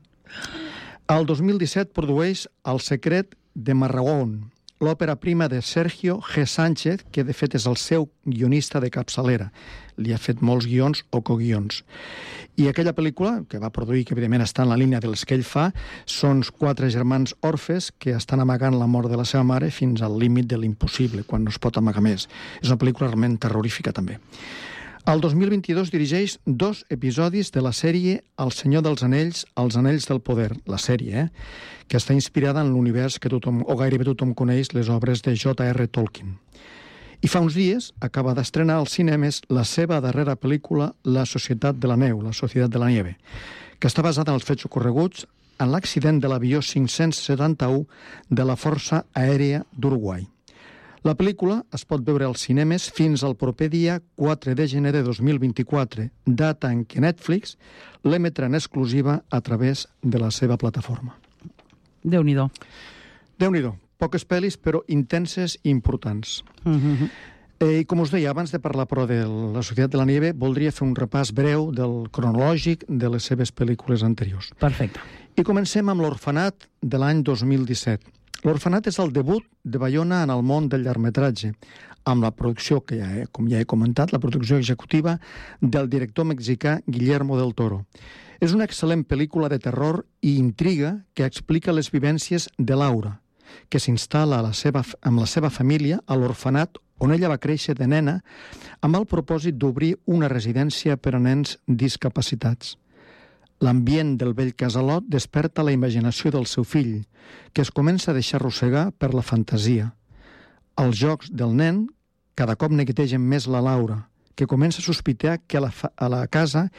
El 1.10 1.26
2017 1.26 1.90
produeix 1.94 2.46
El 2.64 2.78
secret 2.78 3.34
de 3.54 3.74
Marragón, 3.74 4.50
l'òpera 4.80 5.16
prima 5.20 5.48
de 5.48 5.60
Sergio 5.60 6.20
G. 6.24 6.46
Sánchez, 6.46 7.04
que 7.12 7.24
de 7.24 7.34
fet 7.36 7.56
és 7.58 7.66
el 7.66 7.76
seu 7.76 8.08
guionista 8.24 8.80
de 8.80 8.88
capçalera. 8.94 9.50
Li 10.00 10.14
ha 10.14 10.20
fet 10.22 10.40
molts 10.40 10.68
guions 10.70 11.02
o 11.10 11.20
coguions. 11.20 11.82
I 12.60 12.66
aquella 12.68 12.92
pel·lícula, 12.92 13.46
que 13.48 13.56
va 13.56 13.70
produir, 13.72 14.02
que 14.04 14.12
evidentment 14.12 14.42
està 14.44 14.66
en 14.66 14.68
la 14.68 14.76
línia 14.76 14.98
dels 15.00 15.22
que 15.24 15.32
ell 15.32 15.46
fa, 15.48 15.70
són 16.04 16.42
quatre 16.58 16.90
germans 16.92 17.32
orfes 17.46 17.86
que 17.96 18.12
estan 18.12 18.42
amagant 18.44 18.74
la 18.76 18.88
mort 18.90 19.08
de 19.08 19.16
la 19.16 19.24
seva 19.24 19.46
mare 19.48 19.70
fins 19.72 20.02
al 20.04 20.18
límit 20.20 20.50
de 20.50 20.58
l'impossible, 20.60 21.24
quan 21.24 21.46
no 21.46 21.54
es 21.54 21.56
pot 21.56 21.78
amagar 21.80 22.02
més. 22.04 22.26
És 22.60 22.68
una 22.68 22.76
pel·lícula 22.82 23.08
realment 23.08 23.38
terrorífica, 23.40 23.94
també. 23.96 24.18
El 25.08 25.22
2022 25.24 25.88
dirigeix 25.94 26.36
dos 26.44 26.84
episodis 26.92 27.48
de 27.54 27.62
la 27.64 27.72
sèrie 27.72 28.18
El 28.36 28.52
senyor 28.52 28.84
dels 28.84 29.06
anells, 29.08 29.46
Els 29.56 29.80
anells 29.80 30.10
del 30.10 30.20
poder, 30.20 30.50
la 30.68 30.76
sèrie, 30.76 31.24
eh? 31.24 31.86
que 31.88 31.96
està 31.96 32.12
inspirada 32.12 32.60
en 32.60 32.74
l'univers 32.74 33.16
que 33.16 33.32
tothom, 33.32 33.64
o 33.64 33.78
gairebé 33.80 34.04
tothom 34.10 34.36
coneix, 34.36 34.74
les 34.76 34.92
obres 34.92 35.24
de 35.24 35.32
J.R. 35.32 35.88
Tolkien. 35.88 36.36
I 37.20 37.28
fa 37.28 37.42
uns 37.44 37.52
dies 37.52 37.90
acaba 38.00 38.32
d'estrenar 38.32 38.78
als 38.80 38.94
cinemes 38.96 39.42
la 39.52 39.66
seva 39.68 39.98
darrera 40.00 40.38
pel·lícula 40.40 40.94
La 41.04 41.26
societat 41.28 41.76
de 41.76 41.88
la 41.90 41.98
neu, 42.00 42.22
La 42.24 42.32
societat 42.32 42.72
de 42.72 42.80
la 42.80 42.88
nieve, 42.88 43.18
que 43.78 43.88
està 43.88 44.00
basada 44.02 44.32
en 44.32 44.40
els 44.40 44.46
fets 44.48 44.64
ocorreguts 44.64 45.26
en 45.60 45.68
l'accident 45.68 46.20
de 46.20 46.28
l'avió 46.32 46.62
571 46.64 47.84
de 48.30 48.46
la 48.48 48.56
Força 48.56 49.02
Aèria 49.12 49.66
d'Uruguai. 49.76 50.24
La 51.04 51.14
pel·lícula 51.16 51.58
es 51.76 51.84
pot 51.88 52.00
veure 52.04 52.24
als 52.24 52.46
cinemes 52.48 52.88
fins 52.92 53.22
al 53.24 53.36
proper 53.36 53.68
dia 53.72 53.98
4 54.20 54.56
de 54.56 54.66
gener 54.68 54.92
de 54.96 55.04
2024, 55.04 56.08
data 56.24 56.72
en 56.72 56.86
què 56.88 57.04
Netflix 57.04 57.56
l'emetrà 58.04 58.48
en 58.48 58.56
exclusiva 58.56 59.20
a 59.28 59.40
través 59.44 59.86
de 60.00 60.20
la 60.20 60.32
seva 60.32 60.56
plataforma. 60.56 61.16
Déu-n'hi-do. 62.04 62.48
Déu-n'hi-do. 63.40 63.76
Poques 64.00 64.24
pel·lis, 64.24 64.56
però 64.56 64.80
intenses 64.88 65.58
i 65.62 65.70
importants. 65.70 66.40
Mm 66.64 66.78
-hmm. 66.78 67.10
Eh, 67.60 67.80
I 67.80 67.84
com 67.84 68.00
us 68.00 68.08
deia, 68.08 68.30
abans 68.30 68.50
de 68.54 68.58
parlar 68.58 68.86
però 68.88 69.02
de 69.04 69.18
la 69.28 69.60
Societat 69.60 69.90
de 69.92 69.98
la 69.98 70.06
Nieve, 70.08 70.32
voldria 70.32 70.72
fer 70.72 70.86
un 70.86 70.94
repàs 70.96 71.28
breu 71.36 71.66
del 71.76 72.08
cronològic 72.08 72.86
de 72.88 73.10
les 73.12 73.22
seves 73.22 73.52
pel·lícules 73.52 74.02
anteriors. 74.02 74.48
Perfecte. 74.58 75.00
I 75.36 75.44
comencem 75.44 75.88
amb 75.92 76.00
l'Orfanat 76.00 76.54
de 76.80 76.96
l'any 76.96 77.22
2017. 77.22 78.08
L'Orfanat 78.48 78.86
és 78.88 78.98
el 78.98 79.12
debut 79.12 79.44
de 79.62 79.76
Bayona 79.76 80.22
en 80.22 80.30
el 80.30 80.40
món 80.42 80.70
del 80.72 80.86
llargmetratge, 80.88 81.52
amb 82.08 82.24
la 82.24 82.30
producció, 82.32 82.80
que 82.80 82.96
ja 82.96 83.12
he, 83.12 83.26
com 83.28 83.48
ja 83.52 83.60
he 83.60 83.68
comentat, 83.68 84.14
la 84.14 84.20
producció 84.22 84.56
executiva 84.56 85.18
del 85.60 85.90
director 85.92 86.24
mexicà 86.24 86.80
Guillermo 86.86 87.36
del 87.36 87.52
Toro. 87.54 87.84
És 88.40 88.54
una 88.56 88.64
excel·lent 88.64 89.04
pel·lícula 89.04 89.50
de 89.52 89.60
terror 89.60 90.06
i 90.24 90.38
intriga 90.40 91.02
que 91.12 91.28
explica 91.28 91.76
les 91.76 91.92
vivències 91.92 92.48
de 92.56 92.76
Laura, 92.80 93.18
que 93.68 93.80
s'instal·la 93.80 94.42
amb 94.44 95.18
la 95.18 95.26
seva 95.26 95.50
família 95.50 96.00
a 96.06 96.16
l'orfanat 96.16 96.78
on 97.00 97.14
ella 97.14 97.30
va 97.32 97.40
créixer 97.40 97.74
de 97.74 97.88
nena 97.88 98.20
amb 98.84 98.96
el 98.96 99.06
propòsit 99.08 99.56
d'obrir 99.56 99.94
una 100.06 100.28
residència 100.28 100.96
per 100.96 101.16
a 101.16 101.22
nens 101.22 101.56
discapacitats. 101.66 102.76
L'ambient 103.60 104.14
del 104.20 104.32
vell 104.36 104.54
casalot 104.56 105.08
desperta 105.08 105.64
la 105.64 105.72
imaginació 105.72 106.30
del 106.32 106.46
seu 106.46 106.64
fill, 106.64 107.02
que 107.52 107.64
es 107.64 107.72
comença 107.72 108.10
a 108.10 108.16
deixar 108.16 108.38
arrossegar 108.40 108.90
per 108.92 109.12
la 109.12 109.24
fantasia. 109.24 109.90
Els 110.80 110.96
jocs 110.96 111.32
del 111.32 111.52
nen 111.56 111.88
cada 112.40 112.56
cop 112.56 112.72
neguitegen 112.72 113.20
més 113.20 113.48
la 113.50 113.60
Laura, 113.60 114.06
que 114.36 114.48
comença 114.48 114.80
a 114.80 114.86
sospitar 114.86 115.40
que 115.44 115.58
a 115.58 115.66
la, 115.66 115.72
a 115.96 116.08
la 116.08 116.24
casa 116.28 116.70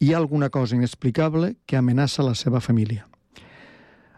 hi 0.00 0.14
ha 0.14 0.16
alguna 0.16 0.48
cosa 0.48 0.76
inexplicable 0.76 1.56
que 1.66 1.76
amenaça 1.76 2.24
la 2.24 2.34
seva 2.34 2.60
família. 2.64 3.09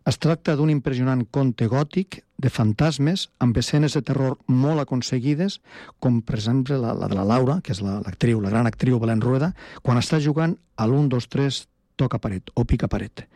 Es 0.02 0.18
tracta 0.18 0.56
d'un 0.58 0.70
impressionant 0.72 1.20
conte 1.30 1.68
gòtic 1.70 2.24
de 2.42 2.50
fantasmes 2.50 3.28
amb 3.44 3.58
escenes 3.60 3.94
de 3.94 4.00
terror 4.02 4.34
molt 4.50 4.82
aconseguides, 4.82 5.60
com 6.02 6.18
per 6.26 6.40
exemple 6.40 6.78
la, 6.82 6.90
la 6.98 7.06
de 7.06 7.14
la 7.14 7.26
Laura, 7.28 7.60
que 7.62 7.70
és 7.70 7.82
l'actriu, 7.84 8.40
la, 8.40 8.48
la 8.48 8.54
gran 8.56 8.70
actriu 8.70 8.98
Belén 8.98 9.22
Rueda, 9.22 9.52
quan 9.82 10.00
està 10.00 10.18
jugant 10.18 10.56
a 10.74 10.88
l'1, 10.88 11.06
2, 11.12 11.28
3, 11.36 11.60
toca 12.02 12.18
paret 12.18 12.50
o 12.58 12.64
pica 12.66 12.90
paret. 12.90 13.28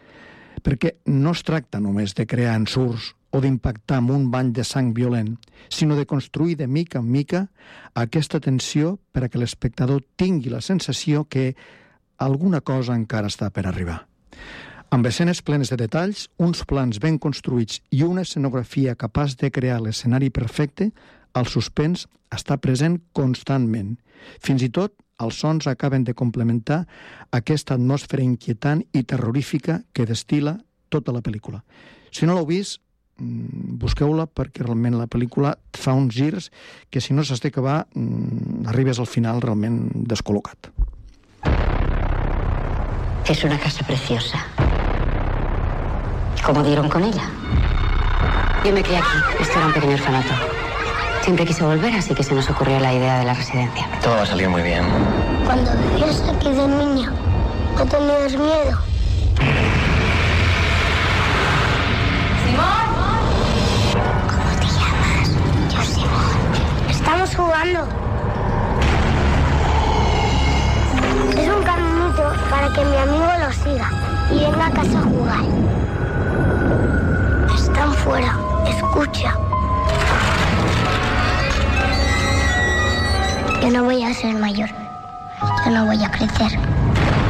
Perquè 0.66 0.96
no 1.12 1.36
es 1.36 1.44
tracta 1.46 1.78
només 1.78 2.16
de 2.18 2.26
crear 2.26 2.56
ensurts 2.58 3.12
o 3.30 3.42
d'impactar 3.44 4.00
amb 4.00 4.10
un 4.16 4.26
bany 4.32 4.50
de 4.56 4.64
sang 4.66 4.90
violent, 4.96 5.36
sinó 5.70 5.94
de 5.94 6.08
construir 6.08 6.56
de 6.58 6.66
mica 6.66 6.98
en 6.98 7.12
mica 7.12 7.44
aquesta 7.94 8.40
tensió 8.40 8.96
per 9.12 9.26
a 9.26 9.30
que 9.30 9.38
l'espectador 9.38 10.02
tingui 10.18 10.50
la 10.50 10.64
sensació 10.64 11.28
que 11.30 11.52
alguna 12.18 12.62
cosa 12.64 12.96
encara 12.98 13.30
està 13.30 13.52
per 13.54 13.68
arribar. 13.68 14.00
Amb 14.90 15.06
escenes 15.08 15.40
plenes 15.42 15.72
de 15.72 15.76
detalls, 15.80 16.28
uns 16.38 16.62
plans 16.62 17.00
ben 17.02 17.16
construïts 17.18 17.80
i 17.90 18.04
una 18.06 18.22
escenografia 18.22 18.94
capaç 18.94 19.34
de 19.40 19.50
crear 19.50 19.80
l'escenari 19.82 20.30
perfecte, 20.30 20.92
el 21.34 21.48
suspens 21.50 22.06
està 22.30 22.54
present 22.62 23.00
constantment. 23.12 23.96
Fins 24.38 24.62
i 24.62 24.70
tot 24.70 24.94
els 25.18 25.40
sons 25.42 25.66
acaben 25.66 26.04
de 26.06 26.14
complementar 26.14 26.84
aquesta 27.34 27.74
atmosfera 27.74 28.22
inquietant 28.22 28.84
i 28.94 29.02
terrorífica 29.02 29.80
que 29.92 30.06
destila 30.06 30.54
tota 30.88 31.12
la 31.12 31.22
pel·lícula. 31.24 31.64
Si 32.12 32.26
no 32.26 32.36
l'heu 32.36 32.46
vist, 32.46 32.78
mm, 33.18 33.78
busqueu-la 33.82 34.28
perquè 34.28 34.62
realment 34.62 35.00
la 35.00 35.08
pel·lícula 35.08 35.56
fa 35.74 35.94
uns 35.94 36.14
girs 36.14 36.50
que 36.90 37.00
si 37.00 37.12
no 37.12 37.24
s'has 37.24 37.42
d'acabar 37.42 37.88
mm, 37.92 38.68
arribes 38.68 39.00
al 39.00 39.10
final 39.10 39.42
realment 39.42 39.90
descol·locat. 40.06 40.70
Es 43.26 43.42
una 43.42 43.58
casa 43.58 43.82
preciosa. 43.82 44.65
¿Cómo 46.46 46.62
dieron 46.62 46.88
con 46.88 47.02
ella? 47.02 47.24
Yo 48.64 48.72
me 48.72 48.80
crié 48.80 48.98
aquí. 48.98 49.18
Esto 49.40 49.58
era 49.58 49.66
un 49.66 49.72
pequeño 49.72 49.94
orfanato. 49.94 50.32
Siempre 51.22 51.44
quise 51.44 51.64
volver, 51.64 51.92
así 51.92 52.14
que 52.14 52.22
se 52.22 52.36
nos 52.36 52.48
ocurrió 52.48 52.78
la 52.78 52.94
idea 52.94 53.18
de 53.18 53.24
la 53.24 53.34
residencia. 53.34 53.88
Todo 54.00 54.14
va 54.14 54.22
a 54.22 54.26
salir 54.26 54.48
muy 54.48 54.62
bien. 54.62 54.84
Cuando 55.44 55.72
vivías 55.72 56.22
aquí 56.32 56.50
de 56.50 56.68
niña, 56.68 57.10
¿no 57.76 57.84
tenías 57.84 58.32
miedo? 58.34 58.78
¡Simón! 62.44 62.86
¿Cómo 64.30 64.50
te 64.60 64.66
llamas? 64.66 65.30
Yo, 65.74 65.82
Simón. 65.82 66.88
Estamos 66.88 67.34
jugando. 67.34 67.88
Es 71.36 71.48
un 71.48 71.62
caminito 71.64 72.32
para 72.48 72.72
que 72.72 72.84
mi 72.84 72.96
amigo 72.98 73.32
lo 73.40 73.52
siga 73.52 73.90
y 74.30 74.38
venga 74.38 74.66
a 74.66 74.70
casa 74.70 74.98
a 75.00 75.02
jugar. 75.02 75.85
Están 78.06 78.22
fuera. 78.22 78.38
Escucha. 78.68 79.34
Yo 83.62 83.70
no 83.70 83.84
voy 83.84 84.04
a 84.04 84.14
ser 84.14 84.34
mayor. 84.34 84.68
Yo 85.64 85.70
no 85.72 85.86
voy 85.86 86.02
a 86.04 86.10
crecer. 86.10 86.58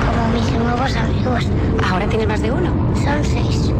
Como 0.06 0.28
mis 0.34 0.50
nuevos 0.52 0.96
amigos. 0.96 1.46
¿Ahora 1.90 2.06
tienes 2.06 2.28
más 2.28 2.42
de 2.42 2.52
uno? 2.52 2.70
Son 3.02 3.24
seis. 3.24 3.72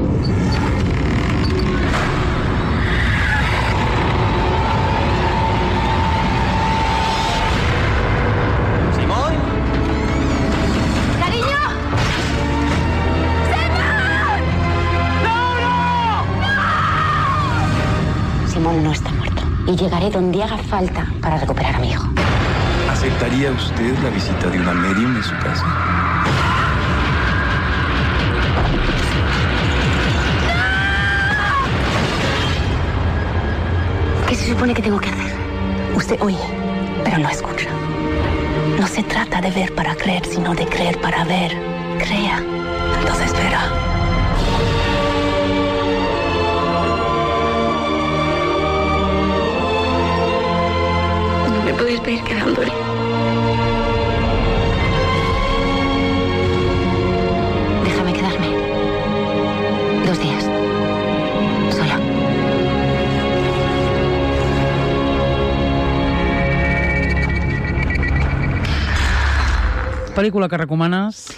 No 18.82 18.92
está 18.92 19.10
muerto. 19.12 19.42
Y 19.66 19.76
llegaré 19.76 20.10
donde 20.10 20.42
haga 20.42 20.58
falta 20.58 21.06
para 21.22 21.38
recuperar 21.38 21.76
a 21.76 21.78
mi 21.78 21.90
hijo. 21.90 22.06
¿Aceptaría 22.90 23.50
usted 23.50 23.98
la 24.02 24.10
visita 24.10 24.48
de 24.48 24.60
una 24.60 24.72
medium 24.72 25.16
en 25.16 25.22
su 25.22 25.34
casa? 25.38 25.64
¿Qué 34.28 34.34
se 34.34 34.50
supone 34.50 34.74
que 34.74 34.82
tengo 34.82 34.98
que 34.98 35.08
hacer? 35.10 35.32
Usted 35.94 36.20
oye, 36.20 36.38
pero 37.02 37.18
no 37.18 37.28
escucha. 37.28 37.68
No 38.78 38.86
se 38.86 39.02
trata 39.02 39.40
de 39.40 39.50
ver 39.52 39.74
para 39.74 39.94
creer, 39.94 40.24
sino 40.26 40.54
de 40.54 40.66
creer 40.66 41.00
para 41.00 41.24
ver. 41.24 41.56
Crea. 41.98 42.42
Entonces 43.00 43.32
verá. 43.32 43.95
Podéis 51.86 52.00
pedir 52.00 52.24
quedándole. 52.24 52.66
Déjame 57.84 58.12
quedarme. 58.12 58.48
Dos 60.04 60.18
días. 60.18 60.44
Sola. 61.76 62.00
Pel·lícula 70.16 70.48
que 70.48 70.56
recomanes 70.56 71.28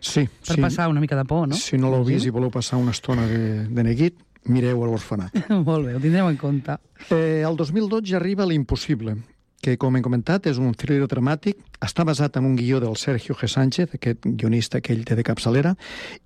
Sí. 0.00 0.26
per 0.46 0.54
sí. 0.54 0.60
passar 0.62 0.88
una 0.88 1.00
mica 1.00 1.16
de 1.16 1.24
por, 1.26 1.48
no? 1.48 1.54
Si 1.54 1.76
no 1.76 1.90
l'heu 1.90 2.04
vist 2.04 2.24
i 2.24 2.30
voleu 2.30 2.48
passar 2.50 2.78
una 2.78 2.92
estona 2.92 3.26
de, 3.26 3.66
de 3.68 3.82
neguit, 3.84 4.14
mireu 4.44 4.84
a 4.84 4.86
l'orfenat. 4.86 5.34
Molt 5.68 5.84
bé, 5.84 5.96
ho 5.96 6.00
tindrem 6.00 6.28
en 6.30 6.36
compte. 6.40 6.78
Eh, 7.10 7.42
el 7.44 7.56
2012 7.60 8.16
arriba 8.16 8.46
l'impossible, 8.46 9.18
que, 9.62 9.76
com 9.76 9.96
hem 9.96 10.04
comentat, 10.04 10.46
és 10.46 10.58
un 10.62 10.74
thriller 10.78 11.08
dramàtic, 11.10 11.58
està 11.84 12.04
basat 12.06 12.38
en 12.38 12.46
un 12.46 12.54
guió 12.58 12.78
del 12.80 12.94
Sergio 12.96 13.34
G. 13.34 13.48
Sánchez, 13.50 13.96
aquest 13.96 14.26
guionista 14.26 14.80
que 14.80 14.94
ell 14.94 15.04
té 15.04 15.16
de 15.18 15.26
capçalera, 15.26 15.74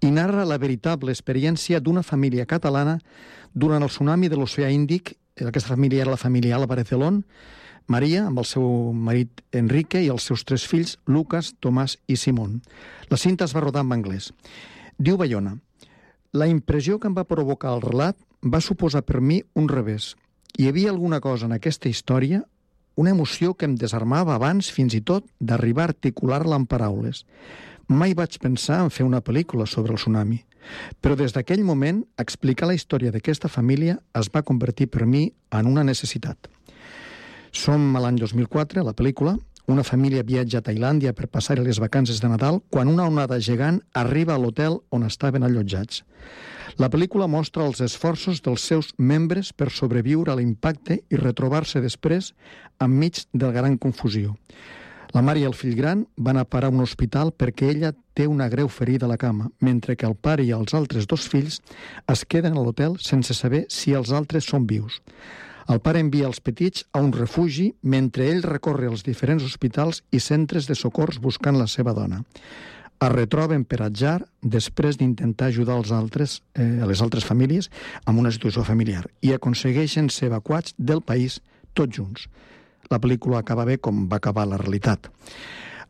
i 0.01 0.11
narra 0.13 0.45
la 0.49 0.61
veritable 0.61 1.15
experiència 1.15 1.81
d'una 1.81 2.05
família 2.05 2.47
catalana 2.47 2.99
durant 3.55 3.83
el 3.83 3.93
tsunami 3.93 4.29
de 4.29 4.37
l'oceà 4.37 4.71
Índic. 4.73 5.17
Aquesta 5.41 5.73
família 5.73 6.05
era 6.05 6.13
la 6.13 6.21
família 6.21 6.57
Álvarez 6.57 6.89
Celón, 6.93 7.23
Maria, 7.89 8.27
amb 8.29 8.39
el 8.39 8.47
seu 8.47 8.93
marit 8.95 9.43
Enrique 9.53 10.01
i 10.05 10.11
els 10.13 10.29
seus 10.29 10.45
tres 10.47 10.67
fills, 10.69 10.99
Lucas, 11.07 11.53
Tomàs 11.61 11.97
i 12.07 12.17
Simón. 12.17 12.61
La 13.11 13.19
cinta 13.19 13.45
es 13.45 13.55
va 13.57 13.65
rodar 13.65 13.83
en 13.83 13.93
anglès. 13.97 14.31
Diu 14.99 15.17
Bayona, 15.19 15.57
la 16.33 16.47
impressió 16.49 16.99
que 16.99 17.11
em 17.11 17.17
va 17.17 17.29
provocar 17.29 17.75
el 17.75 17.83
relat 17.83 18.17
va 18.43 18.61
suposar 18.61 19.03
per 19.03 19.21
mi 19.21 19.43
un 19.55 19.69
revés. 19.69 20.15
Hi 20.59 20.69
havia 20.69 20.91
alguna 20.91 21.21
cosa 21.21 21.47
en 21.47 21.57
aquesta 21.57 21.89
història, 21.89 22.45
una 22.97 23.11
emoció 23.11 23.55
que 23.55 23.67
em 23.69 23.77
desarmava 23.79 24.35
abans 24.35 24.71
fins 24.73 24.95
i 24.95 25.01
tot 25.01 25.27
d'arribar 25.41 25.89
a 25.89 25.93
articular-la 25.93 26.59
en 26.61 26.67
paraules. 26.67 27.25
Mai 27.89 28.15
vaig 28.15 28.39
pensar 28.41 28.83
en 28.85 28.91
fer 28.91 29.05
una 29.07 29.23
pel·lícula 29.25 29.67
sobre 29.67 29.93
el 29.93 30.01
tsunami, 30.01 30.43
però 31.01 31.17
des 31.19 31.35
d'aquell 31.35 31.65
moment 31.65 32.03
explicar 32.19 32.69
la 32.69 32.77
història 32.79 33.13
d'aquesta 33.13 33.49
família 33.49 33.99
es 34.19 34.31
va 34.33 34.45
convertir 34.47 34.89
per 34.89 35.07
mi 35.07 35.33
en 35.51 35.67
una 35.67 35.85
necessitat. 35.85 36.49
Som 37.53 37.97
a 37.97 38.01
l'any 38.01 38.17
2004, 38.21 38.81
a 38.81 38.87
la 38.87 38.95
pel·lícula, 38.97 39.37
una 39.67 39.85
família 39.87 40.25
viatja 40.27 40.59
a 40.59 40.67
Tailàndia 40.67 41.13
per 41.15 41.29
passar 41.31 41.59
les 41.61 41.79
vacances 41.79 42.21
de 42.21 42.29
Nadal 42.29 42.61
quan 42.71 42.89
una 42.91 43.07
onada 43.07 43.39
gegant 43.41 43.81
arriba 43.95 44.35
a 44.35 44.39
l'hotel 44.39 44.81
on 44.91 45.07
estaven 45.07 45.47
allotjats. 45.47 46.03
La 46.81 46.89
pel·lícula 46.89 47.29
mostra 47.29 47.67
els 47.67 47.83
esforços 47.85 48.41
dels 48.43 48.63
seus 48.65 48.93
membres 48.99 49.53
per 49.53 49.71
sobreviure 49.71 50.33
a 50.33 50.37
l'impacte 50.39 51.03
i 51.11 51.21
retrobar-se 51.21 51.83
després 51.85 52.33
enmig 52.81 53.27
de 53.33 53.53
gran 53.53 53.77
confusió. 53.79 54.35
La 55.13 55.21
mare 55.21 55.43
i 55.43 55.45
el 55.45 55.53
fill 55.53 55.75
gran 55.77 56.07
van 56.17 56.39
a 56.41 56.47
parar 56.49 56.71
a 56.71 56.73
un 56.73 56.81
hospital 56.81 57.35
perquè 57.37 57.69
ella 57.69 57.93
té 58.17 58.25
una 58.27 58.49
greu 58.49 58.69
ferida 58.73 59.05
a 59.05 59.11
la 59.11 59.19
cama, 59.21 59.51
mentre 59.61 59.97
que 59.97 60.09
el 60.09 60.17
pare 60.17 60.45
i 60.45 60.55
els 60.57 60.73
altres 60.73 61.07
dos 61.07 61.27
fills 61.29 61.61
es 62.09 62.25
queden 62.25 62.57
a 62.57 62.63
l'hotel 62.65 62.97
sense 62.99 63.37
saber 63.37 63.67
si 63.69 63.93
els 63.93 64.13
altres 64.13 64.49
són 64.49 64.65
vius. 64.67 65.03
El 65.71 65.81
pare 65.85 66.01
envia 66.03 66.27
els 66.27 66.41
petits 66.41 66.87
a 66.93 67.01
un 67.05 67.13
refugi 67.13 67.73
mentre 67.83 68.27
ell 68.31 68.43
recorre 68.43 68.89
els 68.91 69.05
diferents 69.07 69.45
hospitals 69.45 70.03
i 70.11 70.21
centres 70.21 70.67
de 70.67 70.75
socors 70.75 71.21
buscant 71.23 71.59
la 71.59 71.69
seva 71.71 71.95
dona. 71.95 72.23
Es 73.03 73.11
retroben 73.11 73.65
per 73.67 73.81
atzar 73.83 74.21
després 74.43 74.99
d'intentar 74.99 75.49
ajudar 75.51 75.77
els 75.81 75.91
altres, 75.91 76.43
eh, 76.55 76.63
les 76.87 77.03
altres 77.03 77.25
famílies 77.27 77.71
amb 78.05 78.21
una 78.23 78.31
situació 78.31 78.63
familiar 78.63 79.09
i 79.21 79.33
aconsegueixen 79.35 80.11
ser 80.11 80.29
evacuats 80.31 80.75
del 80.79 81.03
país 81.03 81.41
tots 81.75 81.97
junts. 81.97 82.29
La 82.91 83.01
pel·lícula 83.01 83.41
acaba 83.41 83.65
bé 83.65 83.79
com 83.79 84.07
va 84.09 84.21
acabar 84.23 84.47
la 84.47 84.61
realitat. 84.61 85.11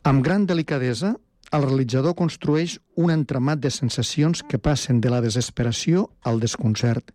Amb 0.04 0.24
gran 0.24 0.46
delicadesa, 0.46 1.16
el 1.52 1.66
realitzador 1.66 2.14
construeix 2.16 2.78
un 2.96 3.10
entramat 3.12 3.60
de 3.60 3.70
sensacions 3.70 4.40
que 4.42 4.58
passen 4.58 5.02
de 5.04 5.10
la 5.12 5.20
desesperació 5.20 6.08
al 6.24 6.40
desconcert, 6.40 7.12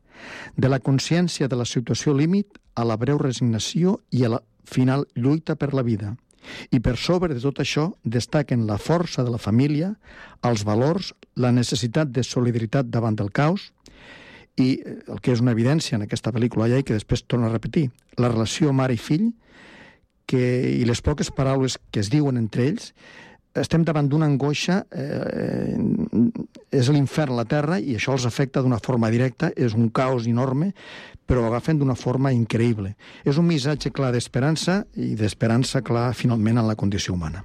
de 0.56 0.70
la 0.70 0.80
consciència 0.80 1.48
de 1.48 1.60
la 1.60 1.66
situació 1.66 2.14
límit 2.18 2.60
a 2.76 2.86
la 2.86 2.98
breu 2.98 3.18
resignació 3.22 4.00
i 4.12 4.24
a 4.24 4.36
la 4.38 4.42
final 4.68 5.08
lluita 5.16 5.56
per 5.56 5.74
la 5.74 5.84
vida. 5.84 6.16
I 6.72 6.80
per 6.80 6.96
sobre 6.98 7.34
de 7.36 7.42
tot 7.44 7.60
això 7.60 7.90
destaquen 8.04 8.68
la 8.68 8.78
força 8.80 9.24
de 9.24 9.32
la 9.34 9.42
família, 9.42 9.94
els 10.48 10.64
valors, 10.68 11.14
la 11.36 11.52
necessitat 11.52 12.12
de 12.14 12.24
solidaritat 12.24 12.88
davant 12.90 13.18
del 13.20 13.32
caos 13.32 13.72
i 14.58 14.78
eh, 14.80 14.96
el 15.08 15.20
que 15.22 15.34
és 15.36 15.44
una 15.44 15.54
evidència 15.56 15.98
en 15.98 16.06
aquesta 16.06 16.32
pel·lícula 16.34 16.70
ja 16.72 16.80
i 16.80 16.86
que 16.88 16.96
després 16.98 17.26
torna 17.28 17.50
a 17.50 17.54
repetir, 17.54 17.90
la 18.18 18.32
relació 18.32 18.74
mare 18.74 18.96
i 18.96 19.02
fill 19.02 19.32
que, 20.28 20.42
i 20.78 20.84
les 20.86 21.02
poques 21.02 21.32
paraules 21.32 21.78
que 21.92 22.02
es 22.04 22.12
diuen 22.14 22.40
entre 22.40 22.68
ells 22.72 22.92
estem 23.62 23.84
davant 23.88 24.08
d'una 24.10 24.28
angoixa, 24.30 24.84
eh, 24.92 25.76
és 26.72 26.90
l'infern 26.94 27.36
la 27.38 27.46
Terra 27.46 27.80
i 27.80 27.96
això 27.98 28.16
els 28.18 28.28
afecta 28.30 28.62
d'una 28.62 28.80
forma 28.84 29.12
directa, 29.14 29.52
és 29.56 29.74
un 29.74 29.90
caos 29.90 30.28
enorme, 30.28 30.74
però 31.28 31.44
ho 31.44 31.52
agafen 31.52 31.80
d'una 31.80 31.96
forma 31.96 32.32
increïble. 32.32 32.96
És 33.26 33.38
un 33.38 33.48
missatge 33.48 33.92
clar 33.92 34.14
d'esperança 34.16 34.86
i 34.96 35.14
d'esperança 35.20 35.84
clar 35.84 36.14
finalment 36.16 36.64
en 36.64 36.68
la 36.68 36.76
condició 36.76 37.14
humana. 37.14 37.44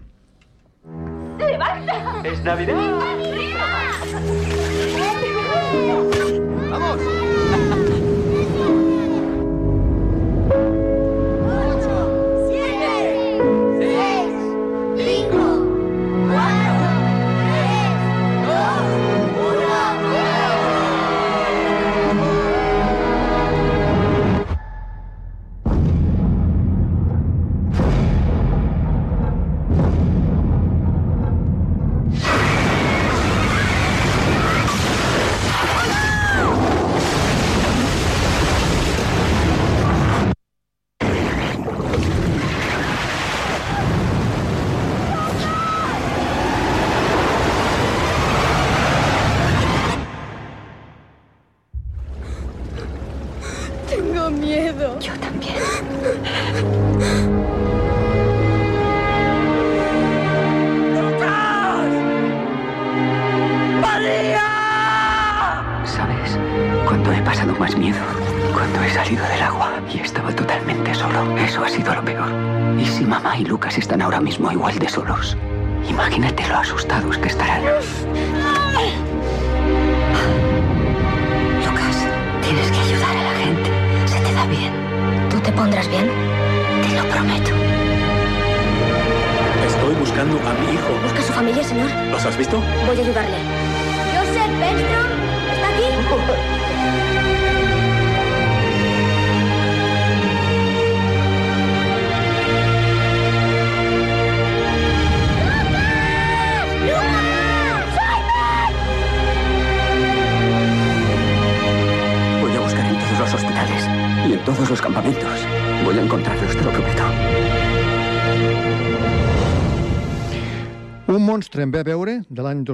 ¡Levanta! 1.39 2.23
¡Es 2.25 2.43
Navidad! 2.43 2.99
¡Vamos! 2.99 3.32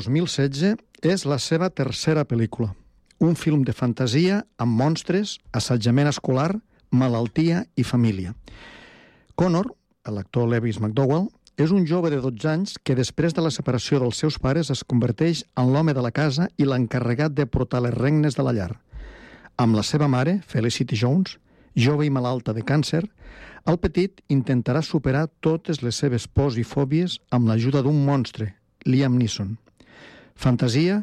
2016, 0.06 0.76
és 1.02 1.24
la 1.26 1.38
seva 1.42 1.70
tercera 1.70 2.22
pel·lícula. 2.24 2.70
Un 3.18 3.34
film 3.34 3.64
de 3.66 3.74
fantasia 3.74 4.44
amb 4.62 4.78
monstres, 4.78 5.38
assetjament 5.50 6.06
escolar, 6.06 6.52
malaltia 6.90 7.64
i 7.74 7.82
família. 7.82 8.34
Connor, 9.34 9.72
l'actor 10.06 10.46
Lewis 10.48 10.78
McDowell, 10.78 11.26
és 11.58 11.72
un 11.74 11.82
jove 11.90 12.10
de 12.10 12.20
12 12.22 12.46
anys 12.46 12.76
que 12.86 12.94
després 12.94 13.34
de 13.34 13.42
la 13.42 13.50
separació 13.50 13.98
dels 13.98 14.20
seus 14.22 14.38
pares 14.38 14.70
es 14.70 14.84
converteix 14.86 15.42
en 15.58 15.72
l'home 15.74 15.94
de 15.94 16.02
la 16.04 16.14
casa 16.14 16.46
i 16.56 16.66
l'encarregat 16.68 17.34
de 17.34 17.48
portar 17.50 17.82
les 17.82 17.94
regnes 17.94 18.38
de 18.38 18.46
la 18.46 18.54
llar. 18.54 18.70
Amb 19.58 19.74
la 19.74 19.82
seva 19.82 20.06
mare, 20.06 20.38
Felicity 20.46 20.94
Jones, 20.94 21.34
jove 21.74 22.06
i 22.06 22.14
malalta 22.14 22.54
de 22.54 22.62
càncer, 22.62 23.02
el 23.66 23.78
petit 23.82 24.22
intentarà 24.30 24.82
superar 24.86 25.26
totes 25.42 25.82
les 25.82 25.98
seves 25.98 26.28
pors 26.30 26.56
i 26.56 26.64
fòbies 26.64 27.18
amb 27.34 27.50
l'ajuda 27.50 27.82
d'un 27.82 28.04
monstre, 28.06 28.54
Liam 28.86 29.18
Neeson. 29.18 29.56
Fantasia, 30.38 31.00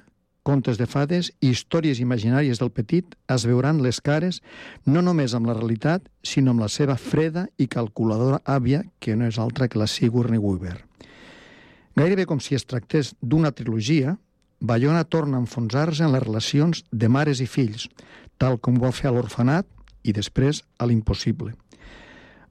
contes 0.48 0.78
de 0.80 0.86
fades 0.88 1.28
i 1.44 1.50
històries 1.52 2.00
imaginàries 2.00 2.62
del 2.62 2.70
petit 2.72 3.18
es 3.34 3.44
veuran 3.44 3.82
les 3.84 4.00
cares 4.00 4.40
no 4.86 5.02
només 5.04 5.34
amb 5.36 5.50
la 5.50 5.56
realitat, 5.58 6.06
sinó 6.24 6.54
amb 6.54 6.64
la 6.64 6.70
seva 6.72 6.96
freda 6.96 7.44
i 7.60 7.68
calculadora 7.68 8.40
àvia, 8.48 8.86
que 9.04 9.18
no 9.20 9.28
és 9.28 9.36
altra 9.36 9.68
que 9.68 9.82
la 9.82 9.90
Sigourney 9.92 10.40
Weaver. 10.40 10.78
Gairebé 12.00 12.26
com 12.32 12.40
si 12.40 12.56
es 12.56 12.64
tractés 12.64 13.12
d'una 13.20 13.52
trilogia, 13.52 14.16
Bayona 14.62 15.04
torna 15.04 15.36
a 15.36 15.44
enfonsar-se 15.44 16.08
en 16.08 16.16
les 16.16 16.24
relacions 16.24 16.86
de 16.92 17.12
mares 17.12 17.44
i 17.44 17.46
fills, 17.46 17.90
tal 18.40 18.56
com 18.56 18.80
va 18.80 18.96
fer 18.96 19.12
a 19.12 19.16
l'orfanat 19.18 19.68
i 20.08 20.16
després 20.16 20.64
a 20.80 20.88
l'impossible. 20.88 21.52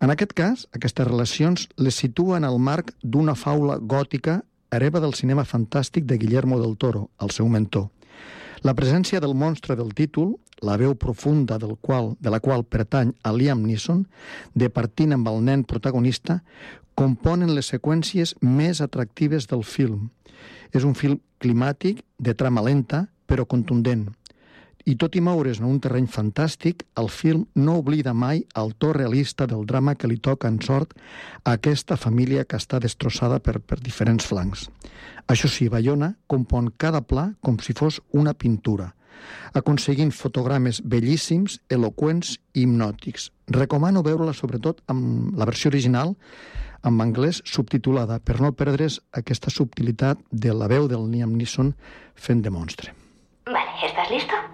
En 0.05 0.13
aquest 0.13 0.37
cas, 0.37 0.69
aquestes 0.77 1.09
relacions 1.09 1.71
les 1.81 1.97
situen 1.97 2.45
al 2.45 2.61
marc 2.61 2.93
d'una 3.01 3.33
faula 3.41 3.81
gòtica 3.81 4.43
hereva 4.77 5.01
del 5.01 5.15
cinema 5.15 5.45
fantàstic 5.45 6.07
de 6.07 6.19
Guillermo 6.19 6.61
del 6.61 6.77
Toro, 6.77 7.09
el 7.21 7.31
seu 7.31 7.49
mentor. 7.49 7.91
La 8.65 8.73
presència 8.73 9.21
del 9.21 9.35
monstre 9.37 9.77
del 9.77 9.93
títol, 9.93 10.35
la 10.65 10.79
veu 10.81 10.95
profunda 10.97 11.59
del 11.61 11.77
qual, 11.77 12.15
de 12.21 12.31
la 12.33 12.41
qual 12.41 12.65
pertany 12.65 13.13
a 13.23 13.33
Liam 13.37 13.61
Neeson, 13.67 14.07
de 14.55 14.71
partint 14.73 15.13
amb 15.13 15.29
el 15.29 15.43
nen 15.45 15.65
protagonista, 15.69 16.41
componen 16.97 17.53
les 17.55 17.69
seqüències 17.75 18.37
més 18.41 18.81
atractives 18.81 19.51
del 19.51 19.65
film. 19.69 20.09
És 20.73 20.85
un 20.89 20.95
film 20.97 21.21
climàtic, 21.45 22.01
de 22.19 22.33
trama 22.33 22.65
lenta, 22.65 23.05
però 23.27 23.45
contundent. 23.45 24.09
I 24.85 24.99
tot 25.01 25.15
i 25.17 25.21
moure's 25.25 25.63
en 25.63 25.65
un 25.65 25.79
terreny 25.81 26.05
fantàstic, 26.13 26.83
el 27.01 27.07
film 27.09 27.47
no 27.57 27.79
oblida 27.81 28.13
mai 28.13 28.43
el 28.61 28.75
to 28.77 28.91
realista 28.93 29.47
del 29.49 29.65
drama 29.65 29.95
que 29.97 30.09
li 30.11 30.19
toca 30.21 30.49
en 30.51 30.59
sort 30.61 30.93
a 31.45 31.55
aquesta 31.57 31.97
família 31.97 32.45
que 32.45 32.59
està 32.61 32.81
destrossada 32.85 33.39
per, 33.41 33.63
per 33.65 33.79
diferents 33.81 34.27
flancs. 34.29 34.67
Això 35.25 35.49
sí, 35.49 35.71
Bayona 35.73 36.11
compon 36.29 36.69
cada 36.77 37.01
pla 37.01 37.31
com 37.41 37.57
si 37.65 37.73
fos 37.73 38.03
una 38.13 38.35
pintura, 38.37 38.91
aconseguint 39.57 40.13
fotogrames 40.13 40.83
bellíssims, 40.85 41.63
eloqüents 41.73 42.35
i 42.53 42.67
hipnòtics. 42.67 43.31
Recomano 43.57 44.03
veure-la 44.05 44.35
sobretot 44.37 44.83
amb 44.93 45.39
la 45.39 45.49
versió 45.49 45.73
original, 45.73 46.13
en 46.85 47.01
anglès 47.01 47.41
subtitulada, 47.49 48.19
per 48.21 48.37
no 48.45 48.53
perdre's 48.53 48.99
aquesta 49.17 49.49
subtilitat 49.49 50.21
de 50.31 50.53
la 50.53 50.69
veu 50.69 50.91
del 50.93 51.09
Liam 51.09 51.33
Neeson 51.39 51.73
fent 52.15 52.45
de 52.45 52.53
monstre. 52.53 52.93
Vale, 53.49 53.73
¿estás 53.89 54.11
listo? 54.11 54.54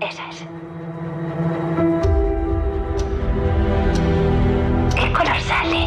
Esa 0.00 0.22
es. 0.30 0.46
¿Qué 4.94 5.12
color 5.12 5.40
sale? 5.40 5.86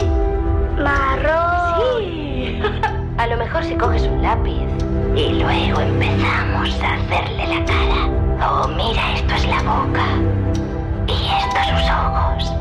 Marrón. 0.77 1.99
Sí. 1.99 2.61
A 3.17 3.27
lo 3.27 3.37
mejor 3.37 3.63
si 3.63 3.75
coges 3.75 4.03
un 4.03 4.21
lápiz 4.21 4.67
y 5.15 5.29
luego 5.39 5.79
empezamos 5.81 6.79
a 6.81 6.93
hacerle 6.93 7.47
la 7.47 7.65
cara. 7.65 8.09
Oh, 8.45 8.67
mira, 8.67 9.13
esto 9.15 9.33
es 9.35 9.47
la 9.47 9.61
boca. 9.61 10.05
Y 11.07 11.13
estos 11.13 11.67
sus 11.67 11.89
ojos. 11.89 12.53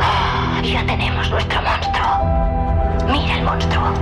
Ah, 0.00 0.60
ya 0.64 0.84
tenemos 0.86 1.30
nuestro 1.30 1.60
monstruo. 1.62 3.12
Mira 3.12 3.38
el 3.38 3.44
monstruo. 3.44 3.92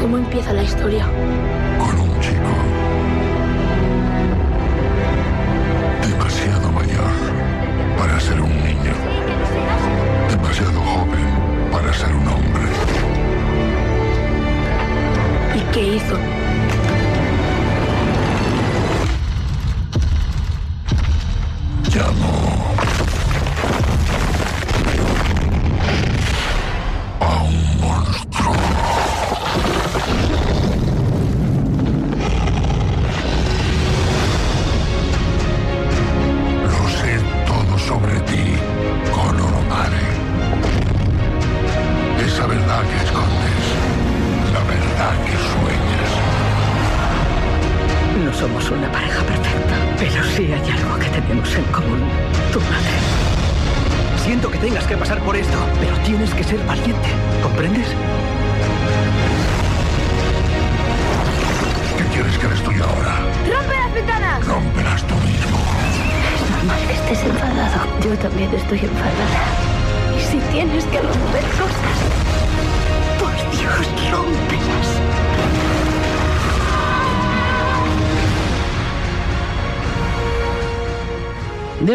¿Cómo 0.00 0.18
empieza 0.18 0.52
la 0.52 0.62
historia? 0.62 1.06
Con 1.78 2.01
chico 2.22 2.54
demasiado 6.06 6.70
mayor 6.72 7.10
para 7.98 8.20
ser 8.20 8.40
un 8.40 8.54
niño, 8.64 8.94
demasiado 10.30 10.80
joven 10.80 11.26
para 11.72 11.92
ser 11.92 12.12
un 12.14 12.28
hombre. 12.28 12.66
¿Y 15.56 15.60
qué 15.72 15.96
hizo? 15.96 16.16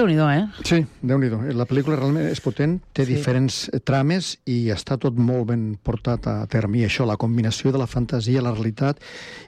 Déu-n'hi-do, 0.07 0.29
eh? 0.31 0.47
Sí, 0.63 0.85
déu 1.03 1.19
nhi 1.19 1.27
La 1.57 1.65
pel·lícula 1.67 1.97
realment 1.99 2.29
és 2.31 2.39
potent, 2.39 2.77
té 2.95 3.03
Sí. 3.05 3.13
diferents 3.15 3.67
eh, 3.73 3.79
trames 3.83 4.37
i 4.47 4.69
està 4.71 4.95
tot 4.97 5.17
molt 5.19 5.47
ben 5.49 5.77
portat 5.83 6.27
a 6.27 6.45
terme. 6.47 6.77
I 6.79 6.85
això, 6.87 7.05
la 7.05 7.17
combinació 7.17 7.71
de 7.73 7.77
la 7.81 7.87
fantasia, 7.87 8.41
la 8.41 8.53
realitat 8.53 8.99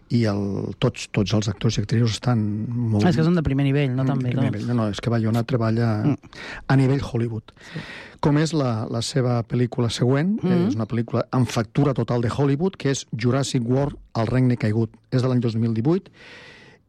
i 0.09 0.25
el, 0.25 0.73
tots, 0.79 1.07
tots 1.15 1.33
els 1.33 1.47
actors 1.47 1.77
i 1.77 1.81
actrius 1.81 2.11
estan 2.17 2.41
molt... 2.67 3.05
És 3.07 3.15
que 3.15 3.23
són 3.23 3.35
de 3.39 3.43
primer 3.45 3.63
nivell, 3.69 3.95
no 3.95 4.03
tan 4.05 4.19
bé 4.19 4.33
nivell. 4.33 4.65
No, 4.67 4.73
no, 4.73 4.89
és 4.89 4.99
que 4.99 5.09
Bayona 5.09 5.43
treballa 5.43 6.03
Mm. 6.03 6.17
a 6.67 6.75
nivell 6.75 7.01
Hollywood. 7.03 7.53
Sí. 7.73 7.79
Com 8.19 8.37
és 8.37 8.51
la, 8.53 8.85
la 8.91 9.01
seva 9.01 9.41
pel·lícula 9.47 9.89
següent, 9.89 10.41
mm. 10.43 10.49
Mm. 10.49 10.67
és 10.67 10.75
una 10.75 10.87
pel·lícula 10.87 11.23
amb 11.31 11.47
factura 11.47 11.93
total 11.93 12.21
de 12.21 12.29
Hollywood, 12.35 12.75
que 12.75 12.91
és 12.91 13.05
Jurassic 13.15 13.63
World, 13.63 13.95
El 14.19 14.27
regne 14.27 14.57
caigut. 14.57 14.89
És 15.11 15.21
de 15.21 15.27
l'any 15.29 15.39
2018 15.39 16.11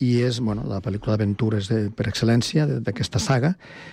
i 0.00 0.22
és 0.24 0.40
bueno, 0.40 0.64
la 0.64 0.80
pel·lícula 0.80 1.14
d'aventures 1.14 1.68
per 1.96 2.06
excel·lència 2.08 2.64
d'aquesta 2.80 3.20
saga. 3.20 3.52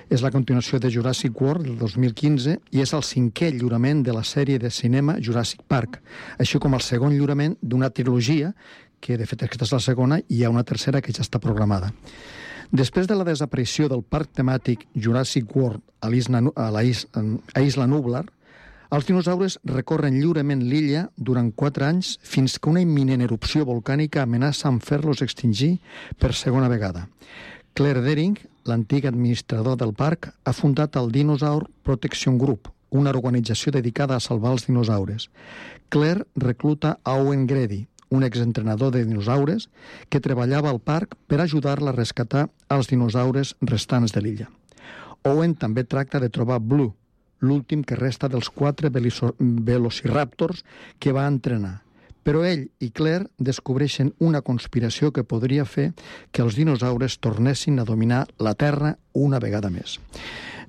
És 0.09 0.23
la 0.23 0.31
continuació 0.31 0.79
de 0.79 0.91
Jurassic 0.93 1.35
World 1.41 1.67
del 1.67 1.77
2015 1.81 2.55
i 2.71 2.83
és 2.83 2.93
el 2.95 3.03
cinquè 3.03 3.51
lliurament 3.51 4.05
de 4.07 4.15
la 4.15 4.23
sèrie 4.23 4.59
de 4.59 4.71
cinema 4.71 5.17
Jurassic 5.19 5.65
Park, 5.67 5.99
així 6.39 6.63
com 6.63 6.77
el 6.77 6.85
segon 6.85 7.11
lliurament 7.11 7.57
d'una 7.61 7.91
trilogia 7.91 8.53
que 9.03 9.17
de 9.19 9.27
fet 9.27 9.43
aquesta 9.43 9.67
és 9.67 9.75
la 9.75 9.83
segona 9.83 10.21
i 10.23 10.39
hi 10.39 10.43
ha 10.45 10.53
una 10.53 10.65
tercera 10.65 11.03
que 11.03 11.13
ja 11.13 11.25
està 11.27 11.43
programada. 11.43 11.91
Després 12.71 13.07
de 13.07 13.15
la 13.15 13.27
desaparició 13.27 13.87
del 13.91 14.01
parc 14.03 14.31
temàtic 14.35 14.87
Jurassic 14.95 15.53
World 15.55 15.83
a, 16.01 16.09
l'Isla 16.09 16.41
a, 16.43 17.87
Nublar, 17.87 18.25
els 18.93 19.07
dinosaures 19.07 19.57
recorren 19.67 20.15
lliurement 20.15 20.61
l'illa 20.63 21.07
durant 21.17 21.49
quatre 21.51 21.87
anys 21.87 22.15
fins 22.23 22.57
que 22.59 22.69
una 22.71 22.83
imminent 22.83 23.23
erupció 23.25 23.65
volcànica 23.67 24.23
amenaça 24.23 24.69
amb 24.69 24.83
fer-los 24.83 25.21
extingir 25.25 25.77
per 26.19 26.33
segona 26.33 26.69
vegada. 26.71 27.07
Claire 27.77 28.01
Dering, 28.01 28.37
l'antic 28.65 29.05
administrador 29.05 29.77
del 29.77 29.93
parc, 29.93 30.31
ha 30.43 30.53
fundat 30.53 30.95
el 30.95 31.11
Dinosaur 31.11 31.67
Protection 31.83 32.39
Group, 32.39 32.71
una 32.89 33.11
organització 33.11 33.71
dedicada 33.75 34.15
a 34.15 34.23
salvar 34.23 34.55
els 34.55 34.65
dinosaures. 34.67 35.27
Claire 35.89 36.25
recluta 36.35 36.97
Owen 37.03 37.45
Grady, 37.47 37.85
un 38.09 38.23
exentrenador 38.23 38.91
de 38.91 39.03
dinosaures 39.03 39.67
que 40.09 40.23
treballava 40.23 40.71
al 40.71 40.79
parc 40.79 41.17
per 41.27 41.41
ajudar-la 41.41 41.91
a 41.91 41.97
rescatar 41.97 42.47
els 42.71 42.87
dinosaures 42.87 43.55
restants 43.61 44.15
de 44.15 44.23
l'illa. 44.23 44.47
Owen 45.27 45.55
també 45.59 45.83
tracta 45.83 46.21
de 46.23 46.29
trobar 46.31 46.61
Blue, 46.63 46.93
l'últim 47.39 47.83
que 47.83 47.97
resta 47.97 48.29
dels 48.31 48.49
quatre 48.49 48.89
velociraptors 48.89 50.63
que 50.99 51.13
va 51.13 51.27
entrenar. 51.27 51.81
Però 52.27 52.41
ell 52.43 52.65
i 52.83 52.89
Claire 52.91 53.29
descobreixen 53.39 54.11
una 54.19 54.41
conspiració 54.43 55.13
que 55.15 55.23
podria 55.23 55.63
fer 55.63 55.93
que 56.35 56.43
els 56.43 56.57
dinosaures 56.59 57.19
tornessin 57.23 57.79
a 57.79 57.85
dominar 57.87 58.25
la 58.43 58.53
Terra 58.53 58.97
una 59.13 59.39
vegada 59.39 59.71
més. 59.71 59.95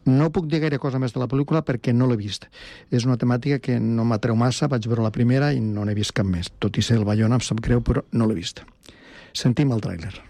No 0.07 0.31
puc 0.31 0.47
dir 0.47 0.63
gaire 0.63 0.79
cosa 0.79 1.01
més 1.03 1.13
de 1.13 1.21
la 1.21 1.27
pel·lícula 1.29 1.65
perquè 1.67 1.93
no 1.93 2.07
l'he 2.07 2.17
vist. 2.21 2.47
És 2.95 3.05
una 3.05 3.19
temàtica 3.19 3.59
que 3.59 3.81
no 3.83 4.07
m'atreu 4.07 4.39
massa, 4.39 4.71
vaig 4.71 4.87
veure 4.87 5.05
la 5.05 5.13
primera 5.13 5.51
i 5.53 5.61
no 5.61 5.85
n'he 5.85 5.99
vist 5.99 6.15
cap 6.15 6.31
més. 6.31 6.53
Tot 6.63 6.79
i 6.79 6.87
ser 6.87 7.01
el 7.03 7.05
Bayona, 7.09 7.43
em 7.43 7.45
sap 7.45 7.61
greu, 7.61 7.83
però 7.83 8.07
no 8.13 8.31
l'he 8.31 8.39
vist. 8.39 8.63
Sentim 9.35 9.75
el 9.75 9.83
tràiler. 9.83 10.28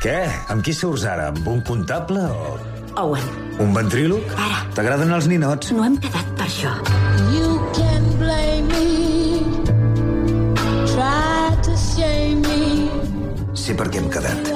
Què? 0.00 0.20
Amb 0.48 0.64
qui 0.64 0.72
surts 0.72 1.02
ara? 1.04 1.26
Amb 1.28 1.44
un 1.50 1.58
comptable 1.60 2.22
o... 2.24 2.54
Owen. 3.02 3.26
Un 3.60 3.74
ventríloc? 3.76 4.30
Ara. 4.32 4.62
T'agraden 4.72 5.12
els 5.12 5.26
ninots? 5.28 5.74
No 5.76 5.84
hem 5.84 5.98
quedat 6.00 6.30
per 6.38 6.46
això. 6.46 6.72
You 7.34 7.58
can 7.76 8.06
blame 8.16 8.64
me. 8.72 9.44
Try 10.94 11.52
to 11.68 11.76
shame 11.76 12.40
me. 12.46 12.88
Sé 13.52 13.76
per 13.76 13.90
què 13.92 14.00
hem 14.00 14.08
quedat. 14.16 14.48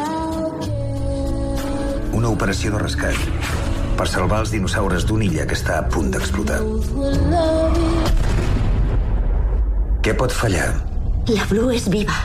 Una 2.16 2.32
operació 2.32 2.72
de 2.72 2.80
rescat 2.80 3.20
per 4.00 4.08
salvar 4.08 4.40
els 4.46 4.56
dinosaures 4.56 5.04
d'una 5.04 5.28
illa 5.28 5.44
que 5.44 5.60
està 5.60 5.82
a 5.82 5.88
punt 5.92 6.08
d'explotar. 6.14 6.62
Què 10.00 10.16
pot 10.16 10.32
fallar? 10.32 10.72
La 11.28 11.44
Blue 11.52 11.76
és 11.76 11.92
viva. 11.92 12.16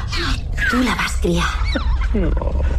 Tu 0.70 0.86
la 0.88 0.96
vas 1.04 1.20
criar. 1.20 1.52
No. 2.16 2.79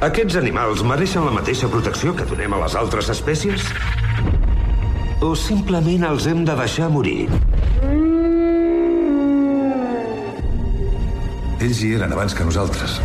Aquests 0.00 0.38
animals 0.40 0.80
mereixen 0.80 1.26
la 1.26 1.32
mateixa 1.34 1.68
protecció 1.68 2.14
que 2.16 2.24
donem 2.24 2.54
a 2.56 2.60
les 2.62 2.72
altres 2.80 3.10
espècies? 3.12 3.66
O 5.20 5.34
simplement 5.36 6.06
els 6.08 6.24
hem 6.30 6.40
de 6.48 6.54
deixar 6.56 6.88
morir? 6.94 7.26
Ells 11.60 11.82
hi 11.84 11.92
eren 11.98 12.16
abans 12.16 12.32
que 12.32 12.48
nosaltres. 12.48 12.96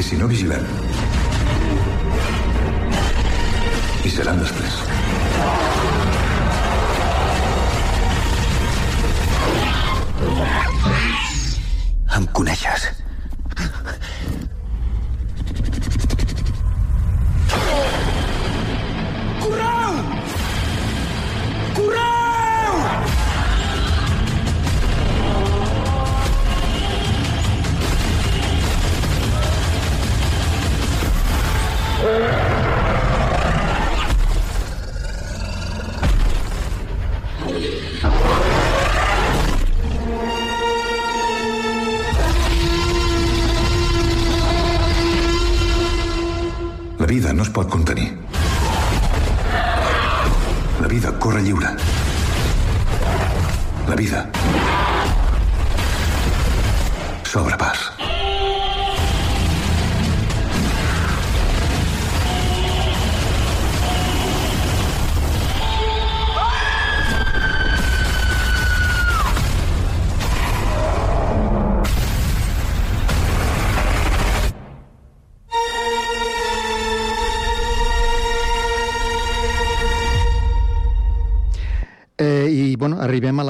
I 0.00 0.08
si 0.08 0.16
no 0.16 0.32
vigilem, 0.32 0.64
hi 4.08 4.16
seran 4.16 4.40
després. 4.40 4.80
Em 12.16 12.32
coneixes. 12.32 12.94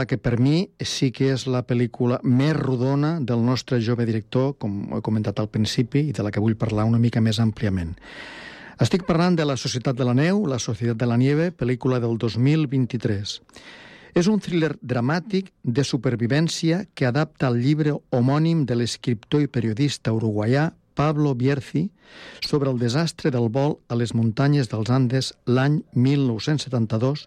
Que 0.07 0.19
per 0.19 0.39
mi 0.41 0.71
sí 0.81 1.11
que 1.15 1.33
és 1.35 1.47
la 1.51 1.63
pel·lícula 1.67 2.21
més 2.23 2.55
rodona 2.57 3.17
del 3.21 3.45
nostre 3.45 3.81
jove 3.83 4.07
director, 4.09 4.55
com 4.59 4.97
he 4.97 5.03
comentat 5.05 5.41
al 5.43 5.51
principi, 5.53 6.07
i 6.09 6.17
de 6.17 6.25
la 6.27 6.33
que 6.33 6.43
vull 6.43 6.57
parlar 6.59 6.87
una 6.89 7.01
mica 7.03 7.21
més 7.21 7.41
àmpliament. 7.43 7.95
Estic 8.83 9.07
parlant 9.09 9.37
de 9.39 9.47
La 9.49 9.57
Societat 9.57 9.97
de 9.97 10.05
la 10.05 10.15
Neu, 10.15 10.45
La 10.47 10.59
Societat 10.61 10.99
de 11.01 11.07
la 11.09 11.17
Nieve, 11.17 11.51
pel·lícula 11.51 12.01
del 12.01 12.19
2023. 12.21 13.39
És 14.17 14.29
un 14.33 14.41
thriller 14.41 14.75
dramàtic 14.81 15.51
de 15.63 15.85
supervivència 15.85 16.83
que 16.95 17.07
adapta 17.09 17.49
el 17.49 17.61
llibre 17.61 17.95
homònim 18.17 18.65
de 18.69 18.77
l'escriptor 18.77 19.45
i 19.45 19.49
periodista 19.53 20.13
uruguaià 20.17 20.71
Pablo 20.97 21.35
Bierzi 21.37 21.91
sobre 22.41 22.71
el 22.73 22.79
desastre 22.81 23.31
del 23.31 23.51
vol 23.53 23.77
a 23.93 23.99
les 24.01 24.15
muntanyes 24.17 24.71
dels 24.73 24.91
Andes 24.91 25.33
l'any 25.47 25.83
1972 25.93 27.27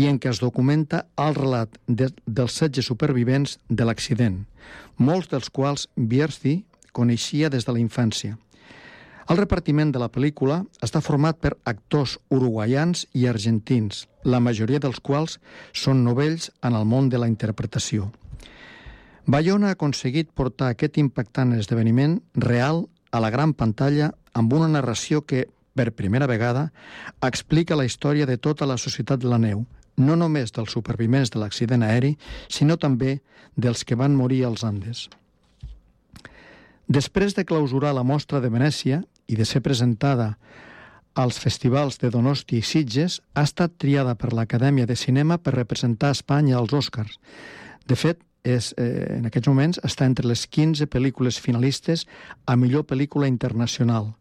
i 0.00 0.08
en 0.08 0.18
què 0.18 0.32
es 0.32 0.40
documenta 0.40 1.04
el 1.20 1.36
relat 1.36 1.76
de, 1.86 2.08
dels 2.26 2.56
16 2.58 2.88
supervivents 2.88 3.58
de 3.68 3.86
l'accident, 3.86 4.40
molts 4.96 5.28
dels 5.28 5.52
quals 5.52 5.90
Bierzi 5.96 6.62
coneixia 6.96 7.52
des 7.52 7.68
de 7.68 7.76
la 7.76 7.82
infància. 7.84 8.38
El 9.30 9.38
repartiment 9.38 9.92
de 9.92 10.00
la 10.02 10.10
pel·lícula 10.10 10.62
està 10.82 11.00
format 11.04 11.38
per 11.38 11.52
actors 11.68 12.16
uruguaians 12.34 13.04
i 13.14 13.28
argentins, 13.30 14.06
la 14.24 14.40
majoria 14.42 14.80
dels 14.82 14.98
quals 14.98 15.38
són 15.72 16.02
novells 16.02 16.50
en 16.64 16.74
el 16.74 16.88
món 16.88 17.12
de 17.12 17.20
la 17.22 17.28
interpretació. 17.30 18.10
Bayona 19.24 19.70
ha 19.70 19.76
aconseguit 19.76 20.32
portar 20.34 20.72
aquest 20.72 20.98
impactant 20.98 21.54
esdeveniment 21.54 22.18
real 22.34 22.88
a 23.12 23.20
la 23.20 23.30
gran 23.30 23.52
pantalla 23.52 24.10
amb 24.32 24.52
una 24.56 24.68
narració 24.72 25.22
que, 25.28 25.46
per 25.76 25.92
primera 25.92 26.26
vegada, 26.26 26.70
explica 27.22 27.76
la 27.76 27.86
història 27.86 28.26
de 28.26 28.38
tota 28.40 28.66
la 28.66 28.78
societat 28.80 29.20
de 29.20 29.28
la 29.28 29.38
neu, 29.38 29.66
no 29.96 30.16
només 30.16 30.52
dels 30.56 30.72
supervivents 30.72 31.30
de 31.30 31.40
l'accident 31.40 31.84
aeri, 31.84 32.16
sinó 32.48 32.78
també 32.80 33.20
dels 33.56 33.84
que 33.84 33.98
van 34.00 34.16
morir 34.16 34.42
als 34.48 34.64
Andes. 34.64 35.08
Després 36.88 37.36
de 37.36 37.44
clausurar 37.44 37.92
la 37.94 38.04
mostra 38.04 38.40
de 38.40 38.50
Venècia 38.52 39.02
i 39.28 39.36
de 39.36 39.44
ser 39.48 39.62
presentada 39.64 40.34
als 41.14 41.38
festivals 41.38 41.98
de 42.00 42.08
Donosti 42.10 42.58
i 42.58 42.64
Sitges, 42.64 43.20
ha 43.36 43.44
estat 43.44 43.76
triada 43.76 44.14
per 44.16 44.32
l'Acadèmia 44.32 44.88
de 44.88 44.96
Cinema 44.96 45.36
per 45.38 45.54
representar 45.54 46.14
Espanya 46.16 46.56
als 46.56 46.72
Oscars. 46.72 47.18
De 47.86 47.96
fet, 47.96 48.22
és, 48.42 48.74
eh, 48.76 49.16
en 49.18 49.26
aquests 49.26 49.48
moments 49.48 49.80
està 49.82 50.06
entre 50.06 50.26
les 50.26 50.46
15 50.46 50.86
pel·lícules 50.86 51.38
finalistes 51.40 52.06
a 52.46 52.56
millor 52.56 52.84
pel·lícula 52.84 53.28
internacional. 53.28 54.14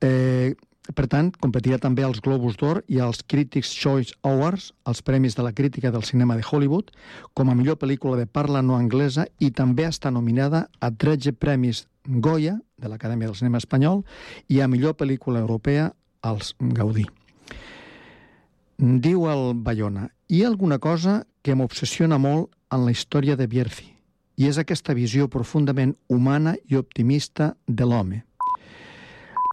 Eh, 0.00 0.54
per 0.94 1.06
tant, 1.06 1.30
competirà 1.38 1.78
també 1.78 2.02
als 2.02 2.20
Globus 2.24 2.56
d'Or 2.58 2.82
i 2.88 2.98
als 2.98 3.22
Critics' 3.22 3.74
Choice 3.76 4.14
Awards, 4.22 4.72
els 4.88 5.02
Premis 5.02 5.36
de 5.36 5.44
la 5.44 5.52
Crítica 5.52 5.90
del 5.90 6.02
Cinema 6.02 6.36
de 6.36 6.42
Hollywood, 6.42 6.90
com 7.34 7.50
a 7.50 7.54
millor 7.54 7.78
pel·lícula 7.78 8.16
de 8.16 8.26
parla 8.26 8.62
no 8.62 8.76
anglesa 8.76 9.26
i 9.38 9.50
també 9.50 9.86
està 9.86 10.10
nominada 10.10 10.68
a 10.80 10.90
13 10.90 11.32
Premis 11.32 11.86
Goya 12.04 12.58
de 12.80 12.88
l'Acadèmia 12.88 13.28
del 13.28 13.36
Cinema 13.36 13.60
Espanyol 13.60 14.04
i 14.48 14.60
a 14.60 14.68
millor 14.68 14.96
pel·lícula 14.96 15.40
europea 15.44 15.92
als 16.22 16.54
Gaudí. 16.58 17.06
Diu 18.80 19.28
el 19.28 19.52
Bayona, 19.60 20.08
hi 20.28 20.42
ha 20.42 20.48
alguna 20.48 20.78
cosa 20.80 21.26
que 21.42 21.54
m'obsessiona 21.56 22.18
molt 22.18 22.50
en 22.72 22.84
la 22.86 22.92
història 22.94 23.36
de 23.36 23.46
Bierzi, 23.50 23.88
i 24.40 24.48
és 24.48 24.58
aquesta 24.60 24.94
visió 24.96 25.28
profundament 25.28 25.94
humana 26.08 26.54
i 26.68 26.76
optimista 26.80 27.54
de 27.66 27.88
l'home. 27.88 28.22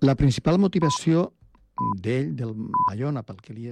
La 0.05 0.15
principal 0.15 0.59
motivació 0.61 1.31
d'ell, 2.01 2.35
del 2.37 2.53
Bayona, 2.89 3.23
pel 3.23 3.41
que 3.41 3.53
li 3.53 3.67
he 3.67 3.71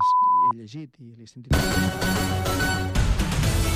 llegit 0.58 0.90
i 1.00 1.12
li 1.12 1.24
he 1.24 1.30
sentit... 1.30 3.15